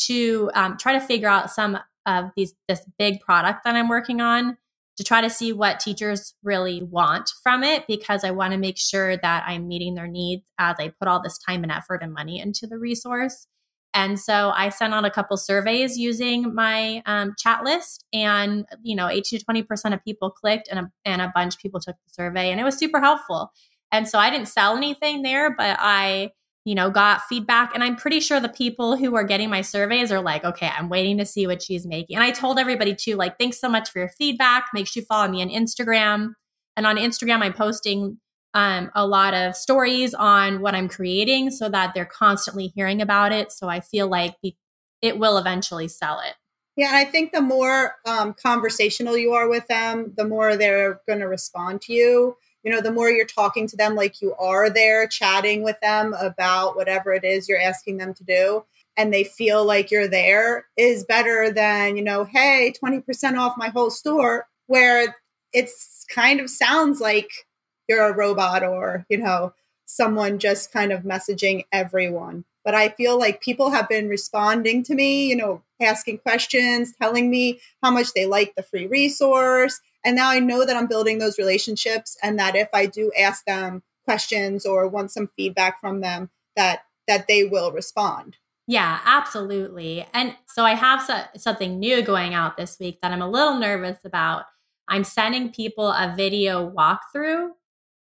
to 0.06 0.50
um, 0.54 0.76
try 0.78 0.92
to 0.92 1.00
figure 1.00 1.28
out 1.28 1.50
some 1.50 1.78
of 2.06 2.30
these 2.36 2.54
this 2.68 2.86
big 2.98 3.20
product 3.20 3.64
that 3.64 3.74
I'm 3.74 3.88
working 3.88 4.20
on 4.20 4.56
to 4.96 5.04
try 5.04 5.20
to 5.20 5.28
see 5.28 5.52
what 5.52 5.80
teachers 5.80 6.34
really 6.42 6.82
want 6.82 7.30
from 7.42 7.62
it 7.62 7.86
because 7.86 8.24
I 8.24 8.30
want 8.30 8.52
to 8.52 8.58
make 8.58 8.78
sure 8.78 9.16
that 9.18 9.44
I'm 9.46 9.68
meeting 9.68 9.94
their 9.94 10.06
needs 10.06 10.46
as 10.58 10.76
I 10.78 10.88
put 10.88 11.08
all 11.08 11.20
this 11.20 11.36
time 11.36 11.62
and 11.64 11.72
effort 11.72 12.02
and 12.02 12.14
money 12.14 12.40
into 12.40 12.66
the 12.66 12.78
resource. 12.78 13.46
And 13.92 14.18
so 14.18 14.52
I 14.54 14.68
sent 14.68 14.94
out 14.94 15.04
a 15.04 15.10
couple 15.10 15.36
surveys 15.36 15.98
using 15.98 16.54
my 16.54 17.02
um, 17.06 17.34
chat 17.38 17.64
list, 17.64 18.04
and 18.12 18.66
you 18.82 18.94
know, 18.94 19.08
18 19.08 19.40
to 19.40 19.44
20 19.44 19.62
percent 19.64 19.94
of 19.94 20.04
people 20.04 20.30
clicked, 20.30 20.68
and 20.70 20.78
a, 20.78 20.92
and 21.04 21.20
a 21.20 21.32
bunch 21.34 21.54
of 21.54 21.60
people 21.60 21.80
took 21.80 21.96
the 22.06 22.12
survey, 22.12 22.50
and 22.50 22.60
it 22.60 22.64
was 22.64 22.78
super 22.78 23.00
helpful. 23.00 23.50
And 23.90 24.06
so 24.08 24.18
I 24.18 24.30
didn't 24.30 24.48
sell 24.48 24.76
anything 24.76 25.22
there, 25.22 25.54
but 25.54 25.76
I 25.80 26.32
you 26.66 26.74
know, 26.74 26.90
got 26.90 27.22
feedback. 27.28 27.70
And 27.74 27.84
I'm 27.84 27.94
pretty 27.94 28.18
sure 28.18 28.40
the 28.40 28.48
people 28.48 28.96
who 28.96 29.14
are 29.14 29.22
getting 29.22 29.48
my 29.48 29.60
surveys 29.60 30.10
are 30.10 30.20
like, 30.20 30.44
okay, 30.44 30.68
I'm 30.76 30.88
waiting 30.88 31.16
to 31.18 31.24
see 31.24 31.46
what 31.46 31.62
she's 31.62 31.86
making. 31.86 32.16
And 32.16 32.24
I 32.24 32.32
told 32.32 32.58
everybody 32.58 32.92
too, 32.92 33.14
like, 33.14 33.38
thanks 33.38 33.60
so 33.60 33.68
much 33.68 33.88
for 33.88 34.00
your 34.00 34.08
feedback. 34.08 34.66
Make 34.74 34.88
sure 34.88 35.00
you 35.00 35.06
follow 35.06 35.28
me 35.28 35.42
on 35.42 35.48
Instagram. 35.48 36.32
And 36.76 36.84
on 36.84 36.96
Instagram, 36.96 37.42
I'm 37.42 37.52
posting 37.52 38.18
um, 38.52 38.90
a 38.96 39.06
lot 39.06 39.32
of 39.32 39.54
stories 39.54 40.12
on 40.12 40.60
what 40.60 40.74
I'm 40.74 40.88
creating 40.88 41.52
so 41.52 41.68
that 41.68 41.94
they're 41.94 42.04
constantly 42.04 42.72
hearing 42.74 43.00
about 43.00 43.30
it. 43.30 43.52
So 43.52 43.68
I 43.68 43.78
feel 43.78 44.08
like 44.08 44.34
it 45.02 45.18
will 45.20 45.38
eventually 45.38 45.86
sell 45.86 46.18
it. 46.18 46.34
Yeah, 46.76 46.88
and 46.88 46.96
I 46.96 47.04
think 47.04 47.30
the 47.32 47.42
more 47.42 47.94
um, 48.06 48.34
conversational 48.42 49.16
you 49.16 49.34
are 49.34 49.48
with 49.48 49.68
them, 49.68 50.14
the 50.16 50.26
more 50.26 50.56
they're 50.56 51.00
going 51.06 51.20
to 51.20 51.28
respond 51.28 51.80
to 51.82 51.92
you 51.92 52.36
you 52.66 52.72
know 52.72 52.80
the 52.80 52.92
more 52.92 53.08
you're 53.08 53.24
talking 53.24 53.68
to 53.68 53.76
them 53.76 53.94
like 53.94 54.20
you 54.20 54.34
are 54.34 54.68
there 54.68 55.06
chatting 55.06 55.62
with 55.62 55.78
them 55.80 56.14
about 56.14 56.74
whatever 56.74 57.14
it 57.14 57.22
is 57.22 57.48
you're 57.48 57.60
asking 57.60 57.96
them 57.96 58.12
to 58.12 58.24
do 58.24 58.64
and 58.96 59.14
they 59.14 59.22
feel 59.22 59.64
like 59.64 59.90
you're 59.90 60.08
there 60.08 60.66
is 60.76 61.04
better 61.04 61.50
than 61.50 61.96
you 61.96 62.02
know 62.02 62.24
hey 62.24 62.74
20% 62.84 63.38
off 63.38 63.54
my 63.56 63.68
whole 63.68 63.90
store 63.90 64.48
where 64.66 65.14
it's 65.52 66.04
kind 66.12 66.40
of 66.40 66.50
sounds 66.50 67.00
like 67.00 67.30
you're 67.88 68.04
a 68.04 68.16
robot 68.16 68.64
or 68.64 69.06
you 69.08 69.16
know 69.16 69.54
someone 69.86 70.40
just 70.40 70.72
kind 70.72 70.90
of 70.90 71.04
messaging 71.04 71.64
everyone. 71.70 72.44
But 72.64 72.74
i 72.74 72.88
feel 72.88 73.16
like 73.16 73.40
people 73.40 73.70
have 73.70 73.88
been 73.88 74.08
responding 74.08 74.82
to 74.82 74.94
me 74.96 75.28
you 75.28 75.36
know 75.36 75.62
asking 75.80 76.18
questions 76.18 76.94
telling 77.00 77.30
me 77.30 77.60
how 77.80 77.92
much 77.92 78.12
they 78.12 78.26
like 78.26 78.56
the 78.56 78.64
free 78.64 78.88
resource 78.88 79.80
and 80.06 80.14
now 80.14 80.30
I 80.30 80.38
know 80.38 80.64
that 80.64 80.76
I'm 80.76 80.86
building 80.86 81.18
those 81.18 81.36
relationships 81.36 82.16
and 82.22 82.38
that 82.38 82.54
if 82.54 82.68
I 82.72 82.86
do 82.86 83.10
ask 83.18 83.44
them 83.44 83.82
questions 84.04 84.64
or 84.64 84.86
want 84.86 85.10
some 85.10 85.28
feedback 85.36 85.80
from 85.80 86.00
them, 86.00 86.30
that 86.54 86.84
that 87.08 87.26
they 87.26 87.42
will 87.42 87.72
respond. 87.72 88.36
Yeah, 88.68 89.00
absolutely. 89.04 90.06
And 90.14 90.36
so 90.46 90.64
I 90.64 90.74
have 90.74 91.02
so, 91.02 91.22
something 91.36 91.78
new 91.80 92.02
going 92.02 92.34
out 92.34 92.56
this 92.56 92.78
week 92.78 93.00
that 93.02 93.10
I'm 93.10 93.22
a 93.22 93.28
little 93.28 93.58
nervous 93.58 93.98
about. 94.04 94.44
I'm 94.88 95.02
sending 95.04 95.50
people 95.50 95.88
a 95.88 96.14
video 96.16 96.70
walkthrough 96.70 97.48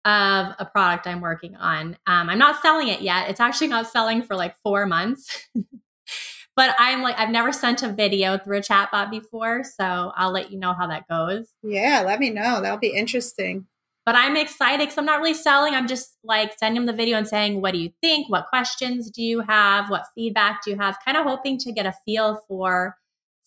of 0.06 0.54
a 0.58 0.68
product 0.70 1.06
I'm 1.06 1.20
working 1.20 1.54
on. 1.56 1.98
Um, 2.06 2.30
I'm 2.30 2.38
not 2.38 2.62
selling 2.62 2.88
it 2.88 3.02
yet. 3.02 3.28
It's 3.28 3.40
actually 3.40 3.68
not 3.68 3.86
selling 3.86 4.22
for 4.22 4.36
like 4.36 4.56
four 4.56 4.86
months. 4.86 5.48
But 6.60 6.76
I'm 6.78 7.00
like, 7.00 7.18
I've 7.18 7.30
never 7.30 7.52
sent 7.52 7.82
a 7.82 7.90
video 7.90 8.36
through 8.36 8.58
a 8.58 8.60
chatbot 8.60 9.10
before. 9.10 9.64
So 9.64 10.12
I'll 10.14 10.30
let 10.30 10.52
you 10.52 10.58
know 10.58 10.74
how 10.74 10.88
that 10.88 11.08
goes. 11.08 11.54
Yeah, 11.62 12.02
let 12.04 12.20
me 12.20 12.28
know. 12.28 12.60
That'll 12.60 12.76
be 12.76 12.94
interesting. 12.94 13.64
But 14.04 14.14
I'm 14.14 14.36
excited 14.36 14.80
because 14.80 14.98
I'm 14.98 15.06
not 15.06 15.20
really 15.20 15.32
selling. 15.32 15.74
I'm 15.74 15.88
just 15.88 16.18
like 16.22 16.52
sending 16.58 16.84
them 16.84 16.84
the 16.84 16.92
video 16.92 17.16
and 17.16 17.26
saying, 17.26 17.62
what 17.62 17.72
do 17.72 17.78
you 17.78 17.92
think? 18.02 18.28
What 18.28 18.48
questions 18.48 19.10
do 19.10 19.22
you 19.22 19.40
have? 19.40 19.88
What 19.88 20.04
feedback 20.14 20.62
do 20.62 20.72
you 20.72 20.76
have? 20.76 20.98
Kind 21.02 21.16
of 21.16 21.24
hoping 21.24 21.56
to 21.60 21.72
get 21.72 21.86
a 21.86 21.94
feel 22.04 22.42
for 22.46 22.94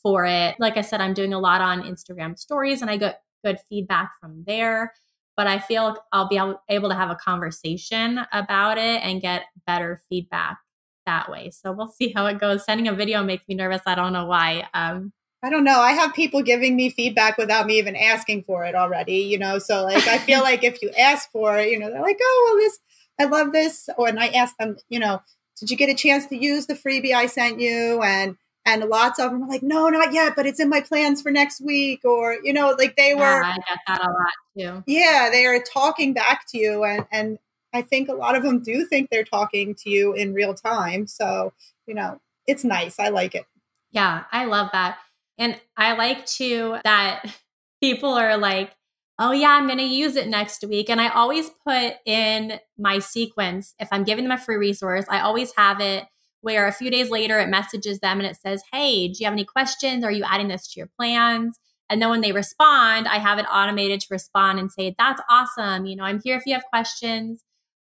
for 0.01 0.25
it. 0.25 0.55
Like 0.57 0.77
I 0.77 0.81
said, 0.81 0.99
I'm 0.99 1.13
doing 1.13 1.35
a 1.35 1.39
lot 1.39 1.61
on 1.61 1.83
Instagram 1.83 2.35
stories 2.35 2.81
and 2.81 2.89
I 2.89 2.97
get 2.97 3.21
good 3.45 3.59
feedback 3.69 4.13
from 4.19 4.43
there. 4.47 4.91
But 5.37 5.45
I 5.45 5.59
feel 5.59 5.97
I'll 6.11 6.29
be 6.29 6.41
able 6.67 6.89
to 6.89 6.95
have 6.95 7.11
a 7.11 7.15
conversation 7.15 8.21
about 8.31 8.79
it 8.79 9.03
and 9.03 9.21
get 9.21 9.43
better 9.67 10.01
feedback 10.09 10.57
that 11.05 11.29
way. 11.29 11.49
So 11.49 11.71
we'll 11.71 11.87
see 11.87 12.13
how 12.15 12.25
it 12.27 12.39
goes. 12.39 12.65
Sending 12.65 12.87
a 12.87 12.93
video 12.93 13.23
makes 13.23 13.47
me 13.47 13.55
nervous. 13.55 13.81
I 13.85 13.95
don't 13.95 14.13
know 14.13 14.25
why. 14.25 14.67
Um, 14.73 15.11
I 15.43 15.49
don't 15.49 15.65
know. 15.65 15.81
I 15.81 15.91
have 15.91 16.13
people 16.13 16.41
giving 16.41 16.75
me 16.77 16.89
feedback 16.89 17.37
without 17.37 17.65
me 17.65 17.77
even 17.77 17.97
asking 17.97 18.43
for 18.43 18.63
it 18.63 18.75
already, 18.75 19.17
you 19.17 19.37
know. 19.37 19.59
So 19.59 19.83
like 19.83 20.07
I 20.07 20.17
feel 20.17 20.41
like 20.41 20.63
if 20.63 20.81
you 20.81 20.89
ask 20.97 21.29
for 21.31 21.57
it, 21.57 21.69
you 21.69 21.77
know, 21.77 21.89
they're 21.89 22.01
like, 22.01 22.19
"Oh, 22.21 22.43
well 22.47 22.63
this 22.63 22.79
I 23.19 23.25
love 23.25 23.51
this." 23.51 23.89
Or 23.97 24.07
and 24.07 24.19
I 24.19 24.27
ask 24.27 24.55
them, 24.57 24.77
you 24.89 24.99
know, 24.99 25.21
"Did 25.59 25.69
you 25.69 25.75
get 25.75 25.89
a 25.89 25.95
chance 25.95 26.25
to 26.27 26.37
use 26.37 26.65
the 26.65 26.75
freebie 26.75 27.13
I 27.13 27.25
sent 27.25 27.59
you?" 27.59 28.01
and 28.01 28.37
and 28.65 28.85
lots 28.85 29.19
of 29.19 29.31
them 29.31 29.43
are 29.43 29.49
like, 29.49 29.63
"No, 29.63 29.89
not 29.89 30.13
yet, 30.13 30.33
but 30.37 30.45
it's 30.45 30.61
in 30.61 30.69
my 30.69 30.79
plans 30.79 31.21
for 31.21 31.29
next 31.29 31.59
week." 31.59 32.05
Or, 32.05 32.37
you 32.41 32.53
know, 32.53 32.73
like 32.79 32.95
they 32.95 33.13
were 33.13 33.41
yeah, 33.41 33.53
I 33.53 33.57
get 33.57 33.79
that 33.87 34.01
a 34.01 34.09
lot 34.09 34.33
too. 34.57 34.83
Yeah, 34.87 35.29
they 35.29 35.45
are 35.45 35.59
talking 35.61 36.13
back 36.13 36.45
to 36.49 36.57
you 36.57 36.85
and 36.85 37.05
and 37.11 37.37
I 37.73 37.81
think 37.81 38.09
a 38.09 38.13
lot 38.13 38.35
of 38.35 38.43
them 38.43 38.61
do 38.61 38.85
think 38.85 39.09
they're 39.09 39.23
talking 39.23 39.75
to 39.75 39.89
you 39.89 40.13
in 40.13 40.33
real 40.33 40.53
time. 40.53 41.07
So, 41.07 41.53
you 41.87 41.95
know, 41.95 42.21
it's 42.47 42.63
nice. 42.63 42.99
I 42.99 43.09
like 43.09 43.35
it. 43.35 43.45
Yeah, 43.91 44.23
I 44.31 44.45
love 44.45 44.69
that. 44.73 44.97
And 45.37 45.59
I 45.75 45.93
like 45.93 46.25
to 46.37 46.77
that 46.83 47.23
people 47.81 48.13
are 48.13 48.37
like, 48.37 48.75
oh, 49.19 49.31
yeah, 49.31 49.51
I'm 49.51 49.67
going 49.67 49.79
to 49.79 49.83
use 49.83 50.15
it 50.15 50.27
next 50.27 50.63
week. 50.65 50.89
And 50.89 50.99
I 50.99 51.09
always 51.09 51.49
put 51.65 51.95
in 52.05 52.59
my 52.77 52.99
sequence, 52.99 53.75
if 53.79 53.87
I'm 53.91 54.03
giving 54.03 54.25
them 54.25 54.31
a 54.31 54.41
free 54.41 54.57
resource, 54.57 55.05
I 55.09 55.19
always 55.19 55.53
have 55.55 55.79
it 55.79 56.05
where 56.41 56.67
a 56.67 56.73
few 56.73 56.91
days 56.91 57.09
later 57.09 57.39
it 57.39 57.47
messages 57.47 57.99
them 57.99 58.19
and 58.19 58.27
it 58.27 58.35
says, 58.35 58.63
hey, 58.71 59.07
do 59.07 59.15
you 59.19 59.25
have 59.25 59.33
any 59.33 59.45
questions? 59.45 60.03
Are 60.03 60.11
you 60.11 60.25
adding 60.25 60.49
this 60.49 60.67
to 60.73 60.79
your 60.79 60.89
plans? 60.99 61.57
And 61.89 62.01
then 62.01 62.09
when 62.09 62.21
they 62.21 62.31
respond, 62.31 63.07
I 63.07 63.17
have 63.17 63.39
it 63.39 63.45
automated 63.49 64.01
to 64.01 64.07
respond 64.09 64.59
and 64.59 64.71
say, 64.71 64.93
that's 64.97 65.21
awesome. 65.29 65.85
You 65.85 65.95
know, 65.95 66.03
I'm 66.03 66.19
here 66.21 66.35
if 66.35 66.43
you 66.45 66.53
have 66.53 66.65
questions. 66.65 67.43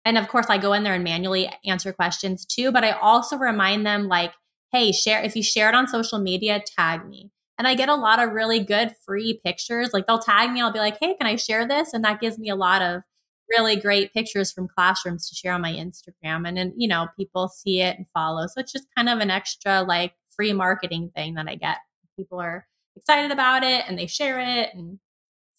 And 0.08 0.16
of 0.16 0.26
course, 0.28 0.46
I 0.48 0.56
go 0.56 0.72
in 0.72 0.84
there 0.84 0.94
and 0.94 1.04
manually 1.04 1.52
answer 1.66 1.92
questions 1.92 2.46
too. 2.46 2.72
But 2.72 2.82
I 2.82 2.92
also 2.92 3.36
remind 3.36 3.84
them, 3.84 4.08
like, 4.08 4.32
hey, 4.72 4.90
share, 4.90 5.22
if 5.22 5.36
you 5.36 5.42
share 5.42 5.68
it 5.68 5.74
on 5.74 5.86
social 5.86 6.18
media, 6.18 6.62
tag 6.78 7.06
me. 7.06 7.30
And 7.58 7.68
I 7.68 7.74
get 7.74 7.90
a 7.90 7.94
lot 7.94 8.18
of 8.18 8.32
really 8.32 8.58
good 8.58 8.94
free 9.04 9.38
pictures. 9.44 9.90
Like 9.92 10.06
they'll 10.06 10.18
tag 10.18 10.50
me, 10.50 10.62
I'll 10.62 10.72
be 10.72 10.78
like, 10.78 10.96
hey, 10.98 11.14
can 11.14 11.26
I 11.26 11.36
share 11.36 11.68
this? 11.68 11.92
And 11.92 12.02
that 12.04 12.22
gives 12.22 12.38
me 12.38 12.48
a 12.48 12.56
lot 12.56 12.80
of 12.80 13.02
really 13.50 13.76
great 13.76 14.14
pictures 14.14 14.50
from 14.50 14.68
classrooms 14.74 15.28
to 15.28 15.34
share 15.34 15.52
on 15.52 15.60
my 15.60 15.72
Instagram. 15.72 16.48
And 16.48 16.56
then, 16.56 16.72
you 16.74 16.88
know, 16.88 17.08
people 17.14 17.48
see 17.48 17.82
it 17.82 17.98
and 17.98 18.08
follow. 18.08 18.46
So 18.46 18.60
it's 18.60 18.72
just 18.72 18.86
kind 18.96 19.10
of 19.10 19.18
an 19.18 19.30
extra 19.30 19.82
like 19.82 20.14
free 20.34 20.54
marketing 20.54 21.10
thing 21.14 21.34
that 21.34 21.48
I 21.48 21.56
get. 21.56 21.76
People 22.16 22.40
are 22.40 22.66
excited 22.96 23.30
about 23.30 23.62
it 23.62 23.84
and 23.86 23.98
they 23.98 24.06
share 24.06 24.40
it. 24.40 24.70
And 24.72 25.00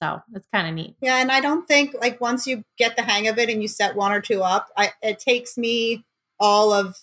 so 0.01 0.21
it's 0.33 0.47
kind 0.53 0.67
of 0.67 0.73
neat. 0.73 0.95
Yeah, 1.01 1.17
and 1.17 1.31
I 1.31 1.41
don't 1.41 1.67
think 1.67 1.95
like 1.99 2.21
once 2.21 2.47
you 2.47 2.63
get 2.77 2.95
the 2.95 3.03
hang 3.03 3.27
of 3.27 3.37
it 3.37 3.49
and 3.49 3.61
you 3.61 3.67
set 3.67 3.95
one 3.95 4.11
or 4.11 4.21
two 4.21 4.41
up, 4.41 4.69
I, 4.77 4.91
it 5.01 5.19
takes 5.19 5.57
me 5.57 6.05
all 6.39 6.71
of 6.71 6.97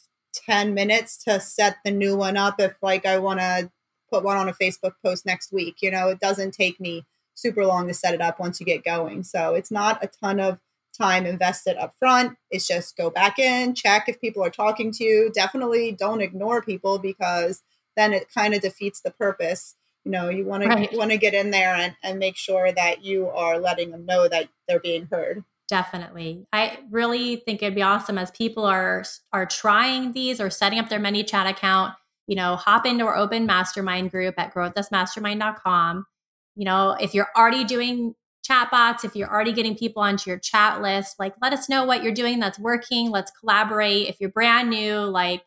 10 0.46 0.74
minutes 0.74 1.22
to 1.24 1.40
set 1.40 1.76
the 1.84 1.90
new 1.90 2.16
one 2.16 2.36
up 2.36 2.60
if 2.60 2.76
like 2.82 3.06
I 3.06 3.18
want 3.18 3.40
to 3.40 3.70
put 4.10 4.24
one 4.24 4.36
on 4.36 4.48
a 4.48 4.54
Facebook 4.54 4.92
post 5.04 5.26
next 5.26 5.52
week. 5.52 5.76
You 5.82 5.90
know, 5.90 6.08
it 6.08 6.20
doesn't 6.20 6.52
take 6.52 6.80
me 6.80 7.04
super 7.34 7.66
long 7.66 7.86
to 7.88 7.94
set 7.94 8.14
it 8.14 8.20
up 8.20 8.40
once 8.40 8.60
you 8.60 8.66
get 8.66 8.84
going. 8.84 9.22
So 9.22 9.54
it's 9.54 9.70
not 9.70 10.02
a 10.02 10.08
ton 10.08 10.40
of 10.40 10.58
time 10.96 11.26
invested 11.26 11.76
up 11.76 11.94
front. 11.98 12.36
It's 12.50 12.66
just 12.66 12.96
go 12.96 13.10
back 13.10 13.38
in, 13.38 13.74
check 13.74 14.08
if 14.08 14.20
people 14.20 14.42
are 14.42 14.50
talking 14.50 14.90
to 14.92 15.04
you. 15.04 15.30
Definitely 15.34 15.92
don't 15.92 16.22
ignore 16.22 16.62
people 16.62 16.98
because 16.98 17.62
then 17.96 18.12
it 18.12 18.32
kind 18.32 18.54
of 18.54 18.62
defeats 18.62 19.00
the 19.00 19.10
purpose 19.10 19.74
you 20.06 20.12
know 20.12 20.28
you 20.28 20.46
want 20.46 20.64
right. 20.64 20.88
to 20.88 20.96
want 20.96 21.10
to 21.10 21.18
get 21.18 21.34
in 21.34 21.50
there 21.50 21.74
and, 21.74 21.94
and 22.04 22.20
make 22.20 22.36
sure 22.36 22.70
that 22.70 23.04
you 23.04 23.28
are 23.28 23.58
letting 23.58 23.90
them 23.90 24.06
know 24.06 24.28
that 24.28 24.48
they're 24.68 24.78
being 24.78 25.08
heard. 25.10 25.42
Definitely. 25.68 26.46
I 26.52 26.78
really 26.92 27.42
think 27.44 27.60
it'd 27.60 27.74
be 27.74 27.82
awesome 27.82 28.16
as 28.16 28.30
people 28.30 28.64
are 28.64 29.04
are 29.32 29.46
trying 29.46 30.12
these 30.12 30.40
or 30.40 30.48
setting 30.48 30.78
up 30.78 30.88
their 30.88 31.00
ManyChat 31.00 31.50
account 31.50 31.94
you 32.28 32.36
know 32.36 32.54
hop 32.54 32.86
into 32.86 33.04
our 33.04 33.16
open 33.16 33.46
mastermind 33.46 34.12
group 34.12 34.36
at 34.38 34.54
growwithusmastermind.com 34.54 36.06
you 36.54 36.64
know 36.64 36.96
if 37.00 37.12
you're 37.12 37.28
already 37.36 37.64
doing 37.64 38.14
chatbots 38.48 39.04
if 39.04 39.16
you're 39.16 39.28
already 39.28 39.52
getting 39.52 39.76
people 39.76 40.02
onto 40.02 40.30
your 40.30 40.38
chat 40.38 40.80
list 40.80 41.16
like 41.18 41.34
let 41.42 41.52
us 41.52 41.68
know 41.68 41.84
what 41.84 42.04
you're 42.04 42.14
doing 42.14 42.38
that's 42.38 42.60
working. 42.60 43.10
Let's 43.10 43.32
collaborate. 43.32 44.08
If 44.08 44.20
you're 44.20 44.30
brand 44.30 44.70
new 44.70 45.00
like 45.00 45.42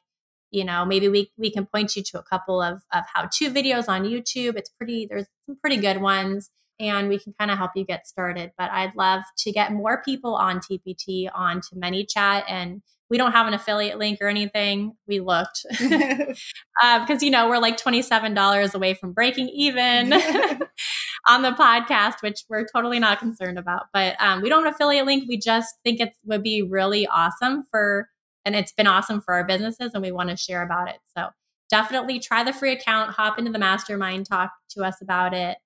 you 0.52 0.64
know 0.64 0.86
maybe 0.86 1.08
we 1.10 1.32
we 1.38 1.52
can 1.52 1.66
point 1.66 1.96
you 1.96 2.04
to 2.04 2.20
a 2.20 2.24
couple 2.24 2.62
of 2.62 2.82
of 2.94 3.04
how 3.14 3.24
to 3.24 3.52
videos 3.52 3.88
on 3.88 4.04
youtube. 4.04 4.56
It's 4.58 4.70
pretty 4.70 5.08
there's 5.10 5.28
some 5.46 5.58
pretty 5.62 5.78
good 5.78 6.02
ones 6.02 6.50
and 6.80 7.10
we 7.10 7.20
can 7.20 7.34
kind 7.38 7.52
of 7.52 7.58
help 7.58 7.72
you 7.76 7.86
get 7.86 8.08
started. 8.08 8.52
But 8.58 8.72
i'd 8.72 8.96
love 8.96 9.24
to 9.40 9.52
get 9.52 9.72
more 9.74 10.02
people 10.04 10.36
on 10.36 10.60
tpt 10.60 11.30
onto 11.34 11.76
ManyChat 11.76 12.44
and 12.48 12.82
we 13.10 13.18
don't 13.18 13.32
have 13.32 13.48
an 13.48 13.54
affiliate 13.54 13.98
link 13.98 14.20
or 14.22 14.28
anything. 14.28 14.96
We 15.08 15.20
looked. 15.20 15.66
Because 16.82 17.22
uh, 17.22 17.26
you 17.26 17.30
know 17.32 17.50
we're 17.50 17.60
like 17.60 17.76
$27 17.76 18.74
away 18.74 18.94
from 18.94 19.12
breaking 19.12 19.50
even 19.50 20.14
on 21.28 21.42
the 21.42 21.52
podcast 21.52 22.22
which 22.22 22.46
we're 22.48 22.66
totally 22.74 23.00
not 23.00 23.20
concerned 23.20 23.60
about. 23.60 23.88
But 23.94 24.16
um, 24.22 24.42
we 24.42 24.48
don't 24.48 24.64
have 24.64 24.70
an 24.70 24.76
affiliate 24.76 25.06
link. 25.06 25.26
We 25.28 25.38
just 25.38 25.76
think 25.84 26.00
it 26.00 26.14
would 26.24 26.42
be 26.42 26.62
really 26.62 27.06
awesome 27.06 27.64
for 27.70 28.08
and 28.50 28.56
it's 28.56 28.72
been 28.72 28.88
awesome 28.88 29.22
for 29.22 29.36
our 29.36 29.44
businesses 29.44 29.92
and 29.94 30.02
we 30.02 30.12
want 30.12 30.32
to 30.32 30.36
share 30.36 30.64
about 30.64 30.90
it. 30.90 30.96
So 31.16 31.28
definitely 31.70 32.18
try 32.18 32.44
the 32.44 32.52
free 32.52 32.72
account, 32.72 33.12
hop 33.12 33.38
into 33.38 33.52
the 33.52 33.60
mastermind, 33.60 34.26
talk 34.26 34.52
to 34.72 34.84
us 34.84 35.00
about 35.04 35.36
it. 35.36 35.60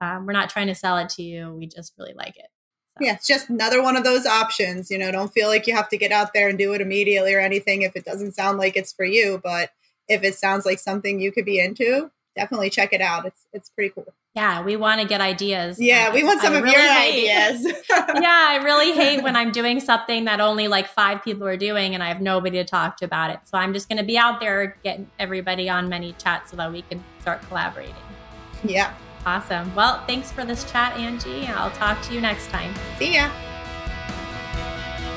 Um, 0.00 0.24
we're 0.24 0.32
not 0.32 0.48
trying 0.48 0.68
to 0.68 0.74
sell 0.74 0.96
it 0.96 1.10
to 1.10 1.22
you. 1.22 1.52
We 1.52 1.66
just 1.66 1.92
really 1.98 2.14
like 2.14 2.38
it. 2.38 2.46
So. 2.96 3.04
Yeah, 3.04 3.12
it's 3.16 3.26
just 3.26 3.50
another 3.50 3.82
one 3.82 3.96
of 3.96 4.04
those 4.04 4.24
options. 4.24 4.90
You 4.90 4.96
know, 4.96 5.12
don't 5.12 5.30
feel 5.30 5.48
like 5.48 5.66
you 5.66 5.76
have 5.76 5.90
to 5.90 5.98
get 5.98 6.10
out 6.10 6.32
there 6.32 6.48
and 6.48 6.58
do 6.58 6.72
it 6.72 6.80
immediately 6.80 7.34
or 7.34 7.40
anything 7.40 7.82
if 7.82 7.96
it 7.96 8.06
doesn't 8.06 8.32
sound 8.32 8.56
like 8.56 8.78
it's 8.78 8.94
for 8.94 9.04
you. 9.04 9.38
But 9.44 9.70
if 10.08 10.22
it 10.22 10.34
sounds 10.34 10.64
like 10.64 10.78
something 10.78 11.20
you 11.20 11.32
could 11.32 11.44
be 11.44 11.60
into, 11.60 12.10
definitely 12.34 12.70
check 12.70 12.94
it 12.94 13.02
out. 13.02 13.26
It's 13.26 13.46
it's 13.52 13.68
pretty 13.68 13.90
cool. 13.90 14.06
Yeah, 14.34 14.62
we 14.62 14.76
want 14.76 15.00
to 15.02 15.06
get 15.06 15.20
ideas. 15.20 15.78
Yeah, 15.78 16.12
we 16.12 16.24
want 16.24 16.40
some 16.40 16.54
I 16.54 16.56
of 16.56 16.64
really 16.64 16.74
your 16.74 16.90
ideas. 16.90 17.64
yeah, 17.90 18.46
I 18.50 18.60
really 18.64 18.92
hate 18.92 19.22
when 19.22 19.36
I'm 19.36 19.52
doing 19.52 19.78
something 19.78 20.24
that 20.24 20.40
only 20.40 20.68
like 20.68 20.88
five 20.88 21.22
people 21.22 21.46
are 21.46 21.56
doing 21.58 21.92
and 21.92 22.02
I 22.02 22.08
have 22.08 22.22
nobody 22.22 22.56
to 22.56 22.64
talk 22.64 22.96
to 22.98 23.04
about 23.04 23.30
it. 23.30 23.40
So 23.44 23.58
I'm 23.58 23.74
just 23.74 23.90
going 23.90 23.98
to 23.98 24.04
be 24.04 24.16
out 24.16 24.40
there 24.40 24.78
getting 24.82 25.10
everybody 25.18 25.68
on 25.68 25.90
ManyChats 25.90 26.48
so 26.48 26.56
that 26.56 26.72
we 26.72 26.80
can 26.82 27.04
start 27.20 27.42
collaborating. 27.48 27.94
yeah. 28.64 28.94
Awesome. 29.24 29.72
Well, 29.76 30.02
thanks 30.06 30.32
for 30.32 30.44
this 30.44 30.68
chat, 30.70 30.96
Angie. 30.96 31.46
I'll 31.46 31.70
talk 31.70 32.02
to 32.02 32.14
you 32.14 32.20
next 32.20 32.48
time. 32.48 32.74
See 32.98 33.14
ya. 33.14 33.30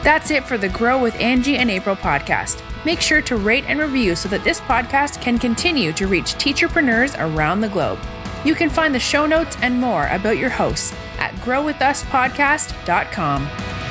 That's 0.03 0.29
it 0.29 0.43
for 0.43 0.59
the 0.59 0.69
Grow 0.69 1.01
with 1.01 1.15
Angie 1.15 1.57
and 1.57 1.71
April 1.71 1.95
podcast. 1.95 2.61
Make 2.85 3.01
sure 3.01 3.21
to 3.23 3.37
rate 3.37 3.63
and 3.67 3.79
review 3.79 4.15
so 4.15 4.29
that 4.29 4.43
this 4.43 4.61
podcast 4.61 5.19
can 5.21 5.39
continue 5.39 5.91
to 5.93 6.05
reach 6.05 6.35
teacherpreneurs 6.35 7.15
around 7.17 7.61
the 7.61 7.69
globe. 7.69 7.97
You 8.45 8.55
can 8.55 8.69
find 8.69 8.93
the 8.93 8.99
show 8.99 9.25
notes 9.25 9.57
and 9.61 9.81
more 9.81 10.05
about 10.07 10.37
your 10.37 10.51
hosts 10.51 10.93
at 11.17 11.33
growwithuspodcast.com. 11.37 13.84